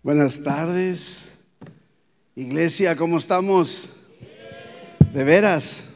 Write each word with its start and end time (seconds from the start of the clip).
Buenas 0.00 0.44
tardes. 0.44 1.32
Iglesia, 2.36 2.94
¿cómo 2.94 3.18
estamos? 3.18 3.94
¿De 5.12 5.24
veras? 5.24 5.86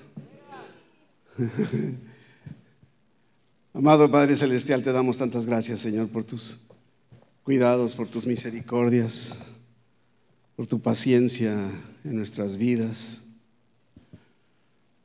Amado 3.72 4.10
Padre 4.10 4.36
Celestial, 4.36 4.82
te 4.82 4.90
damos 4.90 5.16
tantas 5.16 5.46
gracias, 5.46 5.78
Señor, 5.78 6.08
por 6.08 6.24
tus 6.24 6.58
cuidados, 7.44 7.94
por 7.94 8.08
tus 8.08 8.26
misericordias, 8.26 9.36
por 10.56 10.66
tu 10.66 10.80
paciencia 10.80 11.70
en 12.02 12.16
nuestras 12.16 12.56
vidas, 12.56 13.22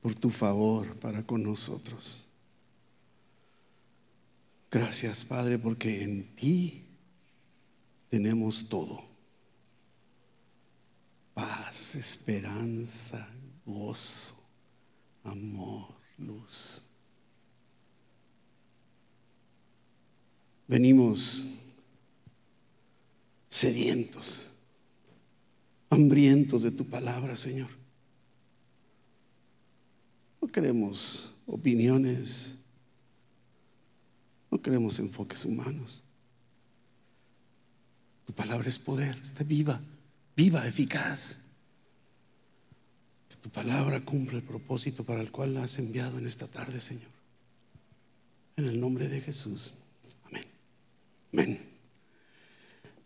por 0.01 0.15
tu 0.15 0.31
favor 0.31 0.95
para 0.95 1.21
con 1.21 1.43
nosotros. 1.43 2.25
Gracias, 4.71 5.23
Padre, 5.23 5.59
porque 5.59 6.01
en 6.03 6.23
ti 6.35 6.86
tenemos 8.09 8.67
todo. 8.67 9.03
Paz, 11.33 11.95
esperanza, 11.95 13.27
gozo, 13.65 14.35
amor, 15.23 15.93
luz. 16.17 16.83
Venimos 20.67 21.43
sedientos, 23.47 24.47
hambrientos 25.89 26.63
de 26.63 26.71
tu 26.71 26.85
palabra, 26.85 27.35
Señor. 27.35 27.69
No 30.41 30.47
queremos 30.47 31.33
opiniones, 31.45 32.55
no 34.49 34.61
queremos 34.61 34.99
enfoques 34.99 35.45
humanos. 35.45 36.03
Tu 38.27 38.33
palabra 38.33 38.67
es 38.67 38.77
poder, 38.77 39.17
está 39.23 39.45
viva, 39.45 39.79
viva, 40.35 40.67
eficaz. 40.67 41.37
Que 43.29 43.37
tu 43.37 43.49
palabra 43.49 44.01
cumpla 44.01 44.37
el 44.37 44.43
propósito 44.43 45.05
para 45.05 45.21
el 45.21 45.31
cual 45.31 45.53
la 45.53 45.63
has 45.63 45.79
enviado 45.79 46.17
en 46.17 46.27
esta 46.27 46.45
tarde, 46.45 46.81
Señor. 46.81 47.07
En 48.57 48.65
el 48.65 48.81
nombre 48.81 49.07
de 49.07 49.21
Jesús. 49.21 49.73
Amén. 50.25 50.43
Amén. 51.31 51.59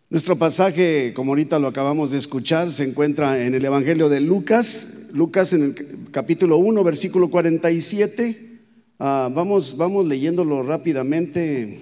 Nuestro 0.10 0.40
pasaje, 0.40 1.14
como 1.14 1.34
ahorita 1.34 1.60
lo 1.60 1.68
acabamos 1.68 2.10
de 2.10 2.18
escuchar, 2.18 2.72
se 2.72 2.84
encuentra 2.84 3.44
en 3.44 3.54
el 3.54 3.64
Evangelio 3.64 4.10
de 4.10 4.22
Lucas, 4.22 5.04
Lucas 5.14 5.54
en 5.54 5.64
el 5.66 6.10
capítulo 6.10 6.58
1, 6.58 6.84
versículo 6.84 7.30
47. 7.30 8.60
Ah, 8.98 9.30
vamos, 9.32 9.78
vamos 9.78 10.08
leyéndolo 10.08 10.64
rápidamente. 10.64 11.80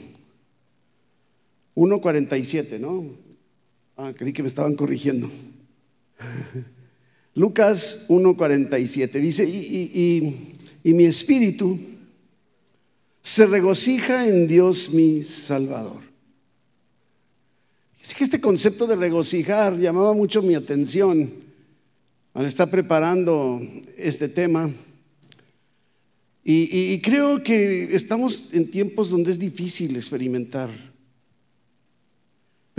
1.47, 1.75 2.77
¿no? 2.77 3.28
Ah, 4.01 4.13
creí 4.15 4.31
que 4.31 4.41
me 4.41 4.47
estaban 4.47 4.75
corrigiendo. 4.75 5.29
Lucas 7.35 8.05
1:47 8.07 9.11
dice, 9.19 9.43
y, 9.43 10.33
y, 10.81 10.93
mi 10.93 11.03
espíritu 11.03 11.77
se 13.19 13.45
regocija 13.45 14.25
en 14.25 14.47
Dios 14.47 14.91
mi 14.91 15.21
Salvador. 15.21 16.01
Es 18.01 18.15
que 18.15 18.23
este 18.23 18.39
concepto 18.39 18.87
de 18.87 18.95
regocijar 18.95 19.77
llamaba 19.77 20.13
mucho 20.13 20.41
mi 20.41 20.55
atención 20.55 21.33
al 22.33 22.45
estar 22.45 22.71
preparando 22.71 23.61
este 23.97 24.29
tema. 24.29 24.71
y 26.41 26.97
creo 27.01 27.43
que 27.43 27.93
estamos 27.93 28.47
en 28.53 28.71
tiempos 28.71 29.09
donde 29.09 29.31
es 29.31 29.39
difícil 29.39 29.97
experimentar 29.97 30.88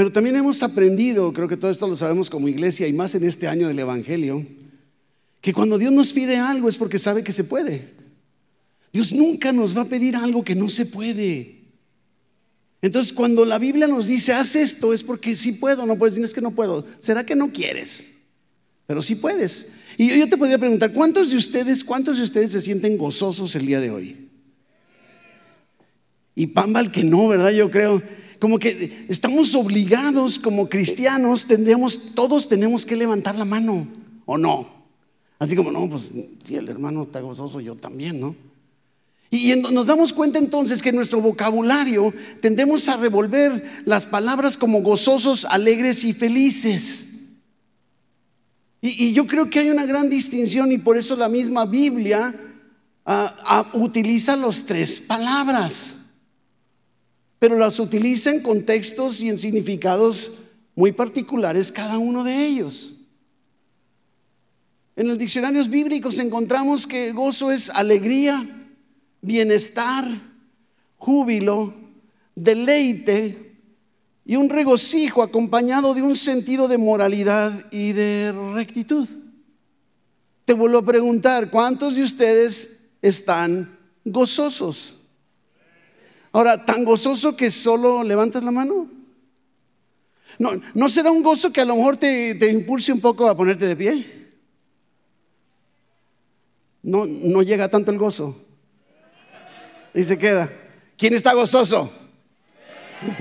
pero 0.00 0.10
también 0.10 0.34
hemos 0.34 0.62
aprendido, 0.62 1.30
creo 1.34 1.46
que 1.46 1.58
todo 1.58 1.70
esto 1.70 1.86
lo 1.86 1.94
sabemos 1.94 2.30
como 2.30 2.48
iglesia 2.48 2.88
y 2.88 2.92
más 2.94 3.14
en 3.14 3.22
este 3.22 3.48
año 3.48 3.68
del 3.68 3.80
Evangelio, 3.80 4.46
que 5.42 5.52
cuando 5.52 5.76
Dios 5.76 5.92
nos 5.92 6.14
pide 6.14 6.38
algo 6.38 6.70
es 6.70 6.78
porque 6.78 6.98
sabe 6.98 7.22
que 7.22 7.32
se 7.32 7.44
puede. 7.44 7.92
Dios 8.94 9.12
nunca 9.12 9.52
nos 9.52 9.76
va 9.76 9.82
a 9.82 9.84
pedir 9.84 10.16
algo 10.16 10.42
que 10.42 10.54
no 10.54 10.70
se 10.70 10.86
puede. 10.86 11.64
Entonces, 12.80 13.12
cuando 13.12 13.44
la 13.44 13.58
Biblia 13.58 13.88
nos 13.88 14.06
dice, 14.06 14.32
haz 14.32 14.56
esto, 14.56 14.94
es 14.94 15.04
porque 15.04 15.36
sí 15.36 15.52
puedo, 15.52 15.84
no 15.84 15.98
puedes, 15.98 16.16
es 16.16 16.32
que 16.32 16.40
no 16.40 16.52
puedo. 16.52 16.86
¿Será 16.98 17.26
que 17.26 17.36
no 17.36 17.52
quieres? 17.52 18.08
Pero 18.86 19.02
sí 19.02 19.16
puedes. 19.16 19.66
Y 19.98 20.18
yo 20.18 20.30
te 20.30 20.38
podría 20.38 20.56
preguntar, 20.56 20.94
¿cuántos 20.94 21.30
de 21.30 21.36
ustedes, 21.36 21.84
cuántos 21.84 22.16
de 22.16 22.22
ustedes 22.22 22.52
se 22.52 22.62
sienten 22.62 22.96
gozosos 22.96 23.54
el 23.54 23.66
día 23.66 23.80
de 23.80 23.90
hoy? 23.90 24.30
Y 26.34 26.46
Pambal 26.46 26.90
que 26.90 27.04
no, 27.04 27.28
¿verdad? 27.28 27.50
Yo 27.50 27.70
creo 27.70 28.02
como 28.40 28.58
que 28.58 29.04
estamos 29.08 29.54
obligados 29.54 30.38
como 30.38 30.68
cristianos, 30.68 31.46
tendríamos, 31.46 32.14
todos 32.14 32.48
tenemos 32.48 32.86
que 32.86 32.96
levantar 32.96 33.36
la 33.36 33.44
mano, 33.44 33.86
¿o 34.24 34.38
no? 34.38 34.80
Así 35.38 35.54
como, 35.54 35.70
no, 35.70 35.88
pues 35.88 36.10
si 36.42 36.56
el 36.56 36.68
hermano 36.68 37.02
está 37.02 37.20
gozoso, 37.20 37.60
yo 37.60 37.76
también, 37.76 38.18
¿no? 38.18 38.34
Y 39.30 39.54
nos 39.54 39.86
damos 39.86 40.12
cuenta 40.12 40.38
entonces 40.38 40.82
que 40.82 40.88
en 40.88 40.96
nuestro 40.96 41.20
vocabulario 41.20 42.12
tendemos 42.40 42.88
a 42.88 42.96
revolver 42.96 43.82
las 43.84 44.06
palabras 44.06 44.56
como 44.56 44.80
gozosos, 44.80 45.44
alegres 45.44 46.02
y 46.04 46.14
felices. 46.14 47.06
Y, 48.80 49.12
yo 49.12 49.26
creo 49.26 49.50
que 49.50 49.60
hay 49.60 49.70
una 49.70 49.84
gran 49.84 50.08
distinción 50.08 50.72
y 50.72 50.78
por 50.78 50.96
eso 50.96 51.14
la 51.14 51.28
misma 51.28 51.66
Biblia 51.66 52.34
ah, 53.04 53.36
ah, 53.44 53.70
utiliza 53.74 54.34
las 54.34 54.64
tres 54.64 55.00
palabras 55.00 55.99
pero 57.40 57.58
las 57.58 57.80
utiliza 57.80 58.30
en 58.30 58.40
contextos 58.40 59.20
y 59.20 59.30
en 59.30 59.38
significados 59.38 60.30
muy 60.76 60.92
particulares 60.92 61.72
cada 61.72 61.98
uno 61.98 62.22
de 62.22 62.46
ellos. 62.46 62.94
En 64.94 65.08
los 65.08 65.16
diccionarios 65.16 65.70
bíblicos 65.70 66.18
encontramos 66.18 66.86
que 66.86 67.12
gozo 67.12 67.50
es 67.50 67.70
alegría, 67.70 68.68
bienestar, 69.22 70.06
júbilo, 70.98 71.74
deleite 72.34 73.56
y 74.26 74.36
un 74.36 74.50
regocijo 74.50 75.22
acompañado 75.22 75.94
de 75.94 76.02
un 76.02 76.16
sentido 76.16 76.68
de 76.68 76.76
moralidad 76.76 77.66
y 77.70 77.92
de 77.92 78.34
rectitud. 78.54 79.08
Te 80.44 80.52
vuelvo 80.52 80.78
a 80.78 80.84
preguntar, 80.84 81.50
¿cuántos 81.50 81.94
de 81.96 82.02
ustedes 82.02 82.68
están 83.00 83.78
gozosos? 84.04 84.99
Ahora, 86.32 86.64
tan 86.64 86.84
gozoso 86.84 87.36
que 87.36 87.50
solo 87.50 88.04
levantas 88.04 88.42
la 88.42 88.50
mano. 88.50 88.88
No, 90.38 90.52
¿No 90.74 90.88
será 90.88 91.10
un 91.10 91.22
gozo 91.22 91.52
que 91.52 91.60
a 91.60 91.64
lo 91.64 91.74
mejor 91.76 91.96
te, 91.96 92.48
impulse 92.50 92.92
un 92.92 93.00
poco 93.00 93.28
a 93.28 93.36
ponerte 93.36 93.66
de 93.66 93.74
pie? 93.76 94.06
No, 96.82 97.04
no 97.04 97.42
llega 97.42 97.68
tanto 97.68 97.90
el 97.90 97.98
gozo. 97.98 98.40
Y 99.92 100.04
se 100.04 100.16
queda. 100.16 100.50
¿Quién 100.96 101.14
está 101.14 101.34
gozoso? 101.34 101.92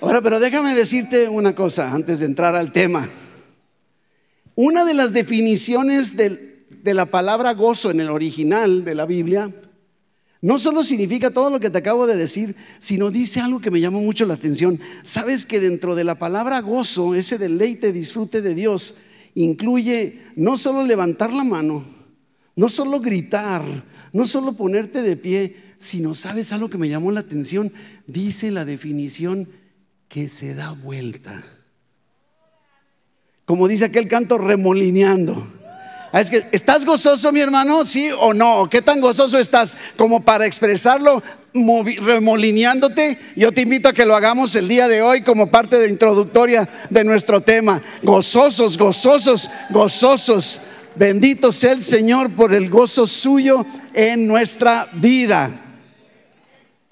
Ahora, 0.00 0.20
pero 0.20 0.40
déjame 0.40 0.74
decirte 0.74 1.28
una 1.28 1.54
cosa 1.54 1.92
antes 1.92 2.18
de 2.18 2.26
entrar 2.26 2.56
al 2.56 2.72
tema. 2.72 3.08
Una 4.56 4.84
de 4.84 4.94
las 4.94 5.12
definiciones 5.12 6.16
de 6.16 6.94
la 6.94 7.06
palabra 7.06 7.54
gozo 7.54 7.92
en 7.92 8.00
el 8.00 8.08
original 8.08 8.84
de 8.84 8.96
la 8.96 9.06
Biblia 9.06 9.48
no 10.42 10.58
solo 10.58 10.82
significa 10.82 11.30
todo 11.30 11.50
lo 11.50 11.60
que 11.60 11.70
te 11.70 11.78
acabo 11.78 12.04
de 12.04 12.16
decir, 12.16 12.56
sino 12.80 13.12
dice 13.12 13.38
algo 13.38 13.60
que 13.60 13.70
me 13.70 13.80
llamó 13.80 14.00
mucho 14.00 14.26
la 14.26 14.34
atención. 14.34 14.80
Sabes 15.04 15.46
que 15.46 15.60
dentro 15.60 15.94
de 15.94 16.02
la 16.02 16.18
palabra 16.18 16.60
gozo, 16.60 17.14
ese 17.14 17.38
deleite, 17.38 17.92
disfrute 17.92 18.42
de 18.42 18.56
Dios, 18.56 18.96
incluye 19.36 20.20
no 20.34 20.58
solo 20.58 20.84
levantar 20.84 21.32
la 21.32 21.44
mano, 21.44 21.84
no 22.56 22.68
solo 22.68 23.00
gritar, 23.00 23.62
no 24.12 24.26
solo 24.26 24.54
ponerte 24.54 25.02
de 25.02 25.16
pie, 25.16 25.56
sino, 25.78 26.12
¿sabes 26.12 26.52
algo 26.52 26.68
que 26.68 26.76
me 26.78 26.88
llamó 26.88 27.12
la 27.12 27.20
atención? 27.20 27.72
Dice 28.08 28.50
la 28.50 28.64
definición 28.64 29.48
que 30.08 30.28
se 30.28 30.56
da 30.56 30.72
vuelta. 30.72 31.44
Como 33.44 33.68
dice 33.68 33.84
aquel 33.84 34.08
canto, 34.08 34.38
remolineando. 34.38 35.61
Ah, 36.14 36.20
es 36.20 36.28
que, 36.28 36.46
¿estás 36.52 36.84
gozoso, 36.84 37.32
mi 37.32 37.40
hermano? 37.40 37.86
¿Sí 37.86 38.10
o 38.18 38.34
no? 38.34 38.68
¿Qué 38.68 38.82
tan 38.82 39.00
gozoso 39.00 39.38
estás 39.38 39.78
como 39.96 40.22
para 40.22 40.44
expresarlo 40.44 41.22
remolineándote? 41.54 43.18
Yo 43.34 43.50
te 43.50 43.62
invito 43.62 43.88
a 43.88 43.94
que 43.94 44.04
lo 44.04 44.14
hagamos 44.14 44.54
el 44.54 44.68
día 44.68 44.88
de 44.88 45.00
hoy 45.00 45.22
como 45.22 45.50
parte 45.50 45.78
de 45.78 45.88
introductoria 45.88 46.68
de 46.90 47.02
nuestro 47.04 47.40
tema. 47.40 47.80
Gozosos, 48.02 48.76
gozosos, 48.76 49.48
gozosos. 49.70 50.60
Bendito 50.96 51.50
sea 51.50 51.72
el 51.72 51.82
Señor 51.82 52.30
por 52.32 52.52
el 52.52 52.68
gozo 52.68 53.06
suyo 53.06 53.64
en 53.94 54.26
nuestra 54.26 54.90
vida. 54.92 55.50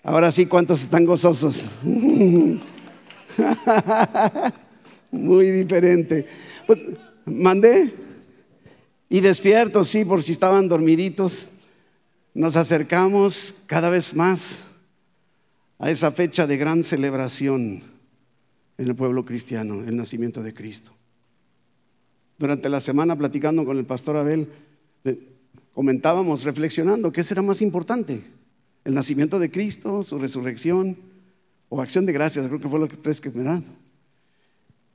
Ahora 0.03 0.33
sí, 0.33 0.47
¿cuántos 0.47 0.81
están 0.81 1.05
gozosos? 1.05 1.67
Muy 5.11 5.51
diferente. 5.51 6.25
Pues, 6.67 6.79
¿Mandé? 7.27 7.93
Y 9.13 9.21
despiertos, 9.21 9.89
sí, 9.89 10.05
por 10.05 10.23
si 10.23 10.31
estaban 10.31 10.69
dormiditos, 10.69 11.49
nos 12.33 12.55
acercamos 12.55 13.57
cada 13.67 13.91
vez 13.91 14.15
más 14.15 14.61
a 15.81 15.91
esa 15.91 16.13
fecha 16.13 16.47
de 16.47 16.57
gran 16.57 16.85
celebración, 16.85 17.83
en 18.79 18.89
el 18.89 18.95
pueblo 18.95 19.25
cristiano, 19.25 19.83
el 19.83 19.97
nacimiento 19.97 20.45
de 20.45 20.55
Cristo. 20.55 20.93
Durante 22.39 22.69
la 22.69 22.81
semana 22.81 23.17
platicando 23.17 23.65
con 23.65 23.79
el 23.79 23.85
pastor 23.85 24.17
Abel, 24.17 24.49
comentábamos, 25.75 26.45
reflexionando, 26.45 27.11
¿qué 27.11 27.25
será 27.25 27.43
más 27.43 27.61
importante? 27.63 28.23
¿El 28.85 28.95
nacimiento 28.95 29.41
de 29.41 29.51
Cristo, 29.51 30.05
su 30.05 30.19
resurrección 30.19 30.97
o 31.69 31.83
acción 31.83 32.07
de 32.07 32.13
gracias? 32.13 32.47
Creo 32.47 32.61
que 32.61 32.69
fue 32.69 32.79
lo 32.79 32.89
que 32.89 32.97
tres 32.97 33.21
que 33.21 33.31
me 33.31 33.43
dan. 33.43 33.65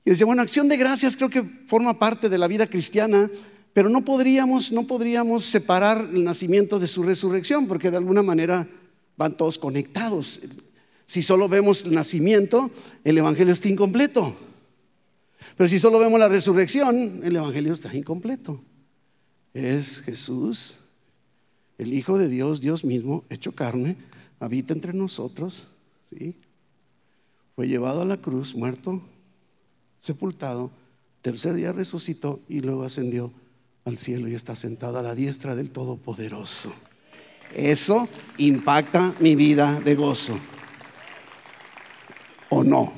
Y 0.05 0.11
decía, 0.11 0.25
bueno, 0.25 0.41
acción 0.41 0.69
de 0.69 0.77
gracias 0.77 1.17
creo 1.17 1.29
que 1.29 1.43
forma 1.65 1.99
parte 1.99 2.29
de 2.29 2.37
la 2.37 2.47
vida 2.47 2.67
cristiana, 2.67 3.29
pero 3.75 3.89
no 3.89 4.05
podríamos, 4.05 4.71
no 4.71 4.87
podríamos 4.87 5.43
separar 5.43 6.07
el 6.13 6.23
nacimiento 6.23 6.79
de 6.79 6.87
su 6.87 7.03
resurrección, 7.03 7.67
porque 7.67 7.91
de 7.91 7.97
alguna 7.97 8.23
manera 8.23 8.65
van 9.17 9.35
todos 9.35 9.57
conectados. 9.57 10.39
Si 11.05 11.21
solo 11.21 11.49
vemos 11.49 11.83
el 11.83 11.93
nacimiento, 11.93 12.71
el 13.03 13.17
Evangelio 13.17 13.51
está 13.51 13.67
incompleto. 13.67 14.33
Pero 15.57 15.67
si 15.67 15.77
solo 15.77 15.99
vemos 15.99 16.17
la 16.17 16.29
resurrección, 16.29 17.19
el 17.21 17.35
Evangelio 17.35 17.73
está 17.73 17.93
incompleto. 17.93 18.63
Es 19.53 19.99
Jesús, 19.99 20.77
el 21.77 21.93
Hijo 21.93 22.17
de 22.17 22.29
Dios, 22.29 22.61
Dios 22.61 22.85
mismo, 22.85 23.25
hecho 23.29 23.51
carne, 23.51 23.97
habita 24.39 24.71
entre 24.71 24.93
nosotros, 24.93 25.67
¿sí? 26.09 26.33
fue 27.57 27.67
llevado 27.67 28.03
a 28.03 28.05
la 28.05 28.21
cruz, 28.21 28.55
muerto, 28.55 29.01
sepultado, 29.99 30.71
tercer 31.21 31.55
día 31.55 31.73
resucitó 31.73 32.39
y 32.47 32.61
luego 32.61 32.85
ascendió 32.85 33.33
al 33.85 33.97
cielo 33.97 34.27
y 34.27 34.33
está 34.33 34.55
sentado 34.55 34.97
a 34.97 35.03
la 35.03 35.13
diestra 35.13 35.55
del 35.55 35.69
Todopoderoso. 35.69 36.73
Eso 37.53 38.09
impacta 38.39 39.13
mi 39.19 39.35
vida 39.35 39.79
de 39.79 39.93
gozo. 39.93 40.39
¿O 42.49 42.63
no? 42.63 42.91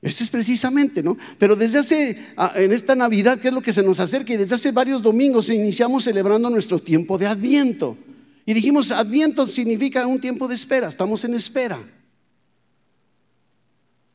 Eso 0.00 0.24
es 0.24 0.30
precisamente, 0.30 1.02
¿no? 1.02 1.18
Pero 1.38 1.54
desde 1.54 1.80
hace, 1.80 2.18
en 2.54 2.72
esta 2.72 2.94
Navidad, 2.94 3.38
¿qué 3.38 3.48
es 3.48 3.54
lo 3.54 3.60
que 3.60 3.74
se 3.74 3.82
nos 3.82 4.00
acerca? 4.00 4.32
Y 4.32 4.38
desde 4.38 4.54
hace 4.54 4.72
varios 4.72 5.02
domingos 5.02 5.50
iniciamos 5.50 6.04
celebrando 6.04 6.48
nuestro 6.48 6.78
tiempo 6.78 7.18
de 7.18 7.26
Adviento. 7.26 7.98
Y 8.46 8.54
dijimos, 8.54 8.90
Adviento 8.90 9.46
significa 9.46 10.06
un 10.06 10.18
tiempo 10.18 10.48
de 10.48 10.54
espera, 10.54 10.88
estamos 10.88 11.22
en 11.24 11.34
espera. 11.34 11.78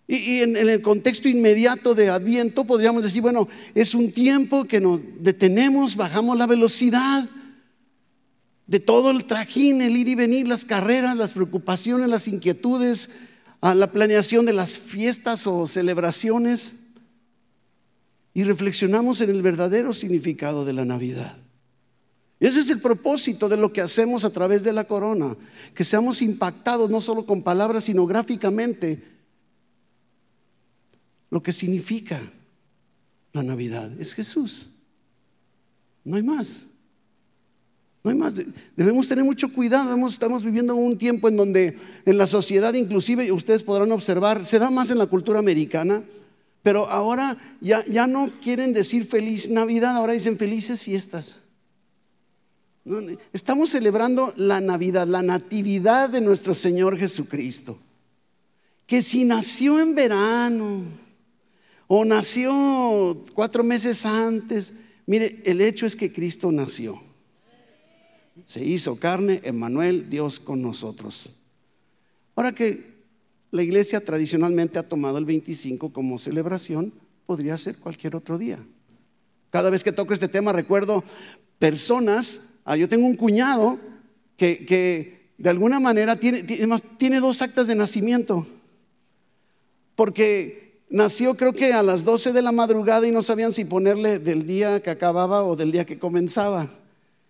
Y, 0.07 0.41
en, 0.41 0.57
el 0.57 0.81
contexto 0.81 1.29
inmediato 1.29 1.95
de 1.95 2.09
Adviento 2.09 2.65
podríamos 2.65 3.03
decir, 3.03 3.21
bueno, 3.21 3.47
es 3.73 3.95
un 3.95 4.11
tiempo 4.11 4.65
que 4.65 4.81
nos 4.81 4.99
detenemos, 5.19 5.95
bajamos 5.95 6.37
la 6.37 6.47
velocidad 6.47 7.29
de 8.67 8.79
todo 8.79 9.11
el 9.11 9.25
trajín, 9.25 9.81
el 9.81 9.95
ir 9.95 10.07
y 10.07 10.15
venir, 10.15 10.47
las 10.47 10.65
carreras, 10.65 11.15
las 11.15 11.33
preocupaciones, 11.33 12.09
las 12.09 12.27
inquietudes, 12.27 13.09
a 13.61 13.73
la 13.75 13.91
planeación 13.91 14.45
de 14.45 14.51
las 14.51 14.77
fiestas 14.77 15.47
o 15.47 15.65
celebraciones 15.67 16.75
y 18.33 18.43
reflexionamos 18.43 19.21
en 19.21 19.29
el 19.29 19.41
verdadero 19.41 19.93
significado 19.93 20.65
de 20.65 20.73
la 20.73 20.83
Navidad. 20.83 21.37
Ese 22.41 22.59
es 22.59 22.69
el 22.69 22.81
propósito 22.81 23.47
de 23.47 23.55
lo 23.55 23.71
que 23.71 23.79
hacemos 23.79 24.25
a 24.25 24.31
través 24.31 24.63
de 24.63 24.73
la 24.73 24.83
corona, 24.83 25.37
que 25.73 25.85
seamos 25.85 26.21
impactados 26.21 26.89
no 26.89 26.99
solo 26.99 27.25
con 27.25 27.41
palabras, 27.41 27.85
sino 27.85 28.05
gráficamente 28.05 29.01
lo 31.33 31.41
que 31.41 31.51
significa 31.51 32.21
la 33.31 33.41
Navidad. 33.41 33.91
Es 33.99 34.13
Jesús. 34.13 34.67
No 36.03 36.15
hay 36.15 36.21
más. 36.21 36.67
No 38.03 38.11
hay 38.11 38.15
más. 38.15 38.35
Debemos 38.75 39.07
tener 39.07 39.25
mucho 39.25 39.51
cuidado. 39.51 40.07
Estamos 40.07 40.43
viviendo 40.43 40.75
un 40.75 40.95
tiempo 40.95 41.27
en 41.27 41.37
donde 41.37 41.79
en 42.05 42.17
la 42.19 42.27
sociedad, 42.27 42.71
inclusive, 42.75 43.31
ustedes 43.31 43.63
podrán 43.63 43.91
observar, 43.91 44.45
se 44.45 44.59
da 44.59 44.69
más 44.69 44.91
en 44.91 44.99
la 44.99 45.07
cultura 45.07 45.39
americana, 45.39 46.03
pero 46.61 46.87
ahora 46.87 47.35
ya, 47.61 47.83
ya 47.85 48.05
no 48.05 48.29
quieren 48.39 48.71
decir 48.71 49.03
feliz 49.03 49.49
Navidad, 49.49 49.95
ahora 49.95 50.13
dicen 50.13 50.37
felices 50.37 50.83
fiestas. 50.83 51.37
Estamos 53.31 53.71
celebrando 53.71 54.35
la 54.37 54.61
Navidad, 54.61 55.07
la 55.07 55.23
natividad 55.23 56.09
de 56.09 56.21
nuestro 56.21 56.53
Señor 56.53 56.95
Jesucristo. 56.95 57.79
Que 58.85 59.01
si 59.01 59.25
nació 59.25 59.79
en 59.79 59.95
verano 59.95 61.01
o 61.87 62.05
nació 62.05 63.23
cuatro 63.33 63.63
meses 63.63 64.05
antes, 64.05 64.73
mire, 65.05 65.41
el 65.45 65.61
hecho 65.61 65.85
es 65.85 65.95
que 65.95 66.11
Cristo 66.11 66.51
nació 66.51 67.01
se 68.45 68.63
hizo 68.63 68.95
carne, 68.95 69.41
Emmanuel, 69.43 70.09
Dios 70.09 70.39
con 70.39 70.61
nosotros. 70.61 71.29
Ahora 72.35 72.51
que 72.51 72.93
la 73.51 73.63
iglesia 73.63 74.03
tradicionalmente 74.03 74.79
ha 74.79 74.87
tomado 74.87 75.17
el 75.17 75.25
25 75.25 75.93
como 75.93 76.17
celebración, 76.17 76.93
podría 77.25 77.57
ser 77.57 77.77
cualquier 77.77 78.15
otro 78.15 78.37
día. 78.37 78.59
Cada 79.51 79.69
vez 79.69 79.83
que 79.83 79.91
toco 79.91 80.13
este 80.13 80.27
tema 80.27 80.51
recuerdo 80.51 81.03
personas, 81.59 82.41
ah, 82.65 82.75
yo 82.75 82.89
tengo 82.89 83.05
un 83.05 83.15
cuñado 83.15 83.79
que, 84.35 85.29
de 85.37 85.49
alguna 85.49 85.79
manera 85.79 86.15
tiene, 86.15 86.43
tiene 86.97 87.19
dos 87.19 87.41
actas 87.41 87.67
de 87.67 87.75
nacimiento, 87.75 88.47
porque 89.95 90.62
nació 90.93 91.35
creo 91.35 91.53
que 91.53 91.73
a 91.73 91.81
las 91.81 92.05
12 92.05 92.31
de 92.31 92.41
la 92.41 92.51
madrugada 92.51 93.05
y 93.07 93.11
no 93.11 93.23
sabían 93.23 93.51
si 93.51 93.65
ponerle 93.65 94.19
del 94.19 94.45
día 94.45 94.79
que 94.81 94.91
acababa 94.91 95.43
o 95.43 95.55
del 95.55 95.71
día 95.71 95.85
que 95.85 95.97
comenzaba. 95.97 96.69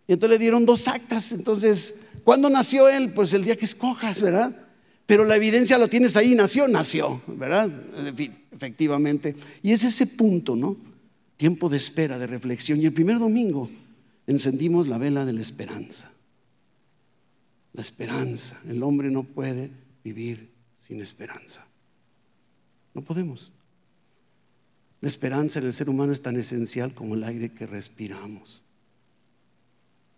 Y 0.06 0.14
entonces 0.14 0.38
le 0.38 0.44
dieron 0.44 0.66
dos 0.66 0.88
actas. 0.88 1.32
Entonces, 1.32 1.96
¿cuándo 2.26 2.50
nació 2.50 2.90
él? 2.90 3.14
Pues 3.14 3.32
el 3.32 3.46
día 3.46 3.56
que 3.56 3.66
escojas, 3.66 4.22
¿verdad? 4.22 4.54
Pero 5.06 5.24
la 5.24 5.38
evidencia 5.38 5.78
lo 5.78 5.88
tienes 5.88 6.18
ahí, 6.18 6.36
nació, 6.36 6.68
nació, 6.68 7.22
¿verdad? 7.26 7.72
Efectivamente. 8.52 9.36
Y 9.62 9.72
es 9.72 9.86
ese 9.86 10.08
punto, 10.08 10.58
¿no? 10.58 10.76
Tiempo 11.38 11.70
de 11.70 11.78
espera, 11.78 12.20
de 12.20 12.28
reflexión. 12.28 12.82
Y 12.82 12.86
el 12.86 12.94
primer 12.94 13.18
domingo 13.18 13.70
encendimos 14.28 14.88
la 14.88 14.98
vela 14.98 15.24
de 15.26 15.34
la 15.34 15.42
esperanza. 15.42 16.12
La 17.72 17.82
esperanza. 17.82 18.60
El 18.68 18.84
hombre 18.84 19.10
no 19.10 19.24
puede 19.24 19.72
vivir 20.04 20.52
sin 20.86 21.02
esperanza. 21.02 21.66
No 22.94 23.02
podemos. 23.02 23.53
La 25.04 25.10
esperanza 25.10 25.60
en 25.60 25.66
el 25.66 25.74
ser 25.74 25.90
humano 25.90 26.14
es 26.14 26.22
tan 26.22 26.38
esencial 26.38 26.94
como 26.94 27.16
el 27.16 27.26
aire 27.26 27.52
que 27.52 27.68
respiramos 27.68 28.64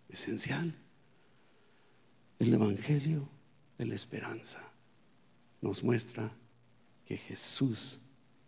esencial. 0.08 0.76
El 2.38 2.54
Evangelio 2.54 3.28
de 3.78 3.86
la 3.86 3.96
Esperanza 3.96 4.60
nos 5.60 5.82
muestra 5.82 6.30
que 7.04 7.16
Jesús 7.16 7.98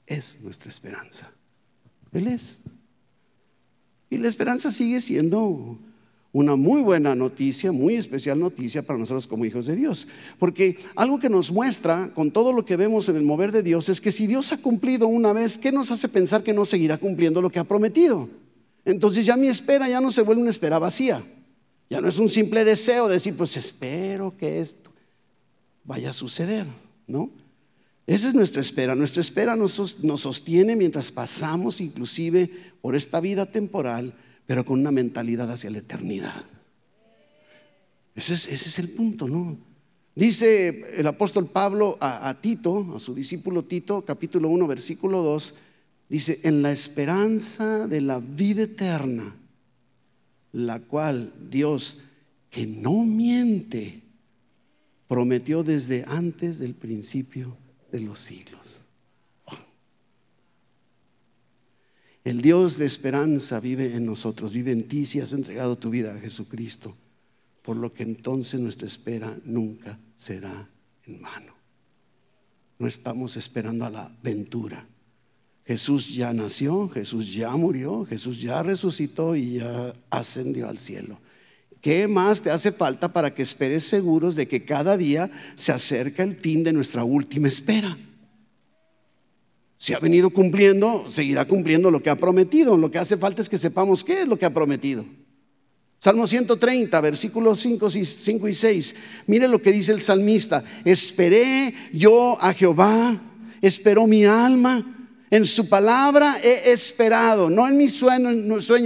es 0.07 0.40
nuestra 0.40 0.68
esperanza. 0.68 1.33
Él 2.12 2.28
es. 2.28 2.59
Y 4.09 4.18
la 4.18 4.28
esperanza 4.28 4.71
sigue 4.71 5.00
siendo 5.00 5.76
una 6.38 6.54
muy 6.54 6.83
buena 6.83 7.14
noticia, 7.14 7.73
muy 7.73 7.95
especial 7.95 8.38
noticia 8.38 8.83
para 8.83 8.99
nosotros 8.99 9.26
como 9.26 9.45
hijos 9.45 9.66
de 9.66 9.75
Dios. 9.75 10.07
Porque 10.38 10.78
algo 10.95 11.18
que 11.18 11.28
nos 11.28 11.50
muestra 11.50 12.12
con 12.14 12.30
todo 12.30 12.52
lo 12.52 12.64
que 12.64 12.76
vemos 12.76 13.09
en 13.09 13.16
el 13.16 13.25
mover 13.25 13.50
de 13.50 13.62
Dios 13.62 13.88
es 13.88 14.00
que 14.00 14.12
si 14.12 14.26
Dios 14.26 14.52
ha 14.52 14.59
cumplido 14.59 15.09
una 15.09 15.33
vez, 15.33 15.59
¿qué 15.59 15.73
nos 15.73 15.90
hace 15.90 16.09
pensar 16.09 16.45
que 16.45 16.54
no 16.54 16.64
seguirá 16.64 16.99
cumpliendo 16.99 17.42
lo 17.42 17.50
que 17.50 17.59
ha 17.59 17.64
prometido? 17.64 18.28
Entonces 18.85 19.26
ya 19.26 19.37
mi 19.37 19.49
espera 19.49 19.88
ya 19.88 20.00
no 20.00 20.11
se 20.11 20.23
vuelve 20.23 20.42
una 20.42 20.50
espera 20.50 20.78
vacía. 20.78 21.25
Ya 21.90 22.00
no 22.00 22.09
es 22.09 22.18
un 22.18 22.28
simple 22.28 22.64
deseo 22.64 23.09
de 23.09 23.14
decir, 23.14 23.37
pues 23.37 23.57
espero 23.57 24.37
que 24.37 24.61
esto 24.61 24.92
vaya 25.85 26.11
a 26.11 26.12
suceder, 26.12 26.66
¿no? 27.07 27.30
Esa 28.07 28.28
es 28.28 28.35
nuestra 28.35 28.62
espera. 28.62 28.95
Nuestra 28.95 29.21
espera 29.21 29.57
nos, 29.57 29.73
sostiene 30.16 30.76
mientras 30.76 31.11
pasamos 31.11 31.80
inclusive 31.80 32.49
por 32.80 32.95
esta 32.95 33.21
vida 33.21 33.45
temporal, 33.45 34.14
pero 34.49 34.64
con 34.64 34.81
una 34.81 34.90
mentalidad 34.90 35.49
hacia 35.52 35.71
la 35.71 35.78
eternidad. 35.78 36.45
Ese 38.17 38.35
es, 38.35 38.78
el 38.81 38.88
punto, 38.88 39.28
¿no? 39.28 39.59
Dice 40.17 40.99
el 40.99 41.07
apóstol 41.07 41.47
Pablo 41.49 41.99
a, 42.00 42.28
a 42.28 42.40
Tito, 42.40 42.95
a 42.97 42.99
su 42.99 43.14
discípulo 43.14 43.67
Tito, 43.67 44.05
capítulo 44.05 44.49
1, 44.49 44.67
versículo 44.67 45.23
2, 45.23 45.55
dice, 46.09 46.40
en 46.45 46.62
la 46.62 46.73
esperanza 46.73 47.87
de 47.87 48.00
la 48.00 48.19
vida 48.21 48.62
eterna 48.62 49.37
la 50.52 50.81
cual 50.81 51.35
Dios, 51.50 51.99
que 52.50 52.67
no 52.67 53.05
miente, 53.05 54.02
prometió 55.07 55.62
desde 55.62 56.05
antes 56.09 56.59
del 56.59 56.75
principio 56.75 57.57
de 57.93 58.00
los 58.00 58.19
siglos. 58.19 58.81
El 62.28 62.42
Dios 62.42 62.76
de 62.76 62.87
esperanza 62.87 63.58
vive 63.61 63.94
en 63.94 64.04
nosotros, 64.04 64.52
vive 64.52 64.73
en 64.73 64.87
ti 64.87 65.06
si 65.06 65.20
has 65.20 65.32
entregado 65.32 65.76
tu 65.76 65.90
vida 65.90 66.14
a 66.14 66.20
Jesucristo, 66.20 66.97
por 67.62 67.76
lo 67.76 67.92
que 67.92 68.02
entonces 68.02 68.61
nuestra 68.61 68.87
espera 68.87 69.38
nunca 69.44 69.99
será 70.16 70.68
en 71.06 71.23
vano. 71.23 71.54
No 72.78 72.87
estamos 72.87 73.37
esperando 73.37 73.85
a 73.85 73.90
la 73.90 74.12
ventura 74.23 74.87
Jesús 75.68 76.14
ya 76.14 76.32
nació, 76.32 76.88
Jesús 76.88 77.35
ya 77.35 77.50
murió, 77.50 78.06
Jesús 78.06 78.40
ya 78.40 78.62
resucitó 78.62 79.37
y 79.37 79.58
ya 79.58 79.94
ascendió 80.08 80.66
al 80.66 80.78
cielo. 80.78 81.20
¿Qué 81.82 82.08
más 82.08 82.40
te 82.40 82.50
hace 82.50 82.73
falta 82.73 83.12
para 83.12 83.35
que 83.35 83.42
esperes 83.42 83.85
seguros 83.85 84.35
de 84.35 84.49
que 84.49 84.64
cada 84.64 84.97
día 84.97 85.30
se 85.56 85.70
acerca 85.70 86.23
el 86.23 86.37
fin 86.37 86.64
de 86.64 86.73
nuestra 86.73 87.04
última 87.04 87.49
espera? 87.49 87.99
Si 89.78 89.94
ha 89.94 90.00
venido 90.00 90.30
cumpliendo, 90.30 91.04
seguirá 91.08 91.47
cumpliendo 91.47 91.90
lo 91.92 92.02
que 92.02 92.11
ha 92.11 92.16
prometido. 92.16 92.76
Lo 92.76 92.90
que 92.90 92.99
hace 92.99 93.16
falta 93.16 93.40
es 93.40 93.49
que 93.49 93.56
sepamos 93.56 94.02
qué 94.02 94.23
es 94.23 94.28
lo 94.28 94.37
que 94.37 94.44
ha 94.44 94.52
prometido. 94.52 95.04
Salmo 96.00 96.26
130, 96.26 97.00
versículos 97.00 97.61
5, 97.61 97.88
5 97.90 98.49
y 98.49 98.54
6. 98.54 98.94
Mire 99.28 99.47
lo 99.47 99.62
que 99.62 99.70
dice 99.70 99.92
el 99.92 100.00
salmista. 100.00 100.64
Esperé 100.85 101.73
yo 101.92 102.37
a 102.40 102.52
Jehová, 102.54 103.20
esperó 103.62 104.08
mi 104.08 104.25
alma. 104.25 104.94
En 105.30 105.44
su 105.44 105.68
palabra 105.68 106.37
he 106.42 106.73
esperado, 106.73 107.50
no 107.50 107.68
en 107.68 107.76
mis 107.76 107.92
sueños, 107.92 108.35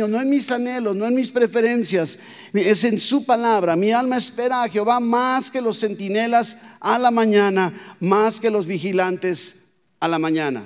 no 0.08 0.20
en 0.20 0.28
mis 0.28 0.50
anhelos, 0.50 0.96
no 0.96 1.06
en 1.06 1.14
mis 1.14 1.30
preferencias, 1.30 2.18
es 2.52 2.84
en 2.84 2.98
su 2.98 3.24
palabra. 3.24 3.76
Mi 3.76 3.92
alma 3.92 4.16
espera 4.16 4.64
a 4.64 4.68
Jehová 4.68 4.98
más 4.98 5.50
que 5.50 5.62
los 5.62 5.78
centinelas 5.78 6.56
a 6.80 6.98
la 6.98 7.12
mañana, 7.12 7.72
más 8.00 8.40
que 8.40 8.50
los 8.50 8.66
vigilantes 8.66 9.56
a 10.00 10.08
la 10.08 10.18
mañana. 10.18 10.64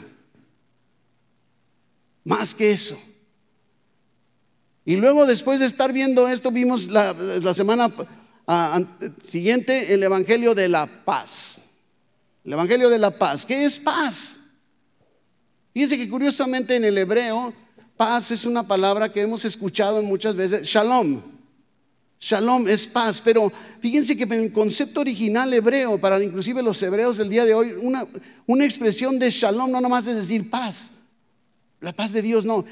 Más 2.27 2.57
que 2.57 2.73
eso. 2.73 2.99
Y 4.85 4.97
luego 4.97 5.27
después 5.27 5.61
de 5.61 5.67
estar 5.67 5.93
viendo 5.93 6.27
esto, 6.27 6.51
vimos 6.51 6.89
la, 6.89 7.15
semana 7.55 7.95
ah, 8.49 8.83
siguiente 9.23 9.95
el 9.95 10.03
Evangelio 10.03 10.53
de 10.53 10.69
la 10.69 11.05
Paz. 11.05 11.59
El 12.45 12.55
Evangelio 12.55 12.91
de 12.91 12.99
la 12.99 13.17
Paz. 13.17 13.47
¿Qué 13.47 13.65
es 13.65 13.79
paz? 13.79 14.41
Fíjense 15.73 15.97
que 15.97 16.09
curiosamente 16.09 16.75
en 16.75 16.85
el 16.85 16.99
hebreo, 16.99 17.55
paz 17.97 18.33
es 18.33 18.45
una 18.45 18.67
palabra 18.67 19.13
que 19.13 19.23
hemos 19.23 19.45
escuchado 19.45 20.03
muchas 20.03 20.35
veces, 20.35 20.63
shalom. 20.65 21.23
Shalom 22.19 22.67
es 22.67 22.89
paz, 22.89 23.21
pero 23.25 23.53
fíjense 23.81 24.17
que 24.17 24.25
en 24.25 24.33
el 24.33 24.53
concepto 24.53 25.01
original 25.01 25.55
hebreo, 25.55 25.97
para 26.01 26.21
inclusive 26.21 26.61
los 26.61 26.83
hebreos 26.83 27.19
del 27.19 27.29
día 27.29 27.45
de 27.45 27.55
hoy, 27.55 27.71
una, 27.81 28.05
una 28.47 28.65
expresión 28.65 29.17
de 29.17 29.31
shalom 29.31 29.71
no 29.71 29.81
nomás 29.81 30.09
es 30.09 30.17
decir 30.17 30.51
paz, 30.51 30.91
la 31.81 31.93
paz 31.93 32.13
de 32.13 32.23
Dios 32.23 32.45
no, 32.45 32.65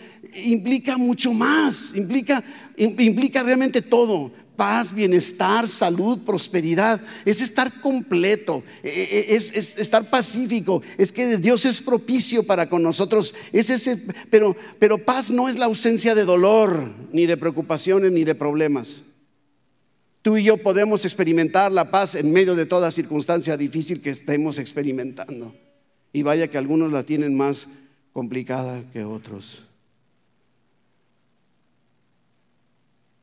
implica 0.44 0.96
mucho 0.96 1.32
más, 1.32 1.92
implica, 1.94 2.42
implica 2.76 3.42
realmente 3.42 3.82
todo 3.82 4.32
paz, 4.56 4.94
bienestar, 4.94 5.68
salud, 5.68 6.20
prosperidad. 6.25 7.00
Es 7.25 7.40
estar 7.40 7.80
completo, 7.80 8.62
e, 8.82 8.88
e, 8.88 9.37
es, 9.37 9.76
estar 9.78 10.08
pacífico. 10.11 10.82
Es 10.99 11.12
que 11.12 11.38
Dios 11.38 11.64
es 11.64 11.80
propicio 11.80 12.44
para 12.44 12.68
con 12.68 12.82
nosotros. 12.82 13.34
Es 13.52 13.70
ese, 13.70 14.00
pero, 14.30 14.56
pero 14.78 14.99
paz 14.99 15.30
no 15.30 15.49
es 15.49 15.56
la 15.56 15.66
ausencia 15.66 16.14
de 16.14 16.25
dolor, 16.25 16.92
ni 17.12 17.26
de 17.26 17.37
preocupaciones, 17.37 18.12
ni 18.12 18.25
de 18.25 18.34
problemas. 18.34 19.02
Tú 20.23 20.38
y 20.38 20.44
yo 20.44 20.56
podemos 20.56 21.04
experimentar 21.04 21.70
la 21.70 21.90
paz 21.90 22.14
en 22.14 22.32
medio 22.32 22.54
de 22.54 22.64
toda 22.64 22.90
circunstancia 22.90 23.56
difícil 23.56 24.00
que 24.00 24.11
estemos 24.11 24.58
experimentando. 24.58 25.54
Y 26.12 26.23
vaya 26.23 26.49
que 26.49 26.56
algunos 26.56 26.90
la 26.92 27.02
tienen 27.02 27.37
más 27.37 27.68
complicada 28.14 28.88
que 28.92 29.04
otros. 29.04 29.66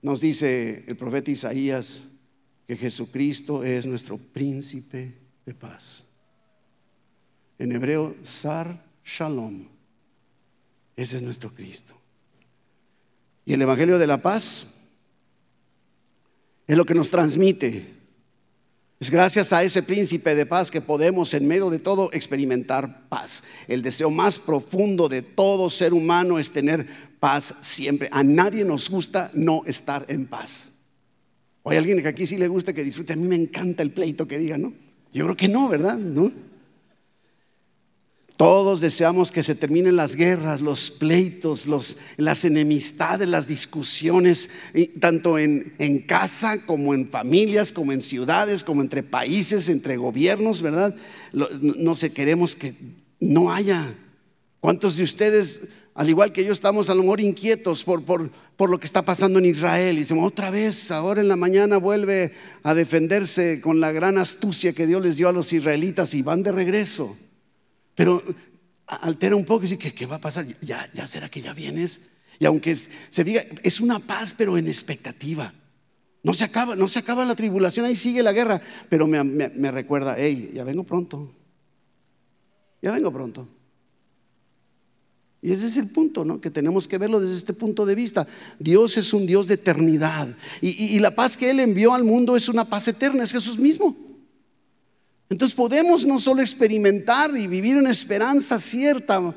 Nos 0.01 0.19
dice 0.19 0.83
el 0.85 0.97
profeta 0.97 1.31
Isaías 1.31 2.03
que 2.67 2.75
Jesucristo 2.75 3.63
es 3.63 3.85
nuestro 3.85 4.17
príncipe 4.17 5.17
de 5.45 5.53
paz. 5.53 6.05
En 7.57 7.71
hebreo, 7.71 8.15
Sar 8.21 8.83
Shalom. 9.05 9.65
Ese 10.97 11.17
es 11.17 11.23
nuestro 11.23 11.55
Cristo. 11.55 11.95
Y 13.45 13.53
el 13.53 13.61
Evangelio 13.61 13.97
de 13.97 14.07
la 14.07 14.21
Paz 14.21 14.67
es 16.67 16.77
lo 16.77 16.85
que 16.85 16.95
nos 16.95 17.09
transmite 17.09 18.00
es 19.01 19.09
gracias 19.09 19.51
a 19.51 19.63
ese 19.63 19.81
príncipe 19.81 20.35
de 20.35 20.45
paz 20.45 20.69
que 20.69 20.79
podemos 20.79 21.33
en 21.33 21.47
medio 21.47 21.71
de 21.71 21.79
todo 21.79 22.11
experimentar 22.13 23.09
paz. 23.09 23.43
El 23.67 23.81
deseo 23.81 24.11
más 24.11 24.37
profundo 24.37 25.09
de 25.09 25.23
todo 25.23 25.71
ser 25.71 25.95
humano 25.95 26.37
es 26.37 26.51
tener 26.51 26.85
paz 27.19 27.55
siempre. 27.61 28.09
A 28.11 28.23
nadie 28.23 28.63
nos 28.63 28.91
gusta 28.91 29.31
no 29.33 29.63
estar 29.65 30.05
en 30.07 30.27
paz. 30.27 30.73
¿O 31.63 31.71
hay 31.71 31.77
alguien 31.77 31.99
que 32.03 32.09
aquí 32.09 32.27
sí 32.27 32.37
le 32.37 32.47
gusta 32.47 32.73
que 32.73 32.83
disfrute? 32.83 33.13
A 33.13 33.15
mí 33.15 33.27
me 33.27 33.35
encanta 33.35 33.81
el 33.81 33.89
pleito 33.89 34.27
que 34.27 34.37
diga, 34.37 34.59
¿no? 34.59 34.71
Yo 35.11 35.23
creo 35.23 35.35
que 35.35 35.47
no, 35.47 35.67
¿verdad? 35.67 35.97
¿No? 35.97 36.31
Todos 38.41 38.79
deseamos 38.79 39.31
que 39.31 39.43
se 39.43 39.53
terminen 39.53 39.95
las 39.95 40.15
guerras, 40.15 40.61
los 40.61 40.89
pleitos, 40.89 41.67
las 42.17 42.43
enemistades, 42.43 43.27
las 43.27 43.47
discusiones, 43.47 44.49
tanto 44.99 45.37
en, 45.37 45.99
casa 46.07 46.65
como 46.65 46.95
en 46.95 47.07
familias, 47.07 47.71
como 47.71 47.91
en 47.91 48.01
ciudades, 48.01 48.63
como 48.63 48.81
entre 48.81 49.03
países, 49.03 49.69
entre 49.69 49.95
gobiernos, 49.95 50.63
¿verdad? 50.63 50.95
No 51.31 51.93
sé, 51.93 52.13
queremos 52.13 52.55
que 52.55 52.73
no 53.19 53.53
haya. 53.53 53.93
¿Cuántos 54.59 54.97
de 54.97 55.03
ustedes, 55.03 55.61
al 55.93 56.09
igual 56.09 56.33
que 56.33 56.43
yo, 56.43 56.51
estamos 56.51 56.89
a 56.89 56.95
lo 56.95 57.03
mejor 57.03 57.21
inquietos 57.21 57.83
por, 57.83 58.03
por 58.03 58.69
lo 58.71 58.79
que 58.79 58.87
está 58.87 59.05
pasando 59.05 59.37
en 59.37 59.45
Israel? 59.45 59.97
Y 59.97 59.99
decimos, 59.99 60.25
otra 60.25 60.49
vez, 60.49 60.89
ahora 60.89 61.21
en 61.21 61.27
la 61.27 61.35
mañana 61.35 61.77
vuelve 61.77 62.33
a 62.63 62.73
defenderse 62.73 63.61
con 63.61 63.79
la 63.79 63.91
gran 63.91 64.17
astucia 64.17 64.73
que 64.73 64.87
Dios 64.87 65.03
les 65.03 65.17
dio 65.17 65.29
a 65.29 65.31
los 65.31 65.53
israelitas 65.53 66.15
y 66.15 66.23
van 66.23 66.41
de 66.41 66.51
regreso. 66.51 67.15
Pero 68.01 68.23
altera 68.87 69.35
un 69.35 69.45
poco 69.45 69.63
y 69.63 69.69
dice, 69.69 69.93
¿qué, 69.93 70.05
va 70.07 70.15
a 70.15 70.19
pasar? 70.19 70.43
¿Ya, 70.59 70.89
¿Ya 70.91 71.05
será 71.05 71.29
que 71.29 71.39
ya 71.39 71.53
vienes? 71.53 72.01
Y 72.39 72.45
aunque 72.47 72.75
se 72.75 73.23
diga, 73.23 73.45
es 73.61 73.79
una 73.79 73.99
paz, 73.99 74.33
pero 74.35 74.57
en 74.57 74.67
expectativa. 74.67 75.53
No 76.23 76.33
se 76.33 76.43
acaba, 76.43 76.75
no 76.75 76.87
se 76.87 76.97
acaba 76.97 77.23
la 77.25 77.35
tribulación, 77.35 77.85
ahí 77.85 77.95
sigue 77.95 78.23
la 78.23 78.31
guerra. 78.31 78.59
Pero 78.89 79.05
me, 79.05 79.23
me 79.23 79.69
recuerda, 79.69 80.15
hey, 80.17 80.49
ya 80.51 80.63
vengo 80.63 80.83
pronto. 80.83 81.31
Ya 82.81 82.91
vengo 82.91 83.13
pronto. 83.13 83.47
Y 85.43 85.51
ese 85.51 85.67
es 85.67 85.77
el 85.77 85.91
punto, 85.91 86.25
¿no? 86.25 86.41
Que 86.41 86.49
tenemos 86.49 86.87
que 86.87 86.97
verlo 86.97 87.19
desde 87.19 87.35
este 87.35 87.53
punto 87.53 87.85
de 87.85 87.93
vista. 87.93 88.25
Dios 88.57 88.97
es 88.97 89.13
un 89.13 89.27
Dios 89.27 89.45
de 89.45 89.53
eternidad. 89.53 90.27
y 90.59 90.97
la 90.97 91.13
paz 91.13 91.37
que 91.37 91.51
Él 91.51 91.59
envió 91.59 91.93
al 91.93 92.03
mundo 92.03 92.35
es 92.35 92.49
una 92.49 92.67
paz 92.67 92.87
eterna, 92.87 93.23
es 93.23 93.31
Jesús 93.31 93.59
mismo. 93.59 94.10
Entonces 95.31 95.55
podemos 95.55 96.05
no 96.05 96.19
solo 96.19 96.41
experimentar 96.41 97.37
y 97.37 97.47
vivir 97.47 97.77
una 97.77 97.89
esperanza 97.89 98.59
cierta 98.59 99.33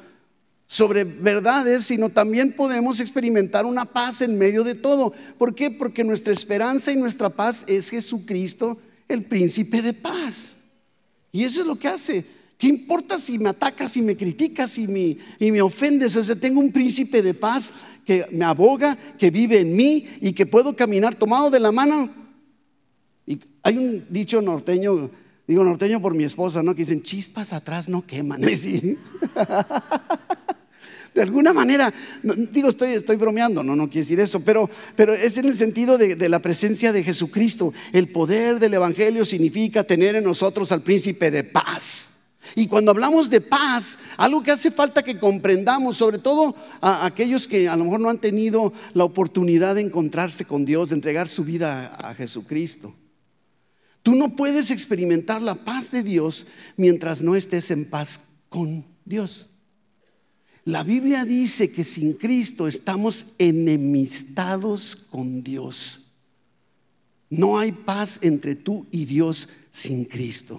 sobre 0.67 1.05
verdades, 1.05 1.85
sino 1.85 2.09
también 2.09 2.53
podemos 2.53 2.99
experimentar 2.99 3.65
una 3.65 3.85
paz 3.85 4.21
en 4.21 4.37
medio 4.37 4.65
de 4.65 4.75
todo. 4.75 5.13
¿Por 5.39 5.55
qué? 5.55 5.71
Porque 5.71 6.03
nuestra 6.03 6.33
esperanza 6.33 6.91
y 6.91 6.97
nuestra 6.97 7.31
paz 7.31 7.65
es 7.69 7.91
Jesucristo, 7.91 8.77
el 9.07 9.25
príncipe 9.25 9.83
de 9.83 9.95
paz. 9.95 10.57
Y 11.31 11.45
eso 11.45 11.61
es 11.61 11.67
lo 11.69 11.79
que 11.79 11.87
hace. 11.87 12.27
¿Qué 12.59 12.67
importa 12.67 13.17
si 13.21 13.39
me 13.39 13.51
atacas, 13.51 13.93
si 13.93 14.03
me 14.03 14.17
criticas 14.17 14.77
y 14.79 14.89
me, 14.89 15.17
y 15.39 15.53
me 15.53 15.63
ofendes? 15.63 16.17
O 16.17 16.37
tengo 16.37 16.59
un 16.59 16.73
príncipe 16.73 17.23
de 17.23 17.35
paz 17.35 17.73
que 18.05 18.27
me 18.33 18.45
aboga, 18.45 18.99
que 19.17 19.31
vive 19.31 19.61
en 19.61 19.77
mí 19.77 20.09
y 20.21 20.33
que 20.33 20.45
puedo 20.45 20.75
caminar 20.75 21.15
tomado 21.15 21.51
de 21.51 21.61
la 21.61 21.71
mano. 21.71 22.13
Y 23.29 23.39
hay 23.63 23.79
un 23.79 24.05
dicho 24.11 24.43
norteño 24.43 25.23
Digo 25.47 25.63
norteño 25.63 26.01
por 26.01 26.15
mi 26.15 26.25
esposa, 26.25 26.63
¿no? 26.63 26.75
Que 26.75 26.83
dicen, 26.83 27.03
chispas 27.03 27.53
atrás 27.53 27.89
no 27.89 28.07
queman. 28.07 28.41
De 31.15 31.23
alguna 31.23 31.53
manera, 31.53 31.95
digo, 32.51 32.69
estoy, 32.69 32.91
estoy 32.91 33.15
bromeando, 33.15 33.63
no, 33.63 33.77
no 33.77 33.85
quiere 33.89 34.01
decir 34.01 34.19
eso, 34.19 34.41
pero, 34.41 34.69
pero 34.97 35.15
es 35.15 35.39
en 35.39 35.45
el 35.45 35.55
sentido 35.55 35.97
de, 35.97 36.17
de, 36.17 36.29
la 36.29 36.41
presencia 36.41 36.91
de 36.93 37.05
Jesucristo. 37.05 37.73
El 37.93 38.09
poder 38.09 38.59
del 38.59 38.75
Evangelio 38.75 39.25
significa 39.25 39.85
tener 39.85 40.17
en 40.17 40.25
nosotros 40.25 40.73
al 40.73 40.83
príncipe 40.83 41.31
de 41.31 41.45
paz. 41.45 42.11
Y 42.57 42.67
cuando 42.67 42.91
hablamos 42.91 43.31
de 43.31 43.41
paz, 43.41 43.99
algo 44.17 44.43
que 44.43 44.51
hace 44.51 44.73
falta 44.73 45.05
que 45.05 45.19
comprendamos, 45.19 45.97
sobre 45.97 46.19
todo 46.19 46.57
a 46.81 47.07
aquellos 47.07 47.47
que 47.47 47.69
a 47.69 47.77
lo 47.77 47.85
mejor 47.85 48.01
no 48.01 48.11
han 48.11 48.19
tenido 48.19 48.73
la 48.93 49.05
oportunidad 49.05 49.77
de 49.77 49.83
encontrarse 49.83 50.45
con 50.45 50.65
Dios, 50.65 50.89
de 50.89 50.97
entregar 50.97 51.29
su 51.29 51.45
vida 51.45 51.97
a 52.03 52.15
Jesucristo. 52.15 52.93
Tú 54.05 54.15
no 54.15 54.37
puedes 54.37 54.71
experimentar 54.71 55.41
la 55.41 55.65
paz 55.65 55.91
de 55.91 56.03
Dios 56.03 56.47
mientras 56.77 57.23
no 57.23 57.37
estés 57.37 57.71
en 57.71 57.87
paz 57.87 58.21
con 58.51 58.85
Dios. 59.07 59.47
La 60.67 60.83
Biblia 60.83 61.25
dice 61.25 61.73
que 61.73 61.85
sin 61.85 62.13
Cristo 62.13 62.69
estamos 62.69 63.25
enemistados 63.39 64.95
con 64.95 65.43
Dios. 65.43 66.03
No 67.31 67.59
hay 67.59 67.73
paz 67.73 68.19
entre 68.21 68.55
tú 68.55 68.87
y 68.91 69.07
Dios 69.07 69.49
sin 69.71 70.05
Cristo. 70.05 70.59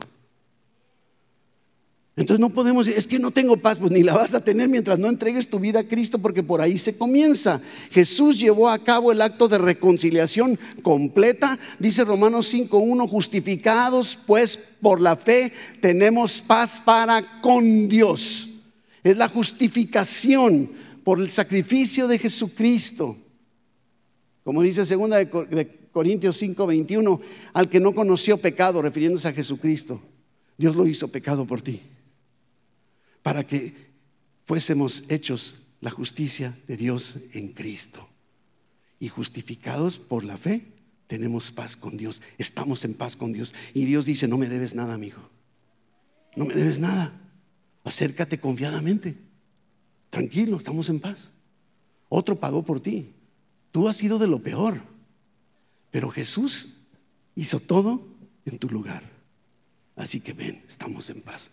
Entonces 2.18 2.40
no 2.40 2.50
podemos 2.50 2.86
decir, 2.86 2.98
es 2.98 3.08
que 3.08 3.20
no 3.20 3.32
tengo 3.32 3.58
paz, 3.58 3.78
pues 3.78 3.92
ni 3.92 4.02
la 4.02 4.14
vas 4.14 4.34
a 4.34 4.42
tener 4.42 4.70
mientras 4.70 4.98
no 4.98 5.10
entregues 5.10 5.50
tu 5.50 5.60
vida 5.60 5.82
a 5.82 5.88
Cristo, 5.88 6.18
porque 6.20 6.44
por 6.44 6.62
ahí 6.62 6.78
se 6.78 6.98
comienza. 6.98 7.62
Jesús 7.92 8.40
llevó 8.40 8.70
a 8.70 8.82
cabo 8.82 9.12
el 9.12 9.22
acto 9.22 9.50
de 9.50 9.58
reconciliación 9.58 10.58
completa, 10.82 11.60
dice 11.78 12.06
Romanos 12.06 12.54
5.1, 12.54 13.10
justificados 13.10 14.18
pues 14.26 14.58
por 14.82 15.02
la 15.02 15.18
fe 15.18 15.52
tenemos 15.82 16.42
paz 16.42 16.82
para 16.84 17.42
con 17.42 17.90
Dios. 17.90 18.48
Es 19.04 19.18
la 19.18 19.28
justificación 19.28 20.72
por 21.04 21.20
el 21.20 21.30
sacrificio 21.30 22.08
de 22.08 22.18
Jesucristo. 22.18 23.18
Como 24.46 24.62
dice 24.62 24.86
segunda 24.86 25.18
de 25.18 25.90
Corintios 25.92 26.42
5.21, 26.42 27.20
al 27.52 27.70
que 27.70 27.82
no 27.82 27.94
conoció 27.94 28.38
pecado, 28.38 28.82
refiriéndose 28.82 29.28
a 29.28 29.34
Jesucristo, 29.34 30.02
Dios 30.58 30.78
lo 30.78 30.88
hizo 30.88 31.10
pecado 31.10 31.46
por 31.46 31.62
ti 31.62 31.82
para 33.26 33.44
que 33.44 33.74
fuésemos 34.46 35.04
hechos 35.10 35.56
la 35.82 35.90
justicia 35.90 36.56
de 36.68 36.78
Dios 36.78 37.18
en 37.34 37.54
Cristo. 37.54 38.08
Y 39.00 39.08
justificados 39.08 39.98
por 39.98 40.24
la 40.24 40.38
fe, 40.38 40.68
tenemos 41.08 41.50
paz 41.50 41.76
con 41.76 41.98
Dios. 41.98 42.22
Estamos 42.38 42.86
en 42.86 42.94
paz 42.94 43.16
con 43.16 43.34
Dios. 43.34 43.56
Y 43.74 43.86
Dios 43.86 44.06
dice, 44.06 44.28
no 44.28 44.38
me 44.38 44.48
debes 44.48 44.76
nada, 44.76 44.94
amigo. 44.94 45.28
No 46.36 46.46
me 46.46 46.54
debes 46.54 46.80
nada. 46.80 47.20
Acércate 47.84 48.40
confiadamente. 48.40 49.18
Tranquilo, 50.12 50.58
estamos 50.58 50.88
en 50.90 51.00
paz. 51.00 51.32
Otro 52.10 52.40
pagó 52.40 52.64
por 52.64 52.80
ti. 52.80 53.12
Tú 53.72 53.88
has 53.88 53.98
sido 53.98 54.20
de 54.20 54.28
lo 54.28 54.44
peor. 54.44 54.84
Pero 55.90 56.12
Jesús 56.12 56.76
hizo 57.34 57.60
todo 57.60 58.08
en 58.46 58.60
tu 58.60 58.70
lugar. 58.70 59.02
Así 59.96 60.20
que 60.20 60.34
ven, 60.34 60.64
estamos 60.68 61.10
en 61.10 61.22
paz. 61.22 61.50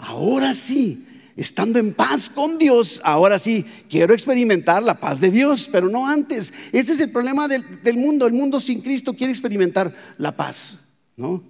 Ahora 0.00 0.54
sí, 0.54 1.06
estando 1.36 1.78
en 1.78 1.92
paz 1.92 2.30
con 2.30 2.56
Dios, 2.58 3.02
ahora 3.04 3.38
sí, 3.38 3.66
quiero 3.88 4.14
experimentar 4.14 4.82
la 4.82 4.98
paz 4.98 5.20
de 5.20 5.30
Dios, 5.30 5.68
pero 5.70 5.90
no 5.90 6.08
antes. 6.08 6.52
Ese 6.72 6.94
es 6.94 7.00
el 7.00 7.10
problema 7.10 7.48
del, 7.48 7.64
mundo. 7.96 8.26
El 8.26 8.32
mundo 8.32 8.60
sin 8.60 8.80
Cristo 8.80 9.14
quiere 9.14 9.32
experimentar 9.32 9.94
la 10.16 10.34
paz, 10.34 10.80
¿no? 11.16 11.42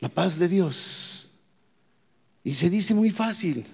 La 0.00 0.08
paz 0.08 0.38
de 0.38 0.48
Dios. 0.48 1.30
Y 2.44 2.54
se 2.54 2.70
dice 2.70 2.94
muy 2.94 3.10
fácil, 3.10 3.66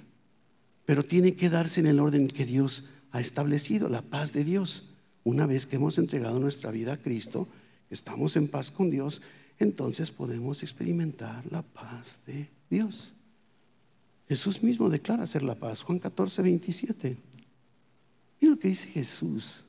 pero 0.84 1.04
tiene 1.04 1.34
que 1.34 1.48
darse 1.48 1.80
en 1.80 1.86
el 1.86 2.00
orden 2.00 2.26
que 2.26 2.44
Dios 2.44 2.84
ha 3.12 3.20
establecido, 3.20 3.88
la 3.88 4.02
paz 4.02 4.32
de 4.32 4.42
Dios. 4.42 4.88
Una 5.22 5.46
vez 5.46 5.66
que 5.66 5.76
hemos 5.76 5.98
entregado 5.98 6.40
nuestra 6.40 6.72
vida 6.72 6.94
a 6.94 6.96
Cristo, 6.96 7.46
estamos 7.88 8.34
en 8.36 8.48
paz 8.48 8.72
con 8.72 8.90
Dios, 8.90 9.22
entonces 9.60 10.10
podemos 10.10 10.64
experimentar 10.64 11.44
la 11.52 11.62
paz 11.62 12.18
de 12.26 12.48
Dios. 12.68 13.14
Jesús 14.32 14.62
mismo 14.62 14.88
declara 14.88 15.26
ser 15.26 15.42
la 15.42 15.54
paz. 15.54 15.82
Juan 15.82 15.98
14, 15.98 16.40
27. 16.40 17.18
Mira 18.40 18.54
lo 18.54 18.58
que 18.58 18.68
dice 18.68 18.88
Jesús. 18.88 19.62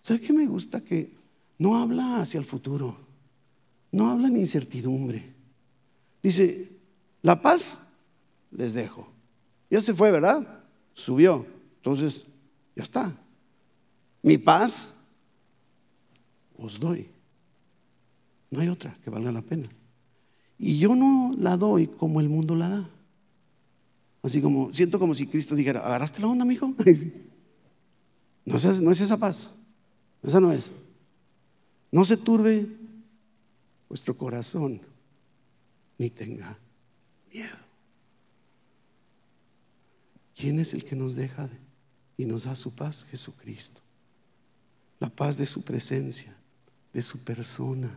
¿Sabe 0.00 0.20
qué 0.20 0.32
me 0.32 0.46
gusta? 0.46 0.80
Que 0.80 1.10
no 1.58 1.74
habla 1.74 2.20
hacia 2.20 2.38
el 2.38 2.44
futuro. 2.44 2.96
No 3.90 4.08
habla 4.08 4.28
en 4.28 4.36
incertidumbre. 4.36 5.34
Dice, 6.22 6.70
la 7.22 7.42
paz 7.42 7.80
les 8.52 8.72
dejo. 8.72 9.08
Ya 9.68 9.80
se 9.80 9.94
fue, 9.94 10.12
¿verdad? 10.12 10.62
Subió. 10.94 11.44
Entonces, 11.78 12.24
ya 12.76 12.84
está. 12.84 13.12
Mi 14.22 14.38
paz 14.38 14.94
os 16.56 16.78
doy. 16.78 17.08
No 18.48 18.60
hay 18.60 18.68
otra 18.68 18.96
que 19.02 19.10
valga 19.10 19.32
la 19.32 19.42
pena. 19.42 19.68
Y 20.64 20.78
yo 20.78 20.94
no 20.94 21.34
la 21.36 21.56
doy 21.56 21.88
como 21.88 22.20
el 22.20 22.28
mundo 22.28 22.54
la 22.54 22.68
da. 22.68 22.90
Así 24.22 24.40
como, 24.40 24.72
siento 24.72 25.00
como 25.00 25.12
si 25.12 25.26
Cristo 25.26 25.56
dijera, 25.56 25.80
¿agarraste 25.80 26.20
la 26.20 26.28
onda, 26.28 26.44
mijo? 26.44 26.72
No 28.44 28.56
es, 28.56 28.80
no 28.80 28.90
es 28.90 29.00
esa 29.00 29.16
paz. 29.16 29.50
Esa 30.20 30.40
no 30.40 30.50
es. 30.50 30.70
No 31.92 32.04
se 32.04 32.16
turbe 32.16 32.66
vuestro 33.88 34.16
corazón, 34.16 34.80
ni 35.96 36.10
tenga 36.10 36.58
miedo. 37.32 37.56
¿Quién 40.34 40.58
es 40.58 40.74
el 40.74 40.84
que 40.84 40.96
nos 40.96 41.14
deja 41.14 41.48
y 42.16 42.24
nos 42.24 42.44
da 42.44 42.56
su 42.56 42.72
paz? 42.72 43.06
Jesucristo. 43.10 43.80
La 44.98 45.08
paz 45.08 45.36
de 45.36 45.46
su 45.46 45.62
presencia, 45.62 46.36
de 46.92 47.02
su 47.02 47.18
persona. 47.18 47.96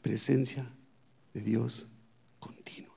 Presencia 0.00 0.64
de 1.34 1.40
Dios 1.40 1.88
continua. 2.38 2.94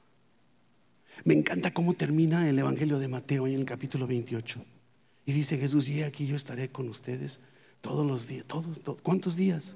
Me 1.24 1.34
encanta 1.34 1.74
cómo 1.74 1.94
termina 1.94 2.50
el 2.50 2.58
Evangelio 2.58 3.00
de 3.00 3.08
Mateo 3.08 3.48
en 3.48 3.54
el 3.54 3.66
capítulo 3.66 4.08
28. 4.08 4.64
Y 5.26 5.32
dice 5.32 5.58
Jesús, 5.58 5.88
y 5.90 6.04
aquí 6.04 6.26
yo 6.26 6.36
estaré 6.36 6.70
con 6.70 6.90
ustedes 6.90 7.40
todos 7.82 8.06
los 8.06 8.28
días, 8.28 8.46
todos, 8.48 8.82
¿cuántos 9.02 9.36
días? 9.36 9.76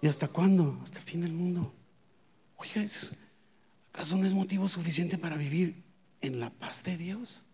¿Y 0.00 0.08
hasta 0.08 0.28
cuándo? 0.28 0.80
Hasta 0.82 0.98
el 0.98 1.04
fin 1.04 1.20
del 1.20 1.32
mundo. 1.32 1.72
Oiga, 2.56 2.84
¿acaso 3.92 4.16
no 4.16 4.26
es 4.26 4.32
motivo 4.32 4.68
suficiente 4.68 5.18
para 5.18 5.36
vivir 5.36 5.82
en 6.20 6.40
la 6.40 6.50
paz 6.50 6.82
de 6.82 6.96
Dios? 6.96 7.44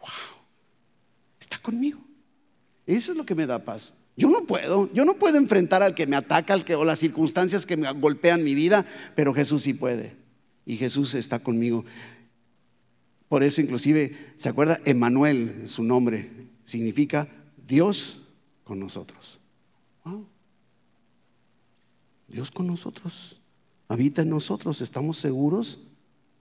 Wow, 0.00 0.44
está 1.38 1.58
conmigo. 1.58 2.00
Eso 2.86 3.12
es 3.12 3.18
lo 3.18 3.24
que 3.24 3.34
me 3.34 3.46
da 3.46 3.64
paz. 3.64 3.94
Yo 4.20 4.28
no 4.28 4.44
puedo, 4.44 4.92
yo 4.92 5.06
no 5.06 5.14
puedo 5.14 5.38
enfrentar 5.38 5.82
al 5.82 5.94
que 5.94 6.06
me 6.06 6.14
ataca, 6.14 6.52
al 6.52 6.62
que 6.62 6.74
o 6.74 6.84
las 6.84 6.98
circunstancias 6.98 7.64
que 7.64 7.78
me 7.78 7.90
golpean 7.92 8.44
mi 8.44 8.54
vida, 8.54 8.84
pero 9.16 9.32
Jesús 9.32 9.62
sí 9.62 9.72
puede. 9.72 10.14
Y 10.66 10.76
Jesús 10.76 11.14
está 11.14 11.38
conmigo. 11.38 11.86
Por 13.30 13.42
eso 13.42 13.62
inclusive, 13.62 14.34
¿se 14.36 14.50
acuerda? 14.50 14.78
Emanuel, 14.84 15.62
su 15.64 15.82
nombre, 15.82 16.30
significa 16.64 17.28
Dios 17.66 18.20
con 18.62 18.78
nosotros. 18.78 19.40
Dios 22.28 22.50
con 22.50 22.66
nosotros. 22.66 23.40
Habita 23.88 24.20
en 24.20 24.28
nosotros. 24.28 24.82
Estamos 24.82 25.16
seguros 25.16 25.78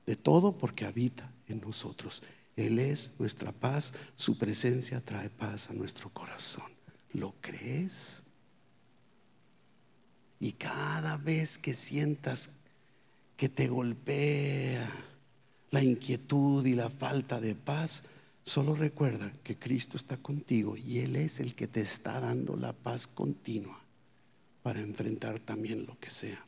de 0.05 0.17
todo 0.17 0.57
porque 0.57 0.85
habita 0.85 1.31
en 1.47 1.61
nosotros. 1.61 2.23
Él 2.57 2.77
es 2.77 3.13
nuestra 3.19 3.53
paz. 3.53 3.93
Su 4.17 4.37
presencia 4.37 4.99
trae 4.99 5.29
paz 5.29 5.69
a 5.69 5.73
nuestro 5.73 6.09
corazón. 6.09 6.78
¿Lo 7.13 7.33
crees? 7.41 8.23
Y 10.39 10.53
cada 10.53 11.17
vez 11.17 11.57
que 11.57 11.73
sientas 11.73 12.51
que 13.35 13.49
te 13.49 13.67
golpea 13.67 14.89
la 15.71 15.83
inquietud 15.83 16.65
y 16.65 16.75
la 16.75 16.89
falta 16.89 17.39
de 17.39 17.55
paz, 17.55 18.03
solo 18.43 18.75
recuerda 18.75 19.31
que 19.43 19.57
Cristo 19.57 19.97
está 19.97 20.17
contigo 20.17 20.77
y 20.77 20.99
Él 20.99 21.15
es 21.15 21.39
el 21.39 21.55
que 21.55 21.67
te 21.67 21.81
está 21.81 22.19
dando 22.19 22.55
la 22.55 22.73
paz 22.73 23.07
continua 23.07 23.79
para 24.63 24.81
enfrentar 24.81 25.39
también 25.39 25.85
lo 25.85 25.99
que 25.99 26.09
sea. 26.09 26.45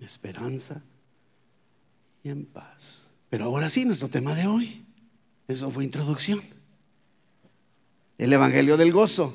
esperanza 0.00 0.82
y 2.22 2.28
en 2.28 2.44
paz. 2.44 3.10
Pero 3.30 3.46
ahora 3.46 3.70
sí, 3.70 3.84
nuestro 3.84 4.08
tema 4.08 4.34
de 4.34 4.46
hoy. 4.46 4.84
Eso 5.48 5.70
fue 5.70 5.84
introducción 5.84 6.55
el 8.18 8.32
Evangelio 8.32 8.76
del 8.76 8.92
Gozo. 8.92 9.34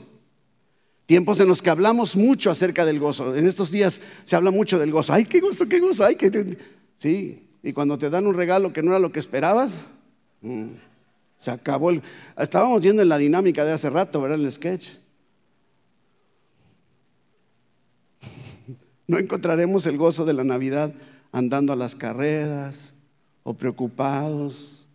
Tiempos 1.06 1.40
en 1.42 1.48
los 1.50 1.62
que 1.62 1.70
hablamos 1.70 2.16
mucho 2.16 2.50
acerca 2.50 2.86
del 2.86 2.98
gozo. 3.00 3.36
En 3.36 3.46
estos 3.46 3.70
días 3.70 4.00
se 4.24 4.36
habla 4.38 4.50
mucho 4.50 4.80
del 4.80 4.92
gozo. 4.92 5.12
Ay, 5.12 5.26
qué 5.26 5.42
gozo, 5.42 5.68
qué 5.68 5.82
gozo, 5.82 6.06
ay, 6.06 6.16
qué... 6.16 6.58
Sí, 6.96 7.50
y 7.62 7.74
cuando 7.74 7.98
te 7.98 8.10
dan 8.10 8.28
un 8.28 8.34
regalo 8.34 8.72
que 8.72 8.82
no 8.82 8.92
era 8.92 9.00
lo 9.00 9.12
que 9.12 9.20
esperabas, 9.20 9.84
mm, 10.40 10.68
se 11.36 11.52
acabó. 11.52 11.92
Estábamos 12.38 12.82
viendo 12.82 13.02
en 13.02 13.10
la 13.10 13.18
dinámica 13.18 13.66
de 13.66 13.74
hace 13.74 13.90
rato, 13.90 14.22
¿verdad? 14.22 14.40
El 14.40 14.52
sketch. 14.52 14.88
No 19.08 19.20
encontraremos 19.20 19.86
el 19.88 19.98
gozo 19.98 20.24
de 20.24 20.34
la 20.34 20.46
Navidad 20.46 20.94
andando 21.34 21.74
a 21.74 21.76
las 21.76 21.96
carreras 21.96 22.94
o 23.44 23.54
preocupados 23.54 24.88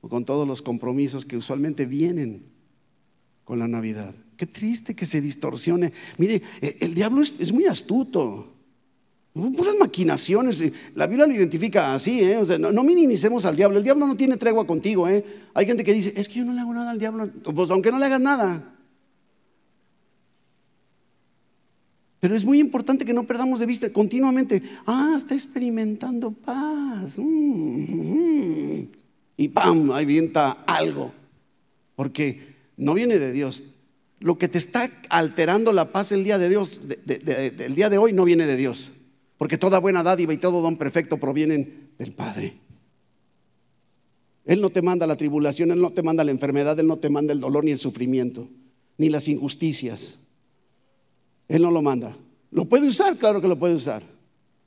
o 0.00 0.08
con 0.08 0.24
todos 0.24 0.48
los 0.48 0.62
compromisos 0.62 1.26
que 1.26 1.36
usualmente 1.36 1.84
vienen 1.84 2.51
con 3.52 3.58
la 3.58 3.68
Navidad. 3.68 4.14
Qué 4.38 4.46
triste 4.46 4.94
que 4.94 5.04
se 5.04 5.20
distorsione. 5.20 5.92
Mire, 6.16 6.40
e, 6.62 6.78
el 6.80 6.94
diablo 6.94 7.20
es, 7.20 7.52
muy 7.52 7.66
astuto. 7.66 8.50
Puras 9.34 9.74
maquinaciones. 9.78 10.72
La 10.94 11.06
Biblia 11.06 11.26
lo 11.26 11.34
identifica 11.34 11.92
así, 11.94 12.22
¿eh? 12.22 12.40
no, 12.58 12.82
minimicemos 12.82 13.44
al 13.44 13.54
diablo. 13.54 13.76
El 13.76 13.84
diablo 13.84 14.06
no 14.06 14.16
tiene 14.16 14.38
tregua 14.38 14.66
contigo, 14.66 15.06
¿eh? 15.06 15.22
Hay 15.52 15.66
gente 15.66 15.84
que 15.84 15.92
dice, 15.92 16.14
es 16.16 16.30
que 16.30 16.36
yo 16.36 16.46
no 16.46 16.54
le 16.54 16.62
hago 16.62 16.72
nada 16.72 16.92
al 16.92 16.98
diablo. 16.98 17.28
Pues 17.54 17.70
aunque 17.70 17.92
no 17.92 17.98
le 17.98 18.06
hagas 18.06 18.22
nada. 18.22 18.74
Pero 22.20 22.34
es 22.34 22.46
muy 22.46 22.58
importante 22.58 23.04
que 23.04 23.12
no 23.12 23.24
perdamos 23.24 23.60
de 23.60 23.66
vista 23.66 23.92
continuamente, 23.92 24.62
ah, 24.86 25.12
está 25.14 25.34
experimentando 25.34 26.30
paz. 26.30 27.18
Mm, 27.18 27.24
mm, 27.24 28.78
mm". 28.78 28.88
Y 29.36 29.48
pam, 29.48 29.90
ahí 29.90 30.06
vienta 30.06 30.52
algo. 30.66 31.12
Porque 31.94 32.51
no 32.76 32.94
viene 32.94 33.18
de 33.18 33.32
Dios. 33.32 33.62
Lo 34.20 34.38
que 34.38 34.48
te 34.48 34.58
está 34.58 34.90
alterando 35.08 35.72
la 35.72 35.92
paz 35.92 36.12
el 36.12 36.24
día 36.24 36.38
de 36.38 36.48
Dios, 36.48 36.80
el 37.06 37.74
día 37.74 37.90
de 37.90 37.98
hoy, 37.98 38.12
no 38.12 38.24
viene 38.24 38.46
de 38.46 38.56
Dios. 38.56 38.92
Porque 39.36 39.58
toda 39.58 39.80
buena 39.80 40.02
dádiva 40.02 40.32
y 40.32 40.36
todo 40.36 40.62
don 40.62 40.76
perfecto 40.76 41.18
provienen 41.18 41.90
del 41.98 42.12
Padre. 42.12 42.58
Él 44.44 44.60
no 44.60 44.70
te 44.70 44.82
manda 44.82 45.06
la 45.06 45.16
tribulación, 45.16 45.70
Él 45.70 45.80
no 45.80 45.90
te 45.90 46.02
manda 46.02 46.24
la 46.24 46.30
enfermedad, 46.30 46.78
Él 46.78 46.86
no 46.86 46.98
te 46.98 47.10
manda 47.10 47.32
el 47.32 47.40
dolor 47.40 47.64
ni 47.64 47.70
el 47.70 47.78
sufrimiento, 47.78 48.48
ni 48.98 49.08
las 49.08 49.28
injusticias. 49.28 50.18
Él 51.48 51.62
no 51.62 51.70
lo 51.70 51.82
manda. 51.82 52.16
Lo 52.50 52.64
puede 52.66 52.86
usar, 52.86 53.16
claro 53.18 53.40
que 53.40 53.48
lo 53.48 53.58
puede 53.58 53.74
usar. 53.74 54.02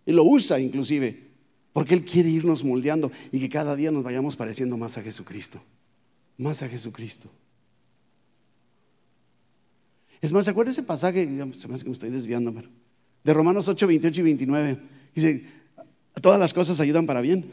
Y 0.06 0.12
lo 0.12 0.24
usa 0.24 0.60
inclusive, 0.60 1.32
porque 1.74 1.94
Él 1.94 2.04
quiere 2.04 2.30
irnos 2.30 2.64
moldeando 2.64 3.12
y 3.32 3.40
que 3.40 3.50
cada 3.50 3.76
día 3.76 3.92
nos 3.92 4.04
vayamos 4.04 4.36
pareciendo 4.36 4.78
más 4.78 4.98
a 4.98 5.04
Jesucristo. 5.04 5.62
Más 6.38 6.62
a 6.64 6.70
Jesucristo. 6.70 7.30
Es 10.22 10.32
más, 10.32 10.46
¿se 10.46 10.52
acuerda 10.52 10.72
ese 10.72 10.84
pasaje? 10.84 11.26
Se 11.26 11.68
me 11.68 11.76
hace 11.76 11.84
que 11.84 11.90
me 11.90 11.94
estoy 11.94 12.10
desviando, 12.10 12.54
de 13.24 13.34
Romanos 13.34 13.68
8, 13.68 13.88
28 13.88 14.22
y 14.22 14.24
29. 14.24 14.80
Dice, 15.16 15.46
todas 16.22 16.40
las 16.40 16.54
cosas 16.54 16.80
ayudan 16.80 17.06
para 17.06 17.22
bien. 17.22 17.46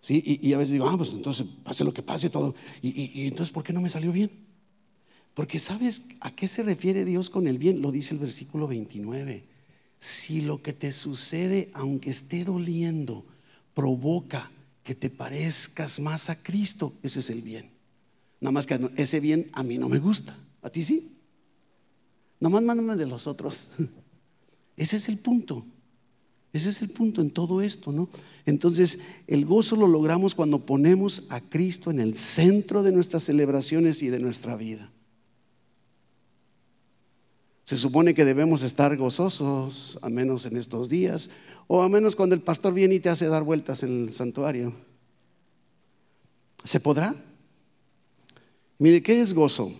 ¿Sí? 0.00 0.22
Y, 0.24 0.52
a 0.52 0.58
veces 0.58 0.72
digo, 0.72 0.88
ah, 0.88 0.96
pues 0.96 1.10
entonces 1.10 1.46
pase 1.64 1.84
lo 1.84 1.92
que 1.92 2.02
pase 2.02 2.30
todo. 2.30 2.54
Y, 2.82 3.20
y 3.20 3.26
entonces, 3.26 3.52
¿por 3.52 3.64
qué 3.64 3.72
no 3.72 3.80
me 3.80 3.90
salió 3.90 4.12
bien? 4.12 4.30
Porque 5.34 5.58
sabes 5.58 6.02
a 6.20 6.32
qué 6.32 6.48
se 6.48 6.62
refiere 6.64 7.04
Dios 7.04 7.30
con 7.30 7.46
el 7.46 7.58
bien, 7.58 7.80
lo 7.80 7.92
dice 7.92 8.14
el 8.14 8.20
versículo 8.20 8.66
29. 8.66 9.44
Si 9.98 10.40
lo 10.40 10.62
que 10.62 10.72
te 10.72 10.92
sucede, 10.92 11.70
aunque 11.74 12.10
esté 12.10 12.44
doliendo, 12.44 13.24
provoca 13.74 14.50
que 14.82 14.94
te 14.94 15.10
parezcas 15.10 16.00
más 16.00 16.30
a 16.30 16.42
Cristo, 16.42 16.94
ese 17.02 17.20
es 17.20 17.30
el 17.30 17.42
bien. 17.42 17.70
Nada 18.40 18.52
más 18.52 18.66
que 18.66 18.80
ese 18.96 19.20
bien 19.20 19.50
a 19.52 19.62
mí 19.62 19.78
no 19.78 19.88
me 19.88 19.98
gusta, 19.98 20.36
a 20.62 20.70
ti 20.70 20.82
sí. 20.82 21.17
Nada 22.40 22.52
más 22.52 22.62
mándame 22.62 22.96
de 22.96 23.06
los 23.06 23.26
otros. 23.26 23.70
Ese 24.76 24.96
es 24.96 25.08
el 25.08 25.18
punto. 25.18 25.66
Ese 26.52 26.70
es 26.70 26.80
el 26.80 26.90
punto 26.90 27.20
en 27.20 27.30
todo 27.30 27.60
esto, 27.60 27.92
¿no? 27.92 28.08
Entonces, 28.46 28.98
el 29.26 29.44
gozo 29.44 29.76
lo 29.76 29.86
logramos 29.86 30.34
cuando 30.34 30.64
ponemos 30.64 31.24
a 31.28 31.40
Cristo 31.40 31.90
en 31.90 32.00
el 32.00 32.14
centro 32.14 32.82
de 32.82 32.92
nuestras 32.92 33.24
celebraciones 33.24 34.02
y 34.02 34.08
de 34.08 34.18
nuestra 34.18 34.56
vida. 34.56 34.90
Se 37.64 37.76
supone 37.76 38.14
que 38.14 38.24
debemos 38.24 38.62
estar 38.62 38.96
gozosos, 38.96 39.98
a 40.00 40.08
menos 40.08 40.46
en 40.46 40.56
estos 40.56 40.88
días, 40.88 41.28
o 41.66 41.82
a 41.82 41.88
menos 41.90 42.16
cuando 42.16 42.34
el 42.34 42.40
pastor 42.40 42.72
viene 42.72 42.94
y 42.94 43.00
te 43.00 43.10
hace 43.10 43.26
dar 43.26 43.42
vueltas 43.42 43.82
en 43.82 44.04
el 44.04 44.10
santuario. 44.10 44.72
¿Se 46.64 46.80
podrá? 46.80 47.14
Mire, 48.78 49.02
¿qué 49.02 49.20
es 49.20 49.34
gozo? 49.34 49.70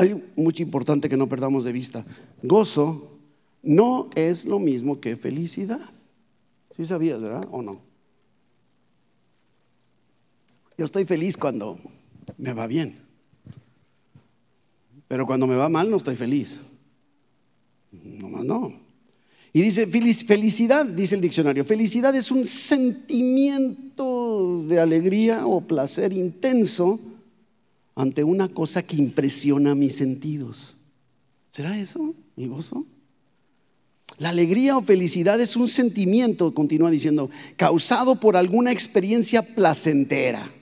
Hay 0.00 0.32
mucho 0.34 0.62
importante 0.62 1.10
que 1.10 1.18
no 1.18 1.28
perdamos 1.28 1.62
de 1.62 1.72
vista. 1.72 2.06
Gozo 2.42 3.18
no 3.62 4.08
es 4.14 4.46
lo 4.46 4.58
mismo 4.58 4.98
que 4.98 5.14
felicidad. 5.14 5.90
¿Sí 6.74 6.86
sabías, 6.86 7.20
verdad? 7.20 7.46
¿O 7.50 7.60
no? 7.60 7.82
Yo 10.78 10.86
estoy 10.86 11.04
feliz 11.04 11.36
cuando 11.36 11.78
me 12.38 12.54
va 12.54 12.66
bien. 12.66 12.98
Pero 15.06 15.26
cuando 15.26 15.46
me 15.46 15.56
va 15.56 15.68
mal 15.68 15.90
no 15.90 15.98
estoy 15.98 16.16
feliz. 16.16 16.60
No 17.92 18.30
más 18.30 18.46
no. 18.46 18.72
Y 19.52 19.60
dice 19.60 19.86
felicidad, 19.86 20.86
dice 20.86 21.14
el 21.14 21.20
diccionario. 21.20 21.62
Felicidad 21.62 22.14
es 22.14 22.30
un 22.30 22.46
sentimiento 22.46 23.90
de 24.66 24.80
alegría 24.80 25.46
o 25.46 25.60
placer 25.60 26.14
intenso 26.14 26.98
ante 27.94 28.24
una 28.24 28.48
cosa 28.48 28.82
que 28.82 28.96
impresiona 28.96 29.74
mis 29.74 29.96
sentidos. 29.96 30.76
¿Será 31.50 31.78
eso 31.78 32.14
mi 32.36 32.46
gozo? 32.46 32.86
La 34.18 34.28
alegría 34.28 34.76
o 34.76 34.82
felicidad 34.82 35.40
es 35.40 35.56
un 35.56 35.66
sentimiento, 35.66 36.52
continúa 36.52 36.90
diciendo, 36.90 37.30
causado 37.56 38.20
por 38.20 38.36
alguna 38.36 38.70
experiencia 38.70 39.42
placentera. 39.42 40.52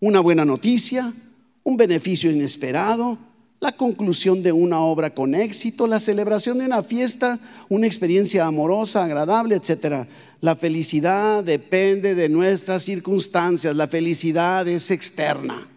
Una 0.00 0.20
buena 0.20 0.44
noticia, 0.44 1.12
un 1.64 1.76
beneficio 1.76 2.30
inesperado, 2.30 3.18
la 3.60 3.72
conclusión 3.72 4.42
de 4.42 4.52
una 4.52 4.80
obra 4.80 5.14
con 5.14 5.34
éxito, 5.34 5.86
la 5.86 6.00
celebración 6.00 6.58
de 6.58 6.66
una 6.66 6.82
fiesta, 6.82 7.38
una 7.68 7.86
experiencia 7.86 8.46
amorosa, 8.46 9.04
agradable, 9.04 9.56
etc. 9.56 10.06
La 10.40 10.56
felicidad 10.56 11.42
depende 11.42 12.14
de 12.14 12.28
nuestras 12.28 12.84
circunstancias, 12.84 13.74
la 13.74 13.88
felicidad 13.88 14.66
es 14.68 14.90
externa. 14.90 15.68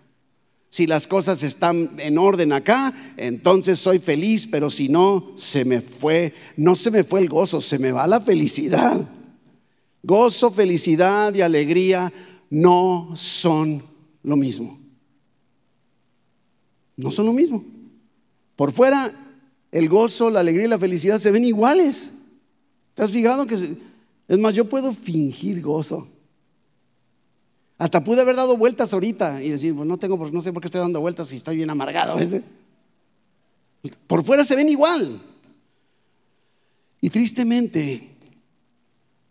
Si 0.72 0.88
las 0.88 1.06
cosas 1.06 1.44
están 1.44 1.92
en 1.98 2.18
orden 2.18 2.54
acá, 2.54 2.94
entonces 3.18 3.78
soy 3.78 4.00
feliz, 4.00 4.48
pero 4.48 4.70
si 4.70 4.88
no, 4.88 5.34
se 5.36 5.66
me 5.66 5.82
fue, 5.82 6.34
no 6.56 6.76
se 6.76 6.92
me 6.92 7.04
fue 7.04 7.20
el 7.20 7.28
gozo, 7.28 7.60
se 7.60 7.78
me 7.78 7.92
va 7.92 8.08
la 8.08 8.22
felicidad. 8.22 9.06
Gozo, 10.02 10.50
felicidad 10.50 11.36
y 11.36 11.42
alegría 11.42 12.14
no 12.50 13.12
son 13.16 13.84
lo 14.24 14.38
mismo. 14.38 14.80
No 16.96 17.12
son 17.12 17.26
lo 17.26 17.34
mismo. 17.34 17.66
Por 18.56 18.72
fuera, 18.72 19.12
el 19.74 19.90
gozo, 19.90 20.30
la 20.30 20.40
alegría 20.40 20.68
y 20.68 20.70
la 20.70 20.80
felicidad 20.80 21.20
se 21.20 21.32
ven 21.32 21.44
iguales. 21.44 22.14
¿Te 22.94 23.04
has 23.04 23.12
fijado 23.12 23.46
que... 23.46 23.56
Es 23.56 24.40
más, 24.40 24.56
yo 24.56 24.70
puedo 24.70 24.94
fingir 24.94 25.62
gozo. 25.62 26.08
Hasta 27.82 28.04
pude 28.04 28.22
haber 28.22 28.36
dado 28.36 28.58
vueltas 28.58 28.94
ahorita 28.94 29.41
y 29.41 29.50
decir, 29.50 29.74
pues 29.74 29.88
no 29.88 29.98
tengo, 29.98 30.15
no 30.32 30.39
sé 30.39 30.54
por 30.54 30.62
qué 30.62 30.67
estoy 30.67 30.82
dando 30.82 31.02
vueltas 31.02 31.30
si 31.30 31.38
estoy 31.38 31.56
bien 31.56 31.72
amargado. 31.72 32.15
Por 34.06 34.24
fuera 34.24 34.44
se 34.44 34.56
ven 34.56 34.70
igual. 34.70 35.20
Y 37.02 37.10
tristemente, 37.10 38.08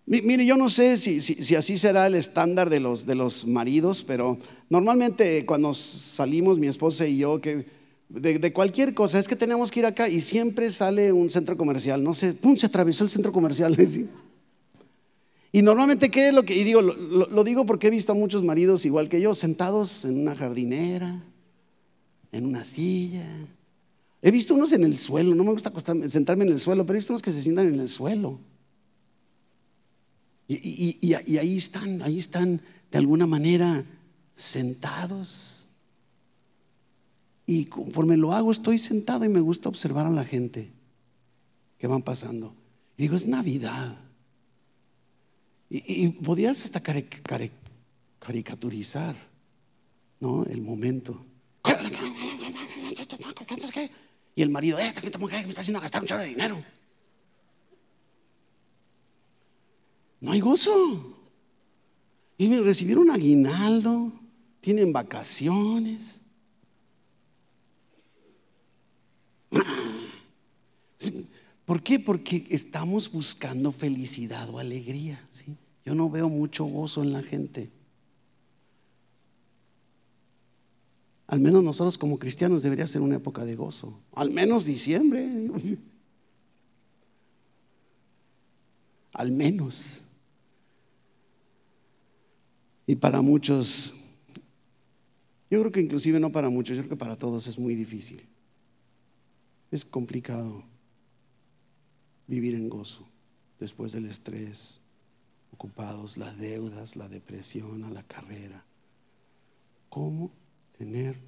Mire, 0.04 0.44
yo 0.44 0.56
no 0.56 0.68
sé 0.68 0.98
si, 0.98 1.54
así 1.54 1.78
será 1.78 2.08
el 2.08 2.16
estándar 2.16 2.70
de 2.70 2.80
los, 2.80 3.46
maridos, 3.46 4.02
pero 4.02 4.36
normalmente 4.68 5.46
cuando 5.46 5.72
salimos 5.72 6.58
mi 6.58 6.66
esposa 6.66 7.06
y 7.06 7.18
yo, 7.18 7.40
que 7.40 7.66
de, 8.08 8.52
cualquier 8.52 8.94
cosa, 8.94 9.20
es 9.20 9.28
que 9.28 9.36
tenemos 9.36 9.70
que 9.70 9.78
ir 9.78 9.86
acá 9.86 10.08
y 10.08 10.20
siempre 10.20 10.72
sale 10.72 11.12
un 11.12 11.30
centro 11.30 11.56
comercial, 11.56 12.02
no 12.02 12.14
sé, 12.14 12.34
pum, 12.34 12.56
se 12.56 12.66
atravesó 12.66 13.04
el 13.04 13.10
centro 13.10 13.30
comercial. 13.30 13.76
Y 15.52 15.62
normalmente, 15.62 16.10
¿qué 16.10 16.28
es 16.28 16.34
lo 16.34 16.44
que? 16.44 16.56
Y 16.56 16.64
digo, 16.64 16.80
lo, 16.80 17.44
digo 17.44 17.66
porque 17.66 17.88
he 17.88 17.90
visto 17.90 18.12
a 18.12 18.14
muchos 18.14 18.44
maridos 18.44 18.84
igual 18.84 19.08
que 19.08 19.20
yo, 19.20 19.34
sentados 19.34 20.04
en 20.04 20.20
una 20.20 20.36
jardinera, 20.36 21.24
en 22.30 22.46
una 22.46 22.64
silla. 22.64 23.26
He 24.22 24.30
visto 24.30 24.54
unos 24.54 24.72
en 24.72 24.84
el 24.84 24.96
suelo, 24.96 25.34
no 25.34 25.42
me 25.42 25.50
gusta 25.50 25.72
sentarme 26.08 26.44
en 26.44 26.52
el 26.52 26.60
suelo, 26.60 26.86
pero 26.86 26.96
he 26.96 27.00
visto 27.00 27.12
unos 27.12 27.22
que 27.22 27.32
se 27.32 27.42
sientan 27.42 27.66
en 27.66 27.80
el 27.80 27.88
suelo. 27.88 28.38
Y, 30.46 31.14
ahí 31.14 31.56
están, 31.56 32.02
ahí 32.02 32.18
están 32.18 32.60
de 32.90 32.98
alguna 32.98 33.26
manera 33.26 33.84
sentados. 34.34 35.68
Y 37.46 37.64
conforme 37.64 38.16
lo 38.16 38.32
hago, 38.32 38.52
estoy 38.52 38.78
sentado 38.78 39.24
y 39.24 39.28
me 39.28 39.40
gusta 39.40 39.68
observar 39.68 40.06
a 40.06 40.10
la 40.10 40.24
gente 40.24 40.70
que 41.78 41.86
van 41.88 42.02
pasando. 42.02 42.54
Y 42.96 43.02
digo, 43.02 43.16
es 43.16 43.26
Navidad. 43.26 44.09
Y, 45.72 46.08
podías 46.08 46.64
hasta 46.64 46.82
caricaturizar, 48.18 49.14
¿no? 50.18 50.44
El 50.44 50.62
momento. 50.62 51.24
Y 54.34 54.42
el 54.42 54.50
marido, 54.50 54.78
esta 54.78 55.18
mujer 55.18 55.40
que 55.40 55.46
me 55.46 55.50
está 55.50 55.60
haciendo 55.60 55.80
gastar 55.80 56.02
un 56.02 56.08
chorro 56.08 56.22
de 56.22 56.28
dinero. 56.28 56.64
No 60.20 60.32
hay 60.32 60.40
gozo. 60.40 61.16
Y 62.36 62.56
recibieron 62.58 63.10
aguinaldo, 63.10 64.12
tienen 64.60 64.92
vacaciones. 64.92 66.20
¿Por 71.70 71.84
qué? 71.84 72.00
Porque 72.00 72.48
estamos 72.50 73.12
buscando 73.12 73.70
felicidad 73.70 74.50
o 74.50 74.58
alegría. 74.58 75.24
¿sí? 75.28 75.56
Yo 75.84 75.94
no 75.94 76.10
veo 76.10 76.28
mucho 76.28 76.64
gozo 76.64 77.00
en 77.00 77.12
la 77.12 77.22
gente. 77.22 77.70
Al 81.28 81.38
menos 81.38 81.62
nosotros 81.62 81.96
como 81.96 82.18
cristianos 82.18 82.64
debería 82.64 82.88
ser 82.88 83.02
una 83.02 83.18
época 83.18 83.44
de 83.44 83.54
gozo. 83.54 84.00
Al 84.14 84.32
menos 84.32 84.64
diciembre. 84.64 85.28
Al 89.12 89.30
menos. 89.30 90.02
Y 92.84 92.96
para 92.96 93.22
muchos, 93.22 93.94
yo 95.48 95.60
creo 95.60 95.70
que 95.70 95.82
inclusive 95.82 96.18
no 96.18 96.32
para 96.32 96.50
muchos, 96.50 96.76
yo 96.76 96.82
creo 96.82 96.90
que 96.90 97.04
para 97.04 97.16
todos 97.16 97.46
es 97.46 97.60
muy 97.60 97.76
difícil. 97.76 98.26
Es 99.70 99.84
complicado 99.84 100.64
vivir 102.30 102.54
en 102.54 102.68
gozo 102.68 103.08
después 103.58 103.90
del 103.92 104.06
estrés, 104.06 104.80
ocupados, 105.52 106.16
las 106.16 106.38
deudas, 106.38 106.94
la 106.94 107.08
depresión, 107.08 107.82
a 107.84 107.90
la 107.90 108.04
carrera. 108.04 108.64
¿Cómo 109.88 110.32
tener 110.78 111.20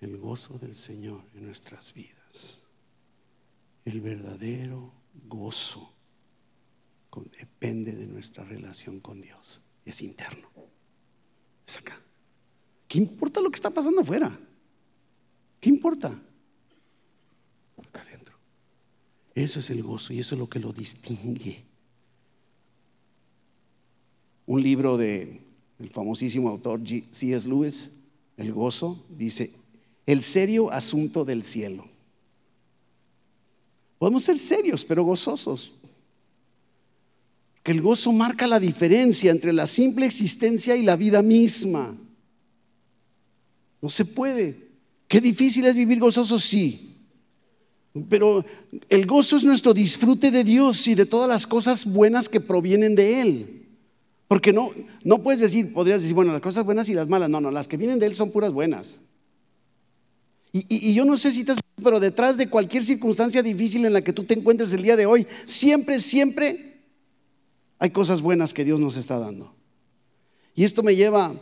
el 0.00 0.16
gozo 0.16 0.58
del 0.58 0.74
Señor 0.74 1.22
en 1.34 1.44
nuestras 1.44 1.92
vidas? 1.92 2.62
El 3.84 4.00
verdadero 4.00 4.92
gozo 5.28 5.92
depende 7.38 7.92
de 7.92 8.06
nuestra 8.06 8.42
relación 8.42 9.00
con 9.00 9.20
Dios. 9.20 9.60
Es 9.84 10.00
interno 10.00 10.48
acá. 11.76 12.00
¿Qué 12.88 12.98
importa 12.98 13.40
lo 13.40 13.50
que 13.50 13.56
está 13.56 13.70
pasando 13.70 14.00
afuera? 14.00 14.38
¿Qué 15.60 15.68
importa? 15.68 16.08
Acá 17.78 18.00
adentro. 18.02 18.36
Eso 19.34 19.60
es 19.60 19.70
el 19.70 19.82
gozo 19.82 20.12
y 20.12 20.18
eso 20.18 20.34
es 20.34 20.38
lo 20.38 20.48
que 20.48 20.58
lo 20.58 20.72
distingue. 20.72 21.64
Un 24.46 24.62
libro 24.62 24.96
de 24.96 25.40
el 25.78 25.88
famosísimo 25.88 26.48
autor 26.48 26.80
C.S. 26.86 27.48
Lewis, 27.48 27.90
El 28.36 28.52
gozo, 28.52 29.04
dice, 29.08 29.52
el 30.06 30.22
serio 30.22 30.70
asunto 30.70 31.24
del 31.24 31.44
cielo. 31.44 31.88
Podemos 33.98 34.24
ser 34.24 34.38
serios, 34.38 34.84
pero 34.84 35.04
gozosos. 35.04 35.74
Que 37.62 37.72
el 37.72 37.80
gozo 37.80 38.12
marca 38.12 38.46
la 38.46 38.58
diferencia 38.58 39.30
entre 39.30 39.52
la 39.52 39.66
simple 39.66 40.06
existencia 40.06 40.74
y 40.76 40.82
la 40.82 40.96
vida 40.96 41.22
misma. 41.22 41.96
No 43.80 43.88
se 43.88 44.04
puede. 44.04 44.70
Qué 45.06 45.20
difícil 45.20 45.66
es 45.66 45.74
vivir 45.74 46.00
gozoso, 46.00 46.38
sí. 46.38 46.91
Pero 48.08 48.44
el 48.88 49.06
gozo 49.06 49.36
es 49.36 49.44
nuestro 49.44 49.74
disfrute 49.74 50.30
de 50.30 50.44
Dios 50.44 50.86
y 50.88 50.94
de 50.94 51.06
todas 51.06 51.28
las 51.28 51.46
cosas 51.46 51.84
buenas 51.84 52.28
que 52.28 52.40
provienen 52.40 52.94
de 52.94 53.20
Él. 53.20 53.68
Porque 54.28 54.52
no, 54.52 54.70
no 55.04 55.22
puedes 55.22 55.40
decir, 55.40 55.74
podrías 55.74 56.00
decir, 56.00 56.14
bueno, 56.14 56.32
las 56.32 56.40
cosas 56.40 56.64
buenas 56.64 56.88
y 56.88 56.94
las 56.94 57.08
malas. 57.08 57.28
No, 57.28 57.40
no, 57.40 57.50
las 57.50 57.68
que 57.68 57.76
vienen 57.76 57.98
de 57.98 58.06
Él 58.06 58.14
son 58.14 58.30
puras 58.30 58.50
buenas. 58.50 59.00
Y, 60.52 60.92
yo 60.94 61.04
no 61.04 61.16
sé 61.16 61.32
si 61.32 61.44
te 61.44 61.54
pero 61.82 61.98
detrás 61.98 62.36
de 62.36 62.48
cualquier 62.48 62.84
circunstancia 62.84 63.42
difícil 63.42 63.84
en 63.84 63.94
la 63.94 64.02
que 64.02 64.12
tú 64.12 64.24
te 64.24 64.38
encuentres 64.38 64.72
el 64.72 64.82
día 64.82 64.96
de 64.96 65.06
hoy, 65.06 65.26
siempre, 65.46 65.98
siempre 65.98 66.82
hay 67.78 67.90
cosas 67.90 68.22
buenas 68.22 68.54
que 68.54 68.64
Dios 68.64 68.78
nos 68.78 68.96
está 68.96 69.18
dando. 69.18 69.54
Y 70.54 70.64
esto 70.64 70.82
me 70.82 70.94
lleva 70.94 71.34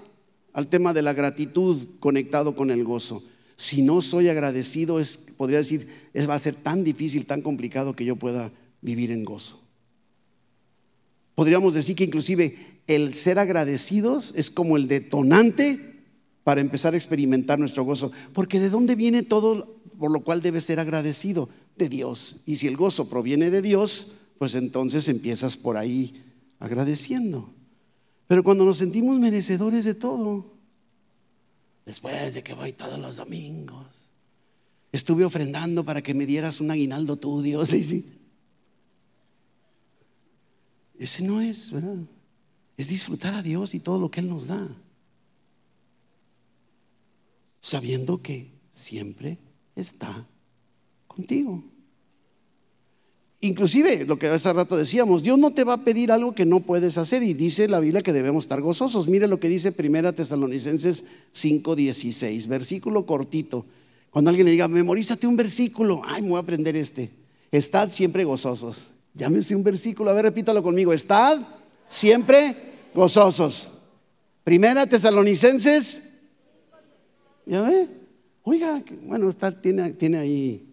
al 0.53 0.69
tema 0.69 0.93
de 0.93 1.03
la 1.03 1.13
gratitud 1.13 1.89
conectado 1.99 2.57
con 2.57 2.71
el 2.71 2.85
gozo. 2.85 3.23
Si 3.61 3.83
no 3.83 4.01
soy 4.01 4.29
agradecido, 4.29 5.01
es, 5.01 5.19
podría 5.37 5.59
decir, 5.59 5.87
es, 6.15 6.27
va 6.27 6.35
a 6.35 6.39
ser 6.39 6.55
tan 6.55 6.83
difícil, 6.83 7.27
tan 7.27 7.43
complicado 7.43 7.95
que 7.95 8.07
yo 8.07 8.17
pueda 8.17 8.51
vivir 8.81 9.11
en 9.11 9.23
gozo. 9.23 9.61
Podríamos 11.35 11.75
decir 11.75 11.95
que 11.95 12.05
inclusive 12.05 12.57
el 12.87 13.13
ser 13.13 13.39
agradecidos 13.39 14.33
es 14.35 14.51
como 14.51 14.79
el 14.79 14.89
detonante 14.89 16.05
para 16.43 16.63
empezar 16.63 16.95
a 16.95 16.97
experimentar 16.97 17.59
nuestro 17.59 17.85
gozo. 17.85 18.11
Porque 18.33 18.59
¿de 18.59 18.71
dónde 18.71 18.95
viene 18.95 19.25
todo 19.25 19.77
por 19.99 20.11
lo 20.11 20.25
cual 20.25 20.41
debes 20.41 20.65
ser 20.65 20.81
agradecido? 20.81 21.51
De 21.77 21.91
Dios. 21.91 22.37
Y 22.47 22.57
si 22.57 22.67
el 22.67 22.79
gozo 22.79 23.11
proviene 23.11 23.51
de 23.51 23.61
Dios, 23.61 24.13
pues 24.39 24.55
entonces 24.55 25.07
empiezas 25.07 25.59
por 25.59 25.77
ahí 25.77 26.15
agradeciendo. 26.61 27.53
Pero 28.27 28.43
cuando 28.43 28.65
nos 28.65 28.79
sentimos 28.79 29.19
merecedores 29.19 29.85
de 29.85 29.93
todo, 29.93 30.47
Después 31.91 32.35
de 32.35 32.45
que 32.45 32.55
voy 32.55 32.73
todos 32.73 33.01
los 33.01 33.17
domingos. 33.17 34.09
Estuve 34.93 35.25
ofrendando 35.25 35.85
para 35.85 36.01
que 36.01 36.15
me 36.15 36.25
dieras 36.25 36.61
un 36.61 36.71
aguinaldo 36.71 37.17
tú, 37.17 37.43
Dios. 37.43 37.69
sí. 37.71 38.09
Ese 41.01 41.25
no 41.25 41.41
es, 41.41 41.73
¿verdad? 41.73 41.97
Es 42.77 42.87
disfrutar 42.87 43.35
a 43.35 43.43
Dios 43.43 43.75
y 43.75 43.81
todo 43.81 43.99
lo 43.99 44.09
que 44.09 44.21
Él 44.21 44.29
nos 44.29 44.47
da. 44.47 44.69
Sabiendo 47.61 48.23
que 48.23 48.53
siempre 48.71 49.39
está 49.75 50.29
contigo. 51.09 51.65
Inclusive, 53.43 54.05
lo 54.05 54.19
que 54.19 54.27
hace 54.27 54.53
rato 54.53 54.77
decíamos, 54.77 55.23
Dios 55.23 55.39
no 55.39 55.53
te 55.53 55.65
va 55.65 55.75
a 55.75 55.85
pedir 55.85 56.13
algo 56.13 56.35
que 56.35 56.45
no 56.45 56.61
puedes 56.61 56.99
hacer 56.99 57.23
y 57.23 57.33
dice 57.33 57.69
la 57.69 57.81
Biblia 57.81 58.03
que 58.03 58.13
debemos 58.13 58.45
estar 58.45 58.61
gozosos. 58.61 59.09
Mire 59.09 59.27
lo 59.29 59.41
que 59.41 59.49
dice 59.49 59.73
Primera 59.73 60.13
Tesalonicenses 60.13 61.05
5:16, 61.33 62.47
versículo 62.49 63.07
cortito. 63.07 63.65
Cuando 64.11 64.29
alguien 64.29 64.45
le 64.45 64.53
diga, 64.53 64.69
memorízate 64.69 65.27
un 65.27 65.37
versículo, 65.37 66.03
ay, 66.05 66.21
me 66.21 66.29
voy 66.29 66.37
a 66.37 66.41
aprender 66.41 66.77
este. 66.77 67.11
Estad 67.51 67.89
siempre 67.91 68.25
gozosos. 68.25 68.91
Llámese 69.15 69.57
un 69.57 69.65
versículo, 69.65 70.11
a 70.11 70.13
ver, 70.13 70.27
repítalo 70.27 70.63
conmigo. 70.63 70.93
Estad 70.93 71.41
siempre 71.87 72.55
gozosos. 72.95 73.73
Primera 74.45 74.87
Tesalonicenses. 74.87 76.03
¿Ya 77.47 77.63
ve? 77.63 77.89
Oiga, 78.43 78.83
bueno, 79.07 79.31
está, 79.31 79.61
tiene, 79.61 79.93
tiene 79.93 80.19
ahí 80.19 80.67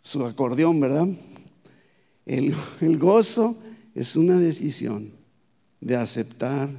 su 0.00 0.24
acordeón, 0.24 0.80
¿verdad? 0.80 1.08
El, 2.28 2.98
gozo 2.98 3.56
es 3.94 4.14
una 4.14 4.38
decisión 4.38 5.12
de 5.80 5.96
aceptar 5.96 6.70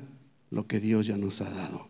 lo 0.51 0.67
que 0.67 0.79
Dios 0.79 1.07
ya 1.07 1.17
nos 1.17 1.41
ha 1.41 1.49
dado. 1.49 1.87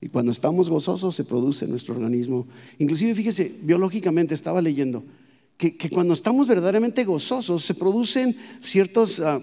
Y 0.00 0.08
cuando 0.08 0.30
estamos 0.30 0.70
gozosos 0.70 1.16
se 1.16 1.24
produce 1.24 1.64
en 1.64 1.72
nuestro 1.72 1.94
organismo. 1.94 2.46
Inclusive, 2.78 3.14
fíjese, 3.14 3.56
biológicamente 3.62 4.34
estaba 4.34 4.62
leyendo 4.62 5.02
que, 5.56 5.76
cuando 5.90 6.14
estamos 6.14 6.46
verdaderamente 6.46 7.04
gozosos 7.04 7.64
se 7.64 7.74
producen 7.74 8.36
ciertos, 8.60 9.18
ah, 9.20 9.40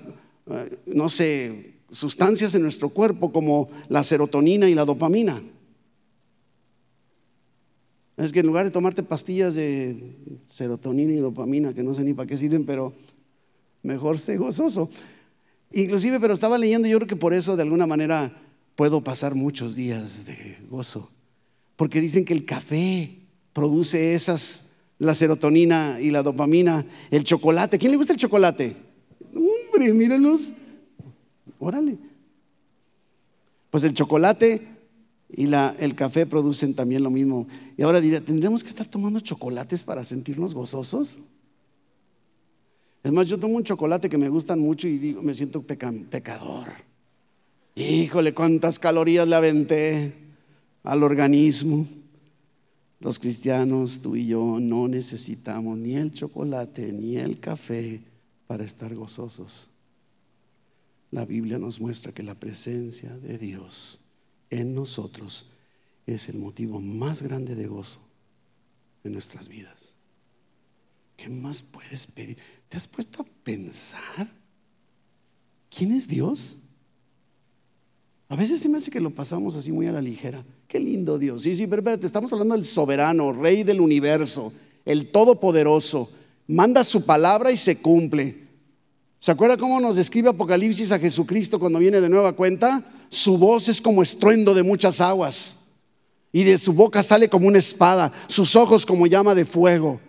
ah, 0.48 0.66
no 0.86 1.10
sé, 1.10 1.74
sustancias 1.92 2.56
en 2.56 2.62
nuestro 2.62 2.90
cuerpo 2.90 3.32
como 3.34 3.70
la 3.90 4.04
serotonina 4.04 4.70
y 4.70 4.76
la 4.76 4.86
dopamina. 4.86 5.42
Es 8.22 8.32
que 8.32 8.42
en 8.42 8.46
lugar 8.46 8.66
de 8.66 8.72
tomarte 8.72 9.02
pastillas 9.02 9.56
de 9.56 10.16
serotonina 10.50 11.12
y 11.12 11.16
dopamina, 11.16 11.74
que 11.74 11.82
no 11.82 11.96
sé 11.96 12.04
ni 12.04 12.14
para 12.14 12.28
qué 12.28 12.38
sirven, 12.38 12.66
pero 12.66 12.94
mejor 13.82 14.20
sé 14.20 14.38
gozoso. 14.38 14.92
Inclusive, 15.72 16.20
pero 16.20 16.34
estaba 16.34 16.60
leyendo, 16.60 16.88
yo 16.88 16.98
creo 16.98 17.08
que 17.08 17.16
por 17.16 17.34
eso 17.34 17.56
de 17.56 17.64
alguna 17.64 17.88
manera 17.88 18.32
puedo 18.76 19.04
pasar 19.04 19.34
muchos 19.34 19.76
días 19.76 20.24
de 20.26 20.58
gozo. 20.70 21.10
Porque 21.76 22.00
dicen 22.00 22.24
que 22.24 22.34
el 22.34 22.46
café 22.46 23.18
produce 23.54 24.14
esas, 24.14 24.68
la 25.00 25.16
serotonina 25.16 25.98
y 26.00 26.12
la 26.12 26.22
dopamina, 26.22 26.86
el 27.10 27.24
chocolate. 27.24 27.80
¿Quién 27.80 27.92
le 27.92 27.98
gusta 27.98 28.14
el 28.14 28.20
chocolate? 28.20 28.76
Hombre, 29.34 29.92
mírenlos. 29.94 30.54
Órale. 31.58 31.98
Pues 33.72 33.84
el 33.84 33.96
chocolate 33.96 34.68
y 35.34 35.46
el 35.54 35.96
café 35.96 36.26
producen 36.26 36.74
también 36.74 37.04
lo 37.04 37.10
mismo. 37.10 37.48
Y 37.78 37.84
ahora 37.84 38.02
diré, 38.02 38.20
¿tendremos 38.20 38.64
que 38.64 38.70
estar 38.70 38.86
tomando 38.86 39.20
chocolates 39.22 39.84
para 39.84 40.04
sentirnos 40.04 40.54
gozosos? 40.54 41.20
Es 43.04 43.12
más, 43.12 43.28
yo 43.28 43.40
tomo 43.40 43.56
un 43.56 43.64
chocolate 43.64 44.10
que 44.10 44.18
me 44.18 44.30
gustan 44.30 44.60
mucho 44.60 44.88
y 44.88 44.98
digo, 44.98 45.22
me 45.22 45.34
siento 45.34 45.64
pecador. 45.64 46.68
Híjole, 47.76 48.34
cuántas 48.34 48.78
calorías 48.78 49.28
le 49.28 49.36
aventé 49.36 50.14
al 50.84 51.02
organismo. 51.02 51.88
Los 53.00 53.18
cristianos, 53.18 54.02
tú 54.02 54.16
y 54.16 54.28
yo, 54.28 54.60
no 54.60 54.88
necesitamos 54.88 55.78
ni 55.78 55.96
el 55.96 56.12
chocolate 56.12 56.92
ni 56.92 57.16
el 57.18 57.40
café 57.40 58.02
para 58.48 58.66
estar 58.66 58.94
gozosos. 58.94 59.70
La 61.10 61.26
Biblia 61.26 61.58
nos 61.58 61.80
muestra 61.80 62.12
que 62.12 62.22
la 62.22 62.36
presencia 62.36 63.18
de 63.18 63.38
Dios 63.38 64.01
en 64.52 64.76
nosotros 64.76 65.48
es 66.06 66.30
el 66.30 66.38
motivo 66.38 66.80
más 66.80 67.24
grande 67.24 67.56
de 67.56 67.66
gozo 67.66 68.02
en 69.04 69.14
nuestras 69.14 69.48
vidas. 69.48 69.96
¿Qué 71.18 71.30
más 71.30 71.62
puedes 71.62 72.06
pedir? 72.06 72.38
¿Te 72.70 72.78
has 72.78 72.88
puesto 72.88 73.22
a 73.22 73.26
pensar 73.44 74.30
quién 75.76 75.94
es 75.94 76.08
Dios? 76.08 76.58
A 78.28 78.36
veces 78.36 78.60
se 78.60 78.70
me 78.70 78.78
hace 78.78 78.92
que 78.92 79.00
lo 79.00 79.10
pasamos 79.10 79.56
así 79.56 79.72
muy 79.72 79.88
a 79.88 79.92
la 79.92 80.02
ligera. 80.02 80.46
Qué 80.68 80.80
lindo 80.80 81.18
Dios. 81.18 81.44
Sí, 81.44 81.56
sí, 81.56 81.68
pero 81.68 81.82
espérate, 81.82 82.06
estamos 82.06 82.32
hablando 82.32 82.56
del 82.56 82.66
soberano, 82.66 83.34
rey 83.34 83.64
del 83.64 83.82
universo, 83.82 84.54
el 84.86 85.12
todopoderoso. 85.12 86.10
Manda 86.48 86.84
su 86.84 87.06
palabra 87.06 87.52
y 87.52 87.58
se 87.58 87.78
cumple. 87.78 88.48
¿Se 89.20 89.32
acuerda 89.32 89.58
cómo 89.58 89.80
nos 89.80 89.98
describe 89.98 90.30
Apocalipsis 90.30 90.92
a 90.92 91.00
Jesucristo 91.00 91.60
cuando 91.60 91.78
viene 91.78 92.02
de 92.02 92.10
nueva 92.10 92.34
cuenta? 92.34 92.84
Su 93.12 93.38
voz 93.38 93.68
es 93.68 93.82
como 93.82 94.02
estruendo 94.02 94.54
de 94.54 94.64
muchas 94.64 95.02
aguas 95.02 95.60
y 96.32 96.46
de 96.46 96.58
su 96.58 96.72
boca 96.72 97.04
sale 97.04 97.28
como 97.28 97.46
una 97.46 97.58
espada, 97.58 98.10
sus 98.28 98.56
ojos 98.56 98.86
como 98.86 99.06
llama 99.06 99.36
de 99.36 99.44
fuego. 99.44 100.00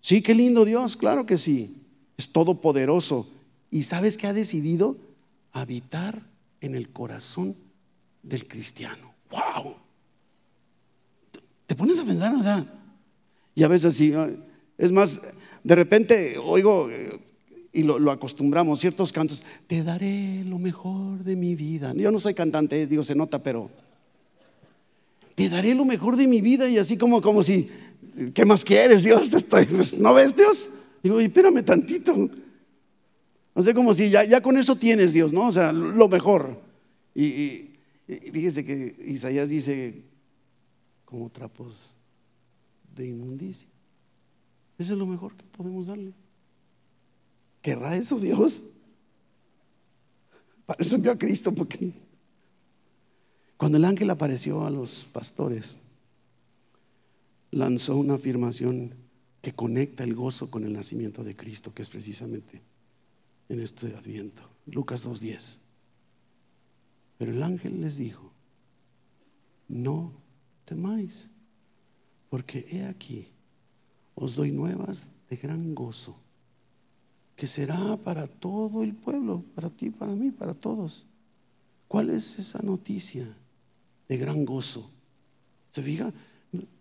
Sí, 0.00 0.22
qué 0.22 0.34
lindo 0.34 0.64
Dios, 0.64 0.96
claro 0.96 1.26
que 1.26 1.36
sí. 1.36 1.76
Es 2.16 2.30
todopoderoso. 2.30 3.28
¿Y 3.70 3.82
sabes 3.82 4.16
qué 4.16 4.26
ha 4.26 4.32
decidido? 4.32 4.96
Habitar 5.52 6.22
en 6.62 6.74
el 6.74 6.88
corazón 6.88 7.54
del 8.22 8.48
cristiano. 8.48 9.14
¡Wow! 9.30 9.76
Te 11.66 11.74
pones 11.74 11.98
a 11.98 12.04
pensar, 12.06 12.34
o 12.34 12.42
sea, 12.42 12.64
y 13.54 13.62
a 13.62 13.68
veces 13.68 14.00
es 14.78 14.90
más, 14.90 15.20
de 15.62 15.74
repente 15.74 16.38
oigo 16.38 16.88
y 17.74 17.82
lo, 17.82 18.10
acostumbramos, 18.10 18.80
ciertos 18.80 19.12
cantos, 19.12 19.44
te 19.66 19.82
daré 19.82 20.44
lo 20.44 20.58
mejor 20.58 21.24
de 21.24 21.34
mi 21.34 21.56
vida. 21.56 21.92
Yo 21.94 22.12
no 22.12 22.20
soy 22.20 22.32
cantante, 22.32 22.86
digo, 22.86 23.02
se 23.02 23.16
nota, 23.16 23.42
pero 23.42 23.68
te 25.34 25.48
daré 25.48 25.74
lo 25.74 25.84
mejor 25.84 26.16
de 26.16 26.28
mi 26.28 26.40
vida 26.40 26.68
y 26.68 26.78
así 26.78 26.96
como, 26.96 27.20
como 27.20 27.42
si, 27.42 27.68
¿qué 28.32 28.46
más 28.46 28.64
quieres, 28.64 29.02
Dios? 29.02 29.32
Estoy, 29.34 29.66
¿No 29.98 30.14
ves, 30.14 30.36
Dios? 30.36 30.70
Digo, 31.02 31.18
espérame 31.18 31.64
tantito. 31.64 32.30
O 33.52 33.62
sea, 33.62 33.74
como 33.74 33.92
si 33.92 34.08
ya, 34.08 34.24
ya 34.24 34.40
con 34.40 34.56
eso 34.56 34.76
tienes, 34.76 35.12
Dios, 35.12 35.32
¿no? 35.32 35.48
O 35.48 35.52
sea, 35.52 35.72
lo 35.72 36.08
mejor. 36.08 36.60
Y, 37.14 37.24
y, 37.26 37.78
fíjese 38.06 38.64
que 38.64 38.96
Isaías 39.04 39.48
dice, 39.48 40.04
como 41.04 41.28
trapos 41.28 41.96
de 42.94 43.08
inmundicia. 43.08 43.68
Eso 44.78 44.92
es 44.92 44.98
lo 44.98 45.06
mejor 45.06 45.36
que 45.36 45.44
podemos 45.44 45.86
darle. 45.86 46.12
¿Querrá 47.64 47.96
eso 47.96 48.20
Dios? 48.20 48.62
Para 50.66 50.82
eso 50.82 50.96
envió 50.96 51.12
a 51.12 51.16
Cristo, 51.16 51.50
porque 51.54 51.92
cuando 53.56 53.78
el 53.78 53.86
ángel 53.86 54.10
apareció 54.10 54.66
a 54.66 54.70
los 54.70 55.04
pastores, 55.04 55.78
lanzó 57.50 57.96
una 57.96 58.16
afirmación 58.16 58.92
que 59.40 59.52
conecta 59.52 60.04
el 60.04 60.14
gozo 60.14 60.50
con 60.50 60.64
el 60.64 60.74
nacimiento 60.74 61.24
de 61.24 61.34
Cristo, 61.34 61.72
que 61.72 61.80
es 61.80 61.88
precisamente 61.88 62.60
en 63.48 63.60
este 63.60 63.96
adviento. 63.96 64.42
Lucas 64.66 65.06
2.10. 65.08 65.60
Pero 67.16 67.32
el 67.32 67.42
ángel 67.42 67.80
les 67.80 67.96
dijo, 67.96 68.30
no 69.68 70.12
temáis, 70.66 71.30
porque 72.28 72.66
he 72.70 72.84
aquí, 72.84 73.28
os 74.14 74.34
doy 74.34 74.50
nuevas 74.50 75.08
de 75.30 75.36
gran 75.36 75.74
gozo, 75.74 76.23
que 77.36 77.46
será 77.46 77.96
para 77.96 78.26
todo 78.26 78.82
el 78.82 78.94
pueblo, 78.94 79.44
para 79.54 79.70
ti, 79.70 79.90
para 79.90 80.12
mí, 80.12 80.30
para 80.30 80.54
todos. 80.54 81.06
¿Cuál 81.88 82.10
es 82.10 82.38
esa 82.38 82.60
noticia 82.62 83.26
de 84.08 84.16
gran 84.16 84.44
gozo? 84.44 84.90
¿Se 85.72 85.82
fija? 85.82 86.12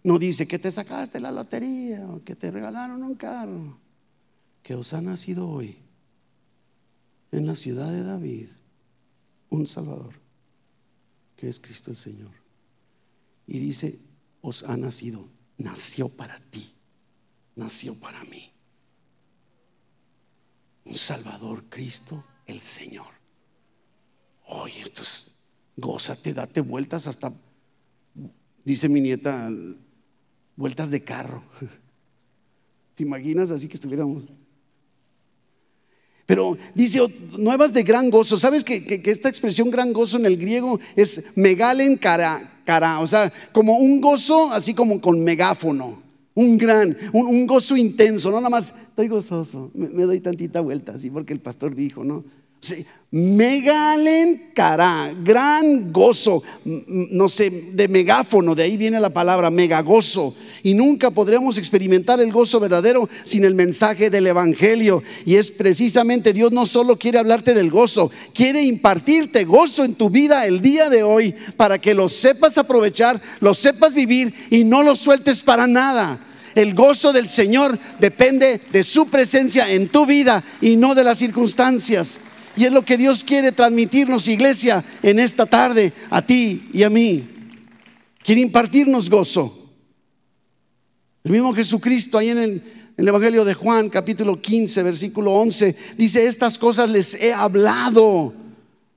No 0.03 0.19
dice 0.19 0.47
que 0.47 0.59
te 0.59 0.69
sacaste 0.69 1.19
la 1.19 1.31
lotería 1.31 2.07
o 2.07 2.23
que 2.23 2.35
te 2.35 2.51
regalaron 2.51 3.01
un 3.03 3.15
carro. 3.15 3.79
Que 4.61 4.75
os 4.75 4.93
ha 4.93 5.01
nacido 5.01 5.49
hoy 5.49 5.77
en 7.31 7.47
la 7.47 7.55
ciudad 7.55 7.91
de 7.91 8.03
David 8.03 8.47
un 9.49 9.67
Salvador, 9.67 10.13
que 11.35 11.49
es 11.49 11.59
Cristo 11.59 11.91
el 11.91 11.97
Señor. 11.97 12.31
Y 13.47 13.59
dice, 13.59 13.99
os 14.41 14.63
ha 14.63 14.77
nacido, 14.77 15.27
nació 15.57 16.09
para 16.09 16.39
ti, 16.39 16.73
nació 17.55 17.95
para 17.95 18.23
mí. 18.25 18.52
Un 20.85 20.95
Salvador, 20.95 21.65
Cristo 21.69 22.23
el 22.45 22.61
Señor. 22.61 23.07
Oye, 24.47 24.81
esto 24.81 25.01
es, 25.01 25.31
gózate, 25.77 26.33
date 26.33 26.61
vueltas 26.61 27.07
hasta 27.07 27.33
Dice 28.65 28.87
mi 28.87 29.01
nieta, 29.01 29.49
vueltas 30.55 30.89
de 30.89 31.03
carro. 31.03 31.43
¿Te 32.95 33.03
imaginas 33.03 33.51
así 33.51 33.67
que 33.67 33.75
estuviéramos? 33.75 34.29
Pero 36.25 36.57
dice, 36.73 36.99
nuevas 37.37 37.73
de 37.73 37.83
gran 37.83 38.09
gozo. 38.09 38.37
¿Sabes 38.37 38.63
que, 38.63 39.01
esta 39.05 39.27
expresión 39.27 39.69
gran 39.69 39.91
gozo 39.91 40.17
en 40.17 40.25
el 40.25 40.37
griego 40.37 40.79
es 40.95 41.23
megalen 41.35 41.97
cara, 41.97 42.61
cara? 42.65 43.01
O 43.01 43.07
sea, 43.07 43.33
como 43.51 43.77
un 43.77 43.99
gozo 43.99 44.51
así 44.53 44.73
como 44.73 45.01
con 45.01 45.21
megáfono. 45.21 46.01
Un 46.35 46.57
gran, 46.57 46.97
un, 47.13 47.45
gozo 47.45 47.77
intenso. 47.77 48.31
No 48.31 48.37
nada 48.37 48.49
más, 48.49 48.73
estoy 48.89 49.07
gozoso. 49.07 49.71
Me, 49.73 49.87
me 49.89 50.03
doy 50.03 50.19
tantita 50.19 50.61
vuelta, 50.61 50.93
así 50.93 51.09
porque 51.09 51.33
el 51.33 51.39
pastor 51.39 51.75
dijo, 51.75 52.03
¿no? 52.03 52.23
Sí, 52.63 52.85
megalen 53.11 54.51
cara, 54.53 55.13
gran 55.21 55.91
gozo, 55.91 56.41
no 56.63 57.27
sé, 57.27 57.49
de 57.73 57.89
megáfono, 57.89 58.55
de 58.55 58.63
ahí 58.63 58.77
viene 58.77 59.01
la 59.01 59.09
palabra 59.09 59.51
megagozo. 59.51 60.33
Y 60.63 60.73
nunca 60.73 61.11
podremos 61.11 61.57
experimentar 61.57 62.21
el 62.21 62.31
gozo 62.31 62.61
verdadero 62.61 63.09
sin 63.25 63.43
el 63.43 63.53
mensaje 63.53 64.09
del 64.09 64.27
Evangelio. 64.27 65.03
Y 65.25 65.35
es 65.35 65.51
precisamente 65.51 66.31
Dios 66.31 66.53
no 66.53 66.65
solo 66.65 66.97
quiere 66.97 67.19
hablarte 67.19 67.53
del 67.53 67.69
gozo, 67.69 68.09
quiere 68.33 68.63
impartirte 68.63 69.43
gozo 69.43 69.83
en 69.83 69.95
tu 69.95 70.09
vida 70.09 70.45
el 70.45 70.61
día 70.61 70.89
de 70.89 71.03
hoy 71.03 71.35
para 71.57 71.81
que 71.81 71.93
lo 71.93 72.07
sepas 72.07 72.57
aprovechar, 72.57 73.21
lo 73.41 73.53
sepas 73.53 73.93
vivir 73.93 74.33
y 74.51 74.63
no 74.63 74.83
lo 74.83 74.95
sueltes 74.95 75.43
para 75.43 75.67
nada. 75.67 76.27
El 76.55 76.75
gozo 76.75 77.11
del 77.11 77.27
Señor 77.27 77.77
depende 77.99 78.61
de 78.71 78.85
su 78.85 79.07
presencia 79.07 79.69
en 79.69 79.89
tu 79.89 80.05
vida 80.05 80.41
y 80.61 80.77
no 80.77 80.95
de 80.95 81.03
las 81.03 81.17
circunstancias. 81.17 82.21
Y 82.55 82.65
es 82.65 82.71
lo 82.71 82.83
que 82.83 82.97
Dios 82.97 83.23
quiere 83.23 83.51
transmitirnos, 83.51 84.27
iglesia, 84.27 84.83
en 85.01 85.19
esta 85.19 85.45
tarde, 85.45 85.93
a 86.09 86.25
ti 86.25 86.69
y 86.73 86.83
a 86.83 86.89
mí. 86.89 87.27
Quiere 88.23 88.41
impartirnos 88.41 89.09
gozo. 89.09 89.63
El 91.23 91.31
mismo 91.31 91.53
Jesucristo, 91.53 92.17
ahí 92.17 92.29
en 92.29 92.37
el, 92.37 92.63
Evangelio 92.97 93.43
de 93.43 93.53
Juan, 93.53 93.89
capítulo 93.89 94.39
15, 94.39 94.83
versículo 94.83 95.33
11, 95.33 95.75
dice, 95.97 96.27
estas 96.27 96.59
cosas 96.59 96.89
les 96.89 97.15
he 97.15 97.33
hablado 97.33 98.33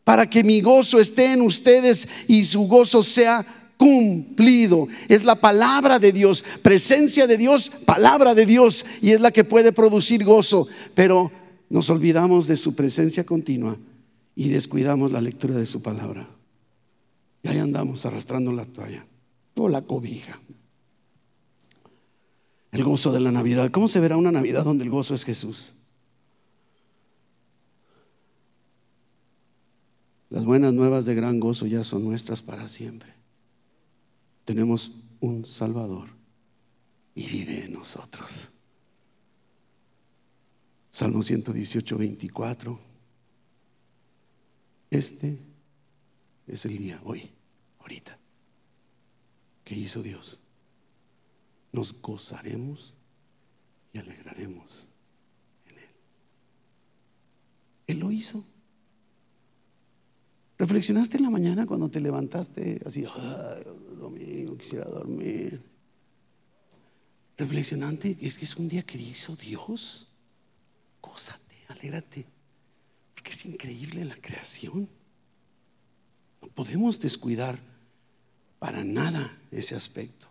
para 0.04 0.28
que 0.28 0.44
mi 0.44 0.60
gozo 0.60 1.00
esté 1.00 1.32
en 1.32 1.40
ustedes 1.40 2.06
y 2.28 2.44
su 2.44 2.66
gozo 2.66 3.02
sea 3.02 3.72
cumplido. 3.76 4.88
Es 5.08 5.24
la 5.24 5.40
palabra 5.40 5.98
de 5.98 6.12
Dios, 6.12 6.44
presencia 6.62 7.26
de 7.26 7.36
Dios, 7.38 7.72
palabra 7.84 8.34
de 8.34 8.44
Dios, 8.44 8.84
y 9.00 9.12
es 9.12 9.20
la 9.20 9.30
que 9.30 9.44
puede 9.44 9.72
producir 9.72 10.24
gozo. 10.24 10.68
Pero 10.94 11.32
nos 11.68 11.90
olvidamos 11.90 12.46
de 12.46 12.56
su 12.56 12.74
presencia 12.74 13.24
continua 13.24 13.76
y 14.34 14.48
descuidamos 14.48 15.10
la 15.10 15.20
lectura 15.20 15.54
de 15.54 15.66
su 15.66 15.82
palabra. 15.82 16.28
Y 17.42 17.48
ahí 17.48 17.58
andamos 17.58 18.04
arrastrando 18.06 18.52
la 18.52 18.64
toalla 18.64 19.06
o 19.56 19.68
la 19.68 19.82
cobija. 19.82 20.40
El 22.72 22.84
gozo 22.84 23.12
de 23.12 23.20
la 23.20 23.32
Navidad. 23.32 23.70
¿Cómo 23.70 23.88
se 23.88 24.00
verá 24.00 24.16
una 24.16 24.32
Navidad 24.32 24.64
donde 24.64 24.84
el 24.84 24.90
gozo 24.90 25.14
es 25.14 25.24
Jesús? 25.24 25.74
Las 30.28 30.44
buenas 30.44 30.74
nuevas 30.74 31.04
de 31.06 31.14
gran 31.14 31.40
gozo 31.40 31.66
ya 31.66 31.82
son 31.82 32.04
nuestras 32.04 32.42
para 32.42 32.68
siempre. 32.68 33.14
Tenemos 34.44 34.92
un 35.20 35.46
Salvador 35.46 36.08
y 37.14 37.26
vive 37.26 37.64
en 37.64 37.72
nosotros. 37.72 38.50
Salmo 40.96 41.22
118, 41.22 41.98
24. 41.98 42.80
Este 44.88 45.38
es 46.46 46.64
el 46.64 46.78
día, 46.78 46.98
hoy, 47.04 47.30
ahorita, 47.80 48.18
que 49.62 49.74
hizo 49.74 50.02
Dios. 50.02 50.40
Nos 51.70 52.00
gozaremos 52.00 52.94
y 53.92 53.98
alegraremos 53.98 54.88
en 55.66 55.76
Él. 55.76 55.90
Él 57.88 57.98
lo 57.98 58.10
hizo. 58.10 58.46
¿Reflexionaste 60.56 61.18
en 61.18 61.24
la 61.24 61.30
mañana 61.30 61.66
cuando 61.66 61.90
te 61.90 62.00
levantaste 62.00 62.80
así, 62.86 63.04
domingo, 63.98 64.56
quisiera 64.56 64.86
dormir? 64.86 65.62
Reflexionante, 67.36 68.16
es 68.18 68.38
que 68.38 68.46
es 68.46 68.56
un 68.56 68.70
día 68.70 68.82
que 68.82 68.96
hizo 68.96 69.36
Dios 69.36 70.05
alégrate, 71.78 72.26
porque 73.14 73.30
es 73.30 73.46
increíble 73.46 74.04
la 74.04 74.16
creación. 74.16 74.88
No 76.42 76.48
podemos 76.48 76.98
descuidar 76.98 77.58
para 78.58 78.84
nada 78.84 79.36
ese 79.50 79.74
aspecto. 79.74 80.28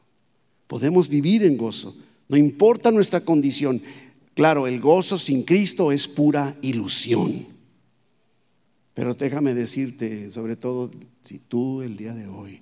Podemos 0.67 1.07
vivir 1.07 1.43
en 1.43 1.57
gozo, 1.57 1.95
no 2.27 2.37
importa 2.37 2.91
nuestra 2.91 3.21
condición. 3.21 3.81
Claro, 4.33 4.67
el 4.67 4.81
gozo 4.81 5.17
sin 5.17 5.43
Cristo 5.43 5.91
es 5.91 6.07
pura 6.07 6.57
ilusión. 6.61 7.47
Pero 8.93 9.13
déjame 9.13 9.53
decirte, 9.53 10.31
sobre 10.31 10.55
todo 10.55 10.89
si 11.23 11.39
tú 11.39 11.81
el 11.81 11.97
día 11.97 12.13
de 12.13 12.27
hoy 12.27 12.61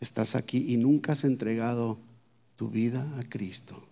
estás 0.00 0.36
aquí 0.36 0.66
y 0.68 0.76
nunca 0.76 1.12
has 1.12 1.24
entregado 1.24 1.98
tu 2.56 2.68
vida 2.68 3.06
a 3.18 3.22
Cristo, 3.24 3.86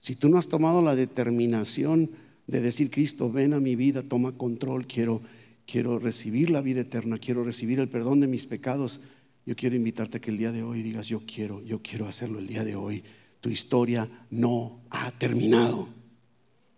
si 0.00 0.16
tú 0.16 0.28
no 0.28 0.38
has 0.38 0.48
tomado 0.48 0.80
la 0.80 0.94
determinación 0.94 2.10
de 2.46 2.60
decir, 2.60 2.90
Cristo, 2.90 3.30
ven 3.30 3.54
a 3.54 3.60
mi 3.60 3.76
vida, 3.76 4.02
toma 4.02 4.32
control, 4.32 4.86
quiero, 4.86 5.22
quiero 5.66 5.98
recibir 5.98 6.50
la 6.50 6.60
vida 6.60 6.82
eterna, 6.82 7.18
quiero 7.18 7.44
recibir 7.44 7.80
el 7.80 7.88
perdón 7.88 8.20
de 8.20 8.26
mis 8.26 8.46
pecados. 8.46 9.00
Yo 9.46 9.56
quiero 9.56 9.76
invitarte 9.76 10.18
a 10.18 10.20
que 10.20 10.30
el 10.30 10.38
día 10.38 10.52
de 10.52 10.62
hoy 10.62 10.82
digas, 10.82 11.08
yo 11.08 11.22
quiero, 11.26 11.62
yo 11.62 11.80
quiero 11.82 12.06
hacerlo 12.06 12.38
el 12.38 12.46
día 12.46 12.64
de 12.64 12.76
hoy. 12.76 13.04
Tu 13.40 13.50
historia 13.50 14.08
no 14.30 14.80
ha 14.90 15.10
terminado. 15.18 15.88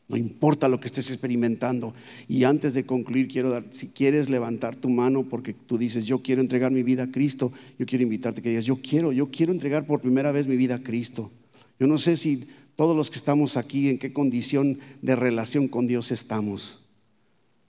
No 0.08 0.16
importa 0.16 0.68
lo 0.68 0.78
que 0.78 0.86
estés 0.86 1.10
experimentando. 1.10 1.92
Y 2.28 2.44
antes 2.44 2.74
de 2.74 2.86
concluir, 2.86 3.26
quiero 3.26 3.50
dar, 3.50 3.64
si 3.72 3.88
quieres 3.88 4.28
levantar 4.28 4.76
tu 4.76 4.88
mano 4.88 5.28
porque 5.28 5.52
tú 5.52 5.78
dices, 5.78 6.04
yo 6.06 6.22
quiero 6.22 6.40
entregar 6.40 6.70
mi 6.70 6.84
vida 6.84 7.04
a 7.04 7.10
Cristo, 7.10 7.52
yo 7.78 7.86
quiero 7.86 8.04
invitarte 8.04 8.40
a 8.40 8.42
que 8.42 8.50
digas, 8.50 8.64
yo 8.64 8.80
quiero, 8.80 9.12
yo 9.12 9.30
quiero 9.30 9.52
entregar 9.52 9.86
por 9.86 10.00
primera 10.00 10.30
vez 10.30 10.46
mi 10.46 10.56
vida 10.56 10.76
a 10.76 10.82
Cristo. 10.82 11.32
Yo 11.78 11.86
no 11.88 11.98
sé 11.98 12.16
si 12.16 12.46
todos 12.76 12.94
los 12.94 13.10
que 13.10 13.16
estamos 13.16 13.56
aquí, 13.56 13.88
en 13.88 13.98
qué 13.98 14.12
condición 14.12 14.78
de 15.00 15.16
relación 15.16 15.66
con 15.66 15.86
Dios 15.86 16.12
estamos. 16.12 16.78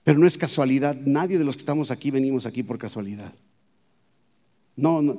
Pero 0.04 0.18
no 0.18 0.26
es 0.26 0.38
casualidad, 0.38 0.96
nadie 1.04 1.38
de 1.38 1.44
los 1.44 1.56
que 1.56 1.62
estamos 1.62 1.90
aquí 1.90 2.10
venimos 2.10 2.46
aquí 2.46 2.62
por 2.62 2.78
casualidad. 2.78 3.34
No, 4.76 5.02
no, 5.02 5.18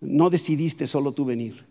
no 0.00 0.30
decidiste 0.30 0.86
solo 0.86 1.12
tú 1.12 1.24
venir. 1.24 1.64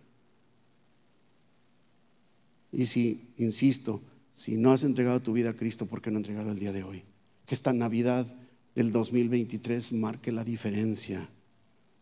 Y 2.71 2.87
si, 2.87 3.33
insisto, 3.37 4.01
si 4.33 4.57
no 4.57 4.71
has 4.71 4.83
entregado 4.83 5.21
tu 5.21 5.33
vida 5.33 5.51
a 5.51 5.55
Cristo, 5.55 5.85
¿por 5.85 6.01
qué 6.01 6.11
no 6.11 6.17
entregarlo 6.17 6.51
el 6.51 6.59
día 6.59 6.73
de 6.73 6.83
hoy? 6.83 7.03
Que 7.45 7.55
esta 7.55 7.71
Navidad 7.71 8.25
del 8.75 8.91
2023 8.91 9.93
marque 9.93 10.31
la 10.31 10.43
diferencia 10.43 11.29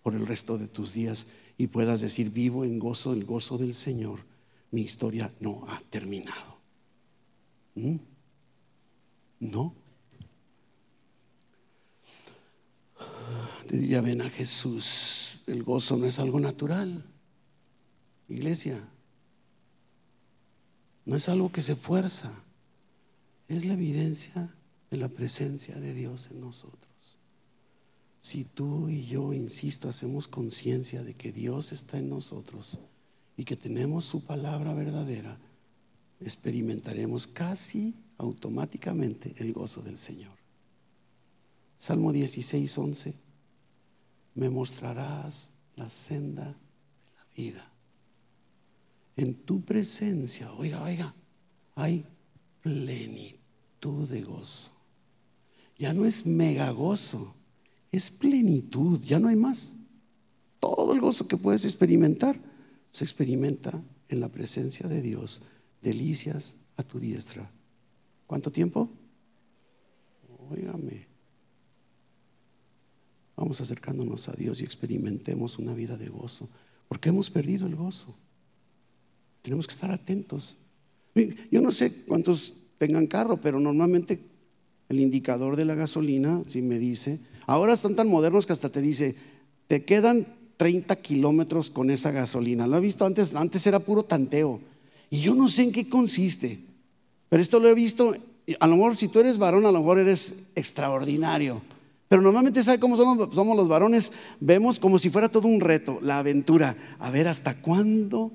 por 0.02 0.16
el 0.16 0.26
resto 0.26 0.58
de 0.58 0.68
tus 0.68 0.94
días 0.94 1.28
y 1.58 1.68
puedas 1.68 2.00
decir, 2.00 2.32
vivo 2.32 2.64
en 2.64 2.80
gozo, 2.80 3.14
el 3.14 3.26
gozo 3.26 3.58
del 3.58 3.74
Señor 3.74 4.20
mi 4.72 4.82
historia 4.82 5.34
no 5.40 5.66
ha 5.68 5.82
terminado. 5.90 6.60
¿Mm? 7.76 7.98
No. 9.40 9.74
Te 13.68 13.78
diría, 13.78 14.02
ven 14.02 14.22
a 14.22 14.30
Jesús, 14.30 15.42
el 15.48 15.64
gozo 15.64 15.98
no 15.98 16.06
es 16.06 16.20
algo 16.20 16.40
natural. 16.40 17.06
Iglesia, 18.30 18.88
no 21.06 21.16
es 21.16 21.30
algo 21.30 21.52
que 21.52 21.62
se 21.62 21.76
fuerza, 21.76 22.44
es 23.48 23.66
la 23.66 23.74
evidencia 23.74 24.54
de 24.90 24.98
la 24.98 25.10
presencia 25.10 25.76
de 25.76 25.94
Dios 25.94 26.30
en 26.32 26.42
nosotros. 26.42 27.18
Si 28.20 28.44
tú 28.44 28.90
y 28.90 29.06
yo, 29.06 29.34
insisto, 29.34 29.88
hacemos 29.88 30.28
conciencia 30.28 31.04
de 31.04 31.14
que 31.14 31.32
Dios 31.32 31.72
está 31.72 31.98
en 31.98 32.10
nosotros 32.10 32.80
y 33.38 33.46
que 33.46 33.56
tenemos 33.56 34.04
su 34.04 34.26
palabra 34.26 34.74
verdadera, 34.74 35.38
experimentaremos 36.20 37.28
casi 37.28 37.94
automáticamente 38.18 39.36
el 39.38 39.54
gozo 39.54 39.82
del 39.84 40.00
Señor. 40.00 40.36
Salmo 41.78 42.12
16, 42.12 42.76
11. 42.76 43.14
Me 44.34 44.50
mostrarás 44.50 45.52
la 45.76 45.88
senda 45.88 46.46
de 46.46 47.16
la 47.16 47.26
vida. 47.36 47.72
En 49.16 49.36
tu 49.36 49.62
presencia, 49.62 50.52
oiga, 50.54 50.82
oiga, 50.82 51.14
hay 51.76 52.06
plenitud 52.64 54.10
de 54.10 54.24
gozo. 54.24 54.72
Ya 55.78 55.94
no 55.94 56.06
es 56.06 56.26
mega 56.26 56.72
gozo, 56.72 57.36
es 57.92 58.10
plenitud, 58.10 59.00
ya 59.02 59.20
no 59.20 59.28
hay 59.28 59.36
más. 59.36 59.76
Todo 60.60 60.94
el 60.94 61.02
gozo 61.02 61.28
que 61.28 61.38
puedes 61.38 61.66
experimentar 61.66 62.47
se 62.90 63.04
experimenta 63.04 63.82
en 64.10 64.20
la 64.20 64.30
presencia 64.30 64.88
de 64.88 65.02
Dios, 65.02 65.42
delicias 65.82 66.56
a 66.76 66.84
tu 66.84 67.00
diestra. 67.00 67.52
¿Cuánto 68.26 68.52
tiempo? 68.52 68.90
Óigame. 70.50 71.08
Vamos 73.36 73.62
acercándonos 73.62 74.30
a 74.30 74.34
Dios 74.34 74.62
y 74.62 74.64
experimentemos 74.64 75.60
una 75.60 75.74
vida 75.74 75.96
de 75.96 76.10
gozo, 76.10 76.50
porque 76.88 77.10
hemos 77.10 77.30
perdido 77.30 77.68
el 77.68 77.76
gozo. 77.76 78.16
Tenemos 79.42 79.68
que 79.68 79.74
estar 79.74 79.92
atentos. 79.92 80.58
Yo 81.52 81.62
no 81.62 81.72
sé 81.72 82.04
cuántos 82.04 82.54
tengan 82.78 83.08
carro, 83.08 83.40
pero 83.42 83.60
normalmente 83.60 84.20
el 84.90 85.00
indicador 85.00 85.56
de 85.56 85.66
la 85.66 85.76
gasolina, 85.76 86.44
si 86.48 86.62
me 86.62 86.80
dice, 86.80 87.20
ahora 87.46 87.74
están 87.74 87.96
tan 87.96 88.08
modernos 88.08 88.46
que 88.46 88.54
hasta 88.54 88.72
te 88.72 88.82
dice, 88.82 89.16
te 89.68 89.84
quedan 89.84 90.26
30 90.58 90.96
kilómetros 90.98 91.70
con 91.70 91.90
esa 91.90 92.12
gasolina. 92.12 92.68
Lo 92.68 92.78
he 92.78 92.82
visto 92.82 93.06
antes, 93.06 93.36
antes 93.36 93.66
era 93.68 93.80
puro 93.80 94.04
tanteo. 94.04 94.60
Y 95.10 95.22
yo 95.22 95.36
no 95.36 95.48
sé 95.48 95.64
en 95.64 95.72
qué 95.72 95.88
consiste, 95.88 96.60
pero 97.30 97.42
esto 97.42 97.60
lo 97.60 97.70
he 97.70 97.76
visto, 97.76 98.14
a 98.60 98.68
lo 98.68 98.76
mejor 98.76 98.98
si 98.98 99.08
tú 99.08 99.20
eres 99.20 99.38
varón, 99.38 99.66
a 99.66 99.72
lo 99.72 99.80
mejor 99.80 100.00
eres 100.00 100.36
extraordinario. 100.56 101.62
Pero 102.10 102.22
normalmente, 102.22 102.64
¿sabe 102.64 102.80
cómo 102.80 102.98
somos, 102.98 103.34
somos 103.34 103.56
los 103.56 103.68
varones? 103.68 104.12
Vemos 104.40 104.80
como 104.80 104.98
si 104.98 105.10
fuera 105.10 105.30
todo 105.30 105.48
un 105.48 105.60
reto, 105.60 106.00
la 106.02 106.20
aventura. 106.20 106.76
A 107.00 107.12
ver 107.12 107.28
hasta 107.28 107.62
cuándo, 107.62 108.32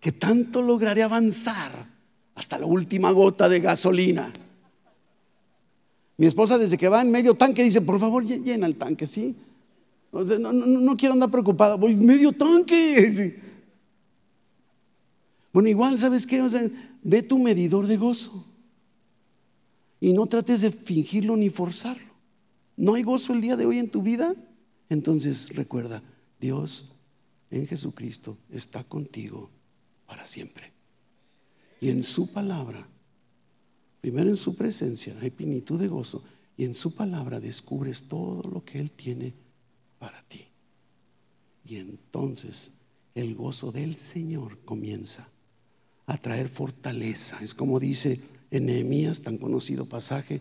que 0.00 0.12
tanto 0.12 0.62
lograré 0.62 1.02
avanzar 1.02 1.86
hasta 2.34 2.58
la 2.58 2.66
última 2.66 3.12
gota 3.12 3.48
de 3.48 3.60
gasolina. 3.60 4.32
Mi 6.16 6.26
esposa 6.26 6.58
desde 6.58 6.78
que 6.78 6.88
va 6.88 7.02
en 7.02 7.10
medio 7.10 7.34
tanque 7.34 7.62
dice, 7.62 7.80
por 7.80 7.98
favor 7.98 8.24
llena 8.24 8.66
el 8.66 8.76
tanque, 8.76 9.06
¿sí? 9.06 9.34
No, 10.12 10.96
quiero 10.96 11.14
andar 11.14 11.30
preocupada, 11.30 11.76
voy 11.76 11.96
medio 11.96 12.32
tanque. 12.32 13.38
Bueno, 15.54 15.68
igual, 15.68 15.98
¿sabes 15.98 16.26
qué? 16.26 16.42
ve 17.02 17.22
tu 17.22 17.38
medidor 17.38 17.86
de 17.86 17.98
gozo 17.98 18.46
y 20.00 20.14
no 20.14 20.24
trates 20.24 20.62
de 20.62 20.70
fingirlo 20.70 21.36
ni 21.36 21.50
forzarlo. 21.50 22.10
¿No 22.74 22.94
hay 22.94 23.02
gozo 23.02 23.34
el 23.34 23.42
día 23.42 23.54
de 23.54 23.66
hoy 23.66 23.76
en 23.76 23.90
tu 23.90 24.00
vida? 24.00 24.34
Entonces 24.88 25.54
recuerda, 25.54 26.02
Dios 26.40 26.86
en 27.50 27.66
Jesucristo 27.66 28.38
está 28.50 28.82
contigo 28.82 29.50
para 30.06 30.24
siempre. 30.24 30.72
Y 31.82 31.90
en 31.90 32.02
su 32.02 32.32
palabra 32.32 32.88
Primero 34.02 34.28
en 34.28 34.36
su 34.36 34.56
presencia 34.56 35.16
hay 35.22 35.30
plenitud 35.30 35.78
de 35.78 35.86
gozo 35.86 36.24
y 36.56 36.64
en 36.64 36.74
su 36.74 36.92
palabra 36.92 37.38
descubres 37.38 38.02
todo 38.08 38.42
lo 38.50 38.64
que 38.64 38.80
Él 38.80 38.90
tiene 38.90 39.32
para 40.02 40.20
ti. 40.24 40.44
Y 41.64 41.76
entonces 41.76 42.72
el 43.14 43.36
gozo 43.36 43.70
del 43.70 43.94
Señor 43.94 44.58
comienza 44.64 45.28
a 46.06 46.18
traer 46.18 46.48
fortaleza. 46.48 47.38
Es 47.40 47.54
como 47.54 47.78
dice 47.78 48.20
en 48.50 48.66
Nehemías, 48.66 49.22
tan 49.22 49.38
conocido 49.38 49.86
pasaje 49.86 50.40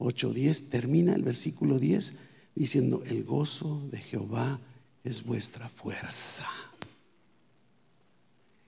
8.10, 0.00 0.68
termina 0.68 1.14
el 1.14 1.22
versículo 1.22 1.78
10 1.78 2.12
diciendo, 2.54 3.02
el 3.06 3.24
gozo 3.24 3.88
de 3.90 4.00
Jehová 4.00 4.60
es 5.02 5.24
vuestra 5.24 5.70
fuerza. 5.70 6.46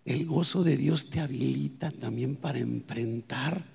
El 0.06 0.24
gozo 0.24 0.64
de 0.64 0.78
Dios 0.78 1.10
te 1.10 1.20
habilita 1.20 1.90
también 1.90 2.36
para 2.36 2.58
enfrentar 2.58 3.66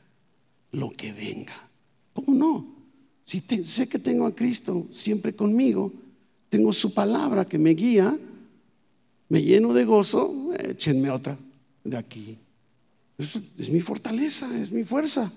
lo 0.72 0.90
que 0.90 1.14
venga. 1.14 1.70
¿Cómo 2.14 2.34
no? 2.34 2.76
Si 3.24 3.42
sé 3.64 3.88
que 3.88 4.00
tengo 4.00 4.26
a 4.26 4.34
Cristo 4.34 4.88
siempre 4.92 5.36
conmigo, 5.36 5.94
tengo 6.50 6.74
su 6.74 6.94
palabra 6.94 7.46
que 7.46 7.58
me 7.58 7.72
guía, 7.72 8.18
me 9.30 9.42
lleno 9.42 9.74
de 9.74 9.86
gozo, 9.86 10.54
échenme 10.58 11.10
otra 11.10 11.38
de 11.84 11.98
aquí. 11.98 12.38
es 13.18 13.70
mi 13.70 13.82
fortaleza, 13.82 14.58
es 14.60 14.72
mi 14.72 14.84
fuerza. 14.84 15.32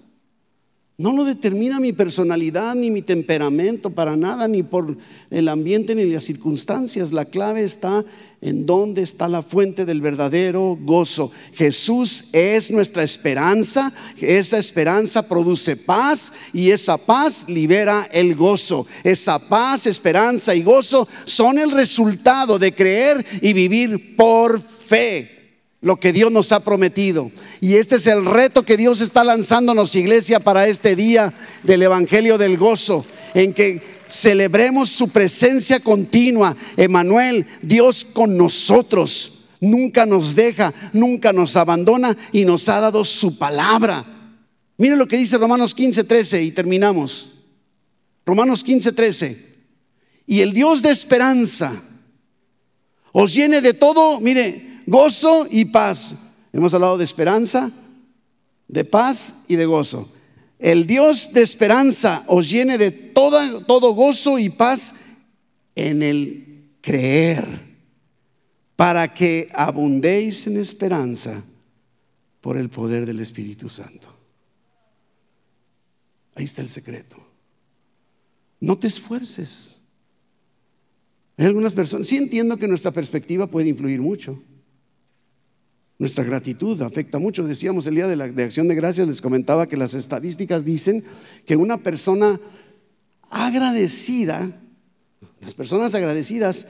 No 1.00 1.14
lo 1.14 1.24
determina 1.24 1.80
mi 1.80 1.94
personalidad 1.94 2.74
ni 2.74 2.90
mi 2.90 3.00
temperamento 3.00 3.88
para 3.88 4.16
nada, 4.16 4.46
ni 4.46 4.62
por 4.62 4.98
el 5.30 5.48
ambiente 5.48 5.94
ni 5.94 6.04
las 6.04 6.24
circunstancias. 6.24 7.10
La 7.10 7.24
clave 7.24 7.64
está 7.64 8.04
en 8.42 8.66
dónde 8.66 9.00
está 9.00 9.26
la 9.26 9.40
fuente 9.40 9.86
del 9.86 10.02
verdadero 10.02 10.76
gozo. 10.78 11.30
Jesús 11.54 12.26
es 12.34 12.70
nuestra 12.70 13.02
esperanza. 13.02 13.94
Esa 14.20 14.58
esperanza 14.58 15.26
produce 15.26 15.74
paz 15.74 16.34
y 16.52 16.68
esa 16.68 16.98
paz 16.98 17.46
libera 17.48 18.06
el 18.12 18.34
gozo. 18.34 18.86
Esa 19.02 19.38
paz, 19.38 19.86
esperanza 19.86 20.54
y 20.54 20.62
gozo 20.62 21.08
son 21.24 21.58
el 21.58 21.70
resultado 21.70 22.58
de 22.58 22.74
creer 22.74 23.24
y 23.40 23.54
vivir 23.54 24.16
por 24.16 24.60
fe 24.60 25.39
lo 25.80 25.98
que 25.98 26.12
Dios 26.12 26.30
nos 26.30 26.52
ha 26.52 26.60
prometido. 26.60 27.30
Y 27.60 27.76
este 27.76 27.96
es 27.96 28.06
el 28.06 28.24
reto 28.24 28.64
que 28.64 28.76
Dios 28.76 29.00
está 29.00 29.24
lanzándonos, 29.24 29.94
iglesia, 29.94 30.40
para 30.40 30.66
este 30.66 30.94
día 30.94 31.32
del 31.62 31.82
Evangelio 31.82 32.38
del 32.38 32.58
Gozo, 32.58 33.04
en 33.34 33.54
que 33.54 33.82
celebremos 34.08 34.90
su 34.90 35.08
presencia 35.08 35.80
continua. 35.80 36.56
Emanuel, 36.76 37.46
Dios 37.62 38.06
con 38.12 38.36
nosotros, 38.36 39.44
nunca 39.60 40.04
nos 40.04 40.34
deja, 40.34 40.74
nunca 40.92 41.32
nos 41.32 41.56
abandona 41.56 42.16
y 42.32 42.44
nos 42.44 42.68
ha 42.68 42.80
dado 42.80 43.04
su 43.04 43.38
palabra. 43.38 44.04
Mire 44.76 44.96
lo 44.96 45.06
que 45.06 45.16
dice 45.16 45.38
Romanos 45.38 45.74
15, 45.74 46.04
13 46.04 46.42
y 46.42 46.50
terminamos. 46.50 47.30
Romanos 48.26 48.62
15, 48.64 48.92
13. 48.92 49.50
Y 50.26 50.40
el 50.40 50.52
Dios 50.52 50.82
de 50.82 50.90
esperanza 50.90 51.82
os 53.12 53.34
llene 53.34 53.60
de 53.60 53.74
todo, 53.74 54.20
mire, 54.20 54.69
gozo 54.90 55.46
y 55.48 55.66
paz. 55.66 56.16
Hemos 56.52 56.74
hablado 56.74 56.98
de 56.98 57.04
esperanza, 57.04 57.70
de 58.66 58.84
paz 58.84 59.36
y 59.46 59.54
de 59.54 59.64
gozo. 59.64 60.10
El 60.58 60.86
Dios 60.86 61.30
de 61.32 61.42
esperanza 61.42 62.24
os 62.26 62.50
llene 62.50 62.76
de 62.76 62.90
todo, 62.90 63.94
gozo 63.94 64.38
y 64.38 64.50
paz 64.50 64.94
en 65.76 66.02
el 66.02 66.74
creer, 66.80 67.46
para 68.74 69.14
que 69.14 69.48
abundéis 69.54 70.46
en 70.48 70.58
esperanza 70.58 71.44
por 72.40 72.56
el 72.56 72.68
poder 72.68 73.06
del 73.06 73.20
Espíritu 73.20 73.68
Santo. 73.68 74.08
Ahí 76.34 76.44
está 76.44 76.62
el 76.62 76.68
secreto. 76.68 77.16
No 78.58 78.76
te 78.76 78.88
esfuerces. 78.88 79.78
Hay 81.36 81.46
algunas 81.46 81.72
personas, 81.72 82.08
sí 82.08 82.16
entiendo 82.16 82.56
que 82.56 82.68
nuestra 82.68 82.90
perspectiva 82.90 83.46
puede 83.46 83.68
influir 83.68 84.00
mucho. 84.00 84.42
Nuestra 86.00 86.24
gratitud 86.24 86.80
afecta 86.80 87.18
mucho. 87.18 87.44
Decíamos 87.44 87.86
el 87.86 87.94
día 87.94 88.08
de, 88.08 88.16
la, 88.16 88.24
acción 88.24 88.68
de 88.68 88.74
gracias, 88.74 89.06
les 89.06 89.20
comentaba 89.20 89.68
que 89.68 89.76
las 89.76 89.92
estadísticas 89.92 90.64
dicen 90.64 91.04
que 91.44 91.56
una 91.56 91.76
persona 91.76 92.40
agradecida, 93.28 94.58
las 95.42 95.52
personas 95.52 95.94
agradecidas 95.94 96.68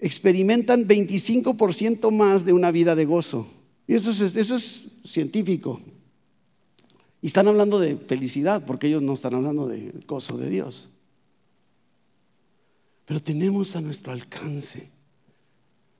experimentan 0.00 0.88
25% 0.88 2.10
más 2.10 2.44
de 2.44 2.54
una 2.54 2.72
vida 2.72 2.96
de 2.96 3.04
gozo. 3.04 3.46
Y 3.86 3.94
eso 3.94 4.10
es, 4.10 4.34
eso 4.34 4.56
es 4.56 4.82
científico. 5.04 5.80
Y 7.20 7.28
están 7.28 7.46
hablando 7.46 7.78
de 7.78 7.96
felicidad, 7.96 8.64
porque 8.66 8.88
ellos 8.88 9.00
no 9.00 9.12
están 9.12 9.36
hablando 9.36 9.68
de 9.68 9.92
gozo 10.08 10.36
de 10.38 10.50
Dios. 10.50 10.88
Pero 13.04 13.22
tenemos 13.22 13.76
a 13.76 13.80
nuestro 13.80 14.10
alcance. 14.10 14.90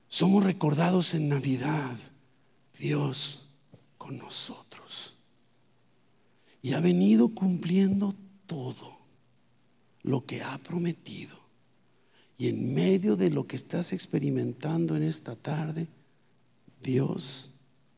Somos 0.09 0.43
recordados 0.43 1.13
en 1.13 1.29
Navidad 1.29 1.95
Dios 2.77 3.47
con 3.97 4.17
nosotros. 4.17 5.15
Y 6.61 6.73
ha 6.73 6.79
venido 6.79 7.29
cumpliendo 7.29 8.15
todo 8.47 8.97
lo 10.03 10.25
que 10.25 10.41
ha 10.41 10.57
prometido. 10.57 11.37
Y 12.37 12.49
en 12.49 12.73
medio 12.73 13.15
de 13.15 13.29
lo 13.29 13.47
que 13.47 13.55
estás 13.55 13.93
experimentando 13.93 14.95
en 14.95 15.03
esta 15.03 15.35
tarde, 15.35 15.87
Dios 16.81 17.51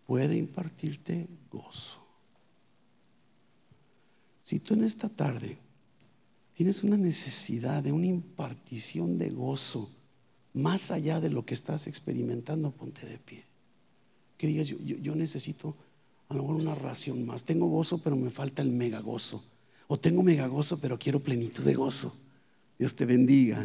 puede 0.06 0.38
impartirte 0.38 1.28
gozo. 1.50 2.06
Si 4.44 4.60
tú 4.60 4.76
en 4.76 4.84
esta 4.84 5.10
tarde 5.10 5.58
tienes 6.54 6.84
una 6.84 6.98
necesidad 6.98 7.84
de 7.84 7.92
una 7.92 8.06
impartición 8.06 9.18
de 9.18 9.30
gozo 9.30 9.90
más 10.54 10.92
allá 10.92 11.20
de 11.20 11.30
lo 11.30 11.46
que 11.46 11.54
estás 11.54 11.88
experimentando, 11.88 12.72
ponte 12.72 13.06
de 13.06 13.18
pie. 13.18 13.44
Que 14.38 14.48
digas, 14.48 14.68
yo, 14.68 14.78
yo, 14.80 15.16
necesito 15.16 15.76
a 16.30 16.34
lo 16.34 16.44
mejor 16.44 16.58
una 16.58 16.76
ración 16.76 17.26
más. 17.26 17.44
Tengo 17.44 17.68
gozo, 17.68 18.02
pero 18.04 18.16
me 18.16 18.30
falta 18.30 18.62
el 18.62 18.70
mega 18.70 19.00
gozo. 19.00 19.44
O 19.88 19.98
tengo 19.98 20.24
mega 20.24 20.48
gozo, 20.48 20.80
pero 20.80 20.98
quiero 20.98 21.22
plenitud 21.22 21.64
de 21.64 21.76
gozo. 21.76 22.16
Dios 22.78 22.96
te 22.96 23.06
bendiga. 23.06 23.62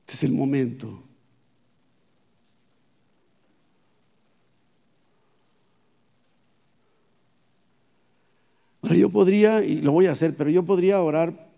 Este 0.00 0.12
es 0.14 0.22
el 0.24 0.32
momento. 0.32 1.02
Ahora 8.84 8.96
yo 8.96 9.08
podría, 9.08 9.64
y 9.64 9.80
lo 9.80 9.92
voy 9.92 10.06
a 10.06 10.12
hacer, 10.12 10.36
pero 10.36 10.50
yo 10.50 10.62
podría 10.62 11.00
orar 11.00 11.48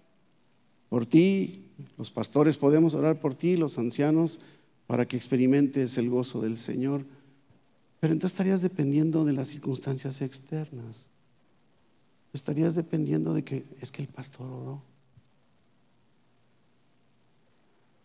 por 0.89 1.07
ti, 1.07 1.67
los 1.99 2.11
pastores 2.11 2.57
podemos 2.57 2.95
orar 2.95 3.19
por 3.19 3.35
ti, 3.35 3.57
los 3.57 3.79
ancianos, 3.79 4.39
para 4.87 5.07
que 5.07 5.17
experimentes 5.17 5.99
el 5.99 6.11
gozo 6.11 6.41
del 6.41 6.57
Señor. 6.57 7.05
Pero 8.01 8.13
entonces 8.13 8.35
estarías 8.35 8.63
dependiendo 8.63 9.25
de 9.25 9.33
las 9.33 9.49
circunstancias 9.49 10.21
externas. 10.21 11.07
Estarías 12.33 12.75
dependiendo 12.75 13.35
de 13.35 13.43
que 13.43 13.65
es 13.81 13.91
que 13.91 14.03
el 14.03 14.09
pastor 14.09 14.51
oró. 14.51 14.83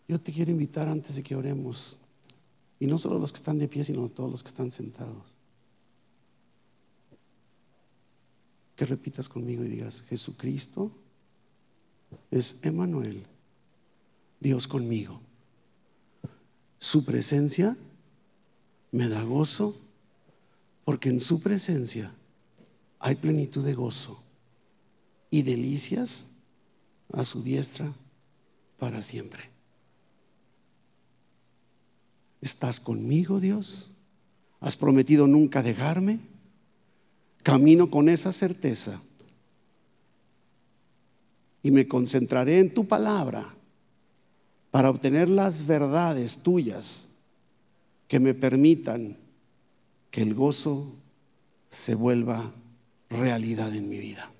Yo 0.08 0.20
te 0.20 0.32
quiero 0.32 0.50
invitar 0.50 0.88
antes 0.88 1.16
de 1.16 1.22
que 1.22 1.36
oremos, 1.36 1.98
y 2.80 2.86
no 2.86 2.98
solo 2.98 3.18
los 3.18 3.32
que 3.32 3.38
están 3.38 3.58
de 3.58 3.68
pie, 3.68 3.84
sino 3.84 4.08
todos 4.08 4.30
los 4.30 4.42
que 4.42 4.48
están 4.48 4.70
sentados, 4.70 5.36
que 8.74 8.84
repitas 8.84 9.28
conmigo 9.28 9.64
y 9.64 9.68
digas, 9.68 10.02
Jesucristo 10.02 10.90
es 12.30 12.56
Emanuel, 12.62 13.24
Dios 14.40 14.66
conmigo. 14.66 15.20
Su 16.82 17.04
presencia 17.04 17.76
me 18.90 19.08
da 19.08 19.22
gozo 19.22 19.80
porque 20.84 21.10
en 21.10 21.20
su 21.20 21.40
presencia 21.40 22.12
hay 22.98 23.14
plenitud 23.14 23.64
de 23.64 23.72
gozo 23.72 24.20
y 25.30 25.42
delicias 25.42 26.26
a 27.12 27.22
su 27.22 27.40
diestra 27.40 27.94
para 28.80 29.00
siempre. 29.00 29.44
¿Estás 32.40 32.80
conmigo, 32.80 33.38
Dios? 33.38 33.92
¿Has 34.58 34.76
prometido 34.76 35.28
nunca 35.28 35.62
dejarme? 35.62 36.18
Camino 37.44 37.90
con 37.90 38.08
esa 38.08 38.32
certeza 38.32 39.00
y 41.62 41.70
me 41.70 41.86
concentraré 41.86 42.58
en 42.58 42.74
tu 42.74 42.88
palabra 42.88 43.54
para 44.72 44.88
obtener 44.88 45.28
las 45.28 45.66
verdades 45.66 46.38
tuyas 46.38 47.06
que 48.08 48.18
me 48.18 48.32
permitan 48.32 49.18
que 50.10 50.22
el 50.22 50.34
gozo 50.34 50.94
se 51.68 51.94
vuelva 51.94 52.52
realidad 53.10 53.74
en 53.76 53.90
mi 53.90 53.98
vida. 53.98 54.32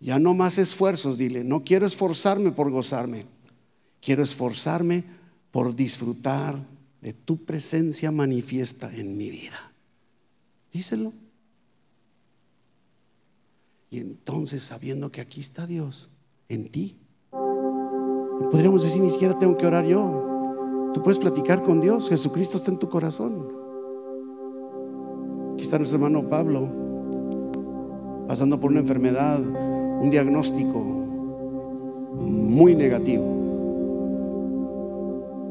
Ya 0.00 0.18
no 0.18 0.34
más 0.34 0.58
esfuerzos, 0.58 1.18
dile, 1.18 1.44
no 1.44 1.62
quiero 1.62 1.86
esforzarme 1.86 2.50
por 2.50 2.72
gozarme, 2.72 3.26
quiero 4.00 4.24
esforzarme 4.24 5.04
por 5.52 5.76
disfrutar 5.76 6.58
de 7.00 7.12
tu 7.12 7.44
presencia 7.44 8.10
manifiesta 8.10 8.92
en 8.92 9.16
mi 9.16 9.30
vida. 9.30 9.72
Díselo. 10.72 11.12
Y 13.88 14.00
entonces, 14.00 14.64
sabiendo 14.64 15.12
que 15.12 15.20
aquí 15.20 15.40
está 15.40 15.68
Dios, 15.68 16.10
en 16.48 16.68
ti, 16.70 16.96
Podríamos 18.50 18.82
decir, 18.82 19.02
ni 19.02 19.10
siquiera 19.10 19.38
tengo 19.38 19.56
que 19.56 19.66
orar 19.66 19.84
yo. 19.84 20.90
Tú 20.94 21.02
puedes 21.02 21.18
platicar 21.18 21.62
con 21.62 21.80
Dios. 21.80 22.08
Jesucristo 22.08 22.56
está 22.56 22.70
en 22.70 22.78
tu 22.78 22.88
corazón. 22.88 23.48
Aquí 25.54 25.62
está 25.62 25.78
nuestro 25.78 25.96
hermano 25.96 26.28
Pablo, 26.28 26.68
pasando 28.26 28.58
por 28.58 28.70
una 28.70 28.80
enfermedad, 28.80 29.38
un 29.40 30.10
diagnóstico 30.10 30.78
muy 32.20 32.74
negativo. 32.74 33.24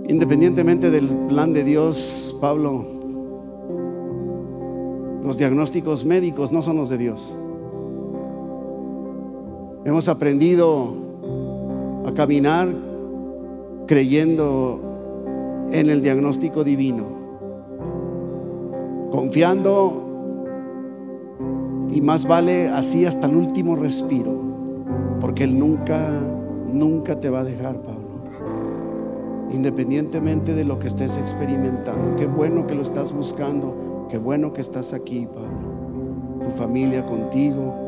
Independientemente 0.08 0.92
del 0.92 1.08
plan 1.30 1.54
de 1.54 1.64
Dios, 1.64 2.36
Pablo, 2.42 2.86
los 5.24 5.38
diagnósticos 5.38 6.04
médicos 6.06 6.52
no 6.52 6.62
son 6.62 6.78
los 6.78 6.90
de 6.90 6.98
Dios. 6.98 7.36
Hemos 9.86 10.08
aprendido 10.08 11.11
a 12.06 12.14
caminar 12.14 12.68
creyendo 13.88 14.80
en 15.72 15.90
el 15.90 16.02
diagnóstico 16.02 16.64
divino, 16.64 17.04
confiando 19.12 20.08
y 21.92 22.02
más 22.02 22.26
vale 22.26 22.70
así 22.70 23.06
hasta 23.06 23.28
el 23.28 23.36
último 23.36 23.76
respiro, 23.76 24.40
porque 25.20 25.44
Él 25.44 25.60
nunca, 25.60 26.10
nunca 26.72 27.20
te 27.20 27.30
va 27.30 27.42
a 27.42 27.44
dejar, 27.44 27.82
Pablo, 27.82 28.24
independientemente 29.52 30.54
de 30.56 30.64
lo 30.64 30.80
que 30.80 30.88
estés 30.88 31.18
experimentando. 31.18 32.16
Qué 32.16 32.28
bueno 32.28 32.66
que 32.66 32.76
lo 32.76 32.82
estás 32.82 33.12
buscando, 33.12 34.08
qué 34.10 34.18
bueno 34.18 34.54
que 34.54 34.62
estás 34.62 34.94
aquí, 34.94 35.28
Pablo, 35.28 36.44
tu 36.44 36.50
familia 36.50 37.06
contigo, 37.06 37.81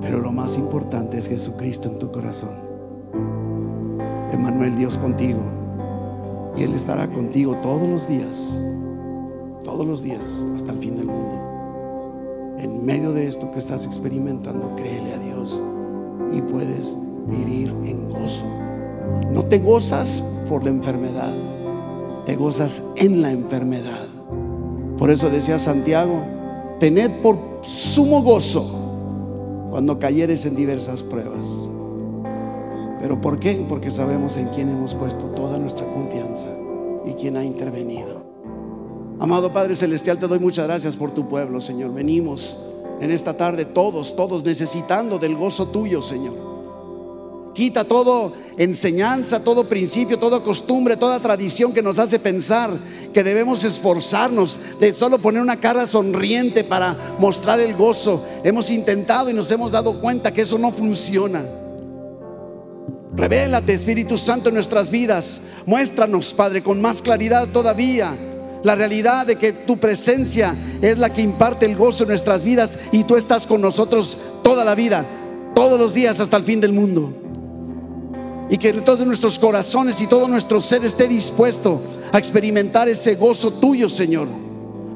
pero 0.00 0.20
lo 0.20 0.32
más 0.32 0.56
importante 0.56 1.18
es 1.18 1.28
Jesucristo 1.28 1.88
en 1.88 1.98
tu 1.98 2.10
corazón. 2.10 2.54
Emanuel, 4.32 4.76
Dios 4.76 4.96
contigo. 4.96 5.40
Y 6.56 6.62
Él 6.62 6.74
estará 6.74 7.10
contigo 7.10 7.56
todos 7.58 7.88
los 7.88 8.08
días, 8.08 8.60
todos 9.64 9.86
los 9.86 10.02
días, 10.02 10.44
hasta 10.54 10.72
el 10.72 10.78
fin 10.78 10.96
del 10.96 11.06
mundo. 11.06 12.56
En 12.58 12.84
medio 12.84 13.12
de 13.12 13.26
esto 13.26 13.50
que 13.52 13.58
estás 13.58 13.86
experimentando, 13.86 14.74
créele 14.76 15.14
a 15.14 15.18
Dios 15.18 15.62
y 16.32 16.42
puedes 16.42 16.98
vivir 17.26 17.74
en 17.84 18.08
gozo. 18.08 18.44
No 19.30 19.44
te 19.44 19.58
gozas 19.58 20.24
por 20.48 20.64
la 20.64 20.70
enfermedad, 20.70 21.32
te 22.26 22.36
gozas 22.36 22.82
en 22.96 23.22
la 23.22 23.30
enfermedad. 23.30 24.06
Por 24.98 25.10
eso 25.10 25.30
decía 25.30 25.58
Santiago, 25.58 26.22
tened 26.78 27.10
por 27.22 27.38
sumo 27.62 28.22
gozo 28.22 28.79
cuando 29.70 29.98
cayeres 29.98 30.44
en 30.46 30.56
diversas 30.56 31.02
pruebas. 31.02 31.68
¿Pero 33.00 33.20
por 33.20 33.38
qué? 33.38 33.64
Porque 33.68 33.90
sabemos 33.90 34.36
en 34.36 34.48
quién 34.48 34.68
hemos 34.68 34.94
puesto 34.94 35.26
toda 35.26 35.58
nuestra 35.58 35.86
confianza 35.92 36.48
y 37.06 37.14
quién 37.14 37.36
ha 37.36 37.44
intervenido. 37.44 38.24
Amado 39.20 39.52
Padre 39.52 39.76
Celestial, 39.76 40.18
te 40.18 40.26
doy 40.26 40.38
muchas 40.38 40.66
gracias 40.66 40.96
por 40.96 41.12
tu 41.12 41.28
pueblo, 41.28 41.60
Señor. 41.60 41.94
Venimos 41.94 42.56
en 43.00 43.10
esta 43.10 43.36
tarde 43.36 43.64
todos, 43.64 44.16
todos 44.16 44.44
necesitando 44.44 45.18
del 45.18 45.36
gozo 45.36 45.68
tuyo, 45.68 46.02
Señor. 46.02 46.49
Quita 47.54 47.84
todo 47.84 48.32
enseñanza, 48.58 49.42
todo 49.42 49.68
principio, 49.68 50.18
toda 50.18 50.42
costumbre, 50.42 50.96
toda 50.96 51.20
tradición 51.20 51.72
que 51.72 51.82
nos 51.82 51.98
hace 51.98 52.18
pensar 52.18 52.70
que 53.12 53.24
debemos 53.24 53.64
esforzarnos 53.64 54.58
de 54.78 54.92
solo 54.92 55.18
poner 55.18 55.42
una 55.42 55.58
cara 55.58 55.86
sonriente 55.86 56.62
para 56.62 57.16
mostrar 57.18 57.58
el 57.58 57.74
gozo. 57.74 58.24
Hemos 58.44 58.70
intentado 58.70 59.30
y 59.30 59.34
nos 59.34 59.50
hemos 59.50 59.72
dado 59.72 60.00
cuenta 60.00 60.32
que 60.32 60.42
eso 60.42 60.58
no 60.58 60.70
funciona. 60.70 61.44
Revélate, 63.16 63.74
Espíritu 63.74 64.16
Santo, 64.16 64.48
en 64.48 64.54
nuestras 64.54 64.90
vidas. 64.90 65.40
Muéstranos, 65.66 66.32
Padre, 66.32 66.62
con 66.62 66.80
más 66.80 67.02
claridad 67.02 67.48
todavía 67.48 68.16
la 68.62 68.76
realidad 68.76 69.26
de 69.26 69.36
que 69.36 69.52
tu 69.52 69.78
presencia 69.78 70.54
es 70.82 70.98
la 70.98 71.12
que 71.12 71.22
imparte 71.22 71.66
el 71.66 71.76
gozo 71.76 72.04
en 72.04 72.10
nuestras 72.10 72.44
vidas 72.44 72.78
y 72.92 73.04
tú 73.04 73.16
estás 73.16 73.46
con 73.46 73.60
nosotros 73.60 74.18
toda 74.42 74.64
la 74.64 74.74
vida, 74.74 75.06
todos 75.54 75.78
los 75.78 75.94
días 75.94 76.20
hasta 76.20 76.36
el 76.36 76.44
fin 76.44 76.60
del 76.60 76.72
mundo. 76.72 77.12
Y 78.50 78.58
que 78.58 78.72
todos 78.72 79.06
nuestros 79.06 79.38
corazones 79.38 80.00
y 80.00 80.06
todo 80.06 80.26
nuestro 80.26 80.60
ser 80.60 80.84
esté 80.84 81.06
dispuesto 81.06 81.80
a 82.12 82.18
experimentar 82.18 82.88
ese 82.88 83.14
gozo 83.14 83.52
tuyo, 83.52 83.88
Señor 83.88 84.28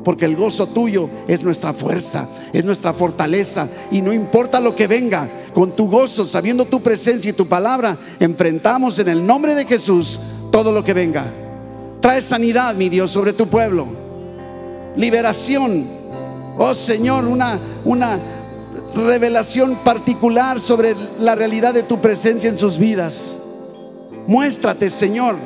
porque 0.05 0.27
el 0.27 0.37
gozo 0.37 0.67
tuyo 0.67 1.09
es 1.27 1.43
nuestra 1.43 1.73
fuerza, 1.73 2.29
es 2.53 2.65
nuestra 2.65 2.93
fortaleza. 2.93 3.67
Y 3.91 4.03
no 4.03 4.13
importa 4.13 4.61
lo 4.61 4.77
que 4.77 4.87
venga, 4.87 5.29
con 5.55 5.75
tu 5.75 5.89
gozo, 5.89 6.27
sabiendo 6.27 6.67
tu 6.67 6.83
presencia 6.83 7.31
y 7.31 7.33
tu 7.33 7.49
palabra, 7.49 7.97
enfrentamos 8.21 8.99
en 8.99 9.09
el 9.09 9.27
nombre 9.27 9.55
de 9.55 9.65
Jesús 9.65 10.21
todo 10.53 10.71
lo 10.71 10.85
que 10.85 10.93
venga. 10.93 11.25
Trae 12.01 12.21
sanidad, 12.21 12.75
mi 12.75 12.91
Dios, 12.91 13.11
sobre 13.11 13.33
tu 13.33 13.49
pueblo. 13.49 13.87
Liberación. 14.95 15.89
Oh 16.59 16.75
Señor, 16.75 17.25
una, 17.25 17.59
una 17.85 18.19
revelación 18.95 19.77
particular 19.77 20.61
sobre 20.61 20.95
la 21.19 21.35
realidad 21.35 21.75
de 21.75 21.83
tu 21.83 22.01
presencia 22.01 22.51
en 22.51 22.59
sus 22.59 22.79
vidas. 22.79 23.39
Muéstrate, 24.27 24.91
Señor, 24.91 25.37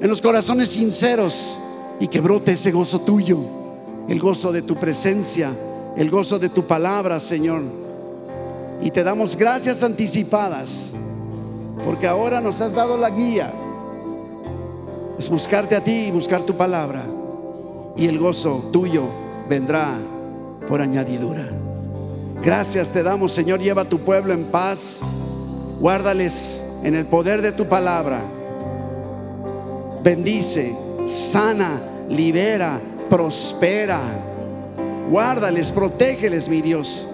en 0.00 0.08
los 0.08 0.20
corazones 0.20 0.70
sinceros 0.70 1.58
y 2.00 2.08
que 2.08 2.20
brote 2.20 2.52
ese 2.52 2.72
gozo 2.72 3.00
tuyo, 3.00 3.38
el 4.08 4.20
gozo 4.20 4.52
de 4.52 4.62
tu 4.62 4.76
presencia 4.76 5.50
el 5.96 6.10
gozo 6.10 6.38
de 6.38 6.48
tu 6.48 6.64
palabra, 6.64 7.18
Señor. 7.18 7.62
Y 8.82 8.90
te 8.90 9.02
damos 9.02 9.36
gracias 9.36 9.82
anticipadas, 9.82 10.92
porque 11.82 12.06
ahora 12.06 12.40
nos 12.40 12.60
has 12.60 12.74
dado 12.74 12.98
la 12.98 13.10
guía. 13.10 13.50
Es 15.18 15.30
buscarte 15.30 15.74
a 15.74 15.82
ti 15.82 16.08
y 16.08 16.10
buscar 16.10 16.42
tu 16.42 16.54
palabra. 16.56 17.02
Y 17.96 18.06
el 18.06 18.18
gozo 18.18 18.68
tuyo 18.72 19.04
vendrá 19.48 19.96
por 20.68 20.82
añadidura. 20.82 21.48
Gracias 22.42 22.90
te 22.90 23.02
damos, 23.02 23.32
Señor. 23.32 23.60
Lleva 23.60 23.82
a 23.82 23.88
tu 23.88 23.98
pueblo 23.98 24.34
en 24.34 24.44
paz. 24.44 25.00
Guárdales 25.80 26.62
en 26.86 26.94
el 26.94 27.04
poder 27.04 27.42
de 27.42 27.50
tu 27.50 27.66
palabra. 27.66 28.22
Bendice, 30.04 30.72
sana, 31.04 31.80
libera, 32.08 32.80
prospera. 33.10 34.00
Guárdales, 35.10 35.72
protégeles, 35.72 36.48
mi 36.48 36.62
Dios. 36.62 37.08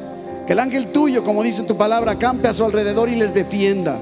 Que 0.46 0.52
el 0.52 0.58
ángel 0.58 0.92
tuyo, 0.92 1.24
como 1.24 1.42
dice 1.42 1.62
tu 1.62 1.78
palabra, 1.78 2.18
campe 2.18 2.48
a 2.48 2.52
su 2.52 2.66
alrededor 2.66 3.08
y 3.08 3.16
les 3.16 3.32
defienda. 3.32 3.96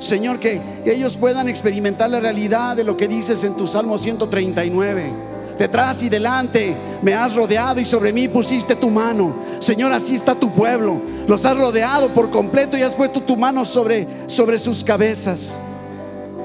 Señor, 0.00 0.40
que 0.40 0.60
ellos 0.84 1.16
puedan 1.16 1.48
experimentar 1.48 2.10
la 2.10 2.18
realidad 2.18 2.76
de 2.76 2.82
lo 2.82 2.96
que 2.96 3.06
dices 3.06 3.44
en 3.44 3.54
tu 3.54 3.68
Salmo 3.68 3.98
139 3.98 5.35
detrás 5.58 6.02
y 6.02 6.08
delante 6.08 6.76
me 7.02 7.14
has 7.14 7.34
rodeado 7.34 7.80
y 7.80 7.84
sobre 7.84 8.12
mí 8.12 8.28
pusiste 8.28 8.74
tu 8.74 8.90
mano. 8.90 9.34
Señor, 9.58 9.92
así 9.92 10.14
está 10.14 10.34
tu 10.34 10.50
pueblo. 10.50 11.00
Los 11.26 11.44
has 11.44 11.56
rodeado 11.56 12.10
por 12.10 12.30
completo 12.30 12.76
y 12.76 12.82
has 12.82 12.94
puesto 12.94 13.20
tu 13.20 13.36
mano 13.36 13.64
sobre, 13.64 14.06
sobre 14.26 14.58
sus 14.58 14.84
cabezas. 14.84 15.58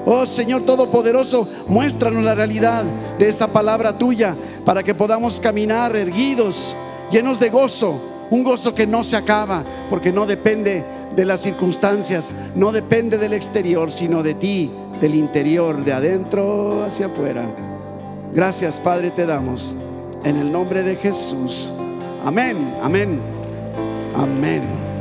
Oh 0.04 0.26
Señor 0.26 0.62
Todopoderoso, 0.62 1.46
muéstranos 1.68 2.24
la 2.24 2.34
realidad 2.34 2.82
de 3.18 3.28
esa 3.28 3.46
palabra 3.48 3.96
tuya 3.96 4.34
para 4.64 4.82
que 4.82 4.94
podamos 4.94 5.38
caminar 5.38 5.94
erguidos, 5.94 6.74
llenos 7.10 7.38
de 7.38 7.50
gozo, 7.50 8.00
un 8.30 8.42
gozo 8.42 8.74
que 8.74 8.86
no 8.86 9.04
se 9.04 9.16
acaba, 9.16 9.62
porque 9.90 10.10
no 10.10 10.26
depende 10.26 10.84
de 11.14 11.24
las 11.24 11.40
circunstancias, 11.40 12.34
no 12.56 12.72
depende 12.72 13.18
del 13.18 13.32
exterior, 13.32 13.92
sino 13.92 14.22
de 14.22 14.34
ti, 14.34 14.72
del 15.00 15.14
interior, 15.14 15.84
de 15.84 15.92
adentro 15.92 16.84
hacia 16.84 17.06
afuera. 17.06 17.71
Gracias, 18.34 18.80
Padre, 18.80 19.10
te 19.10 19.26
damos. 19.26 19.76
En 20.24 20.36
el 20.36 20.50
nombre 20.50 20.82
de 20.82 20.96
Jesús. 20.96 21.72
Amén, 22.24 22.74
amén, 22.82 23.20
amén. 24.16 24.91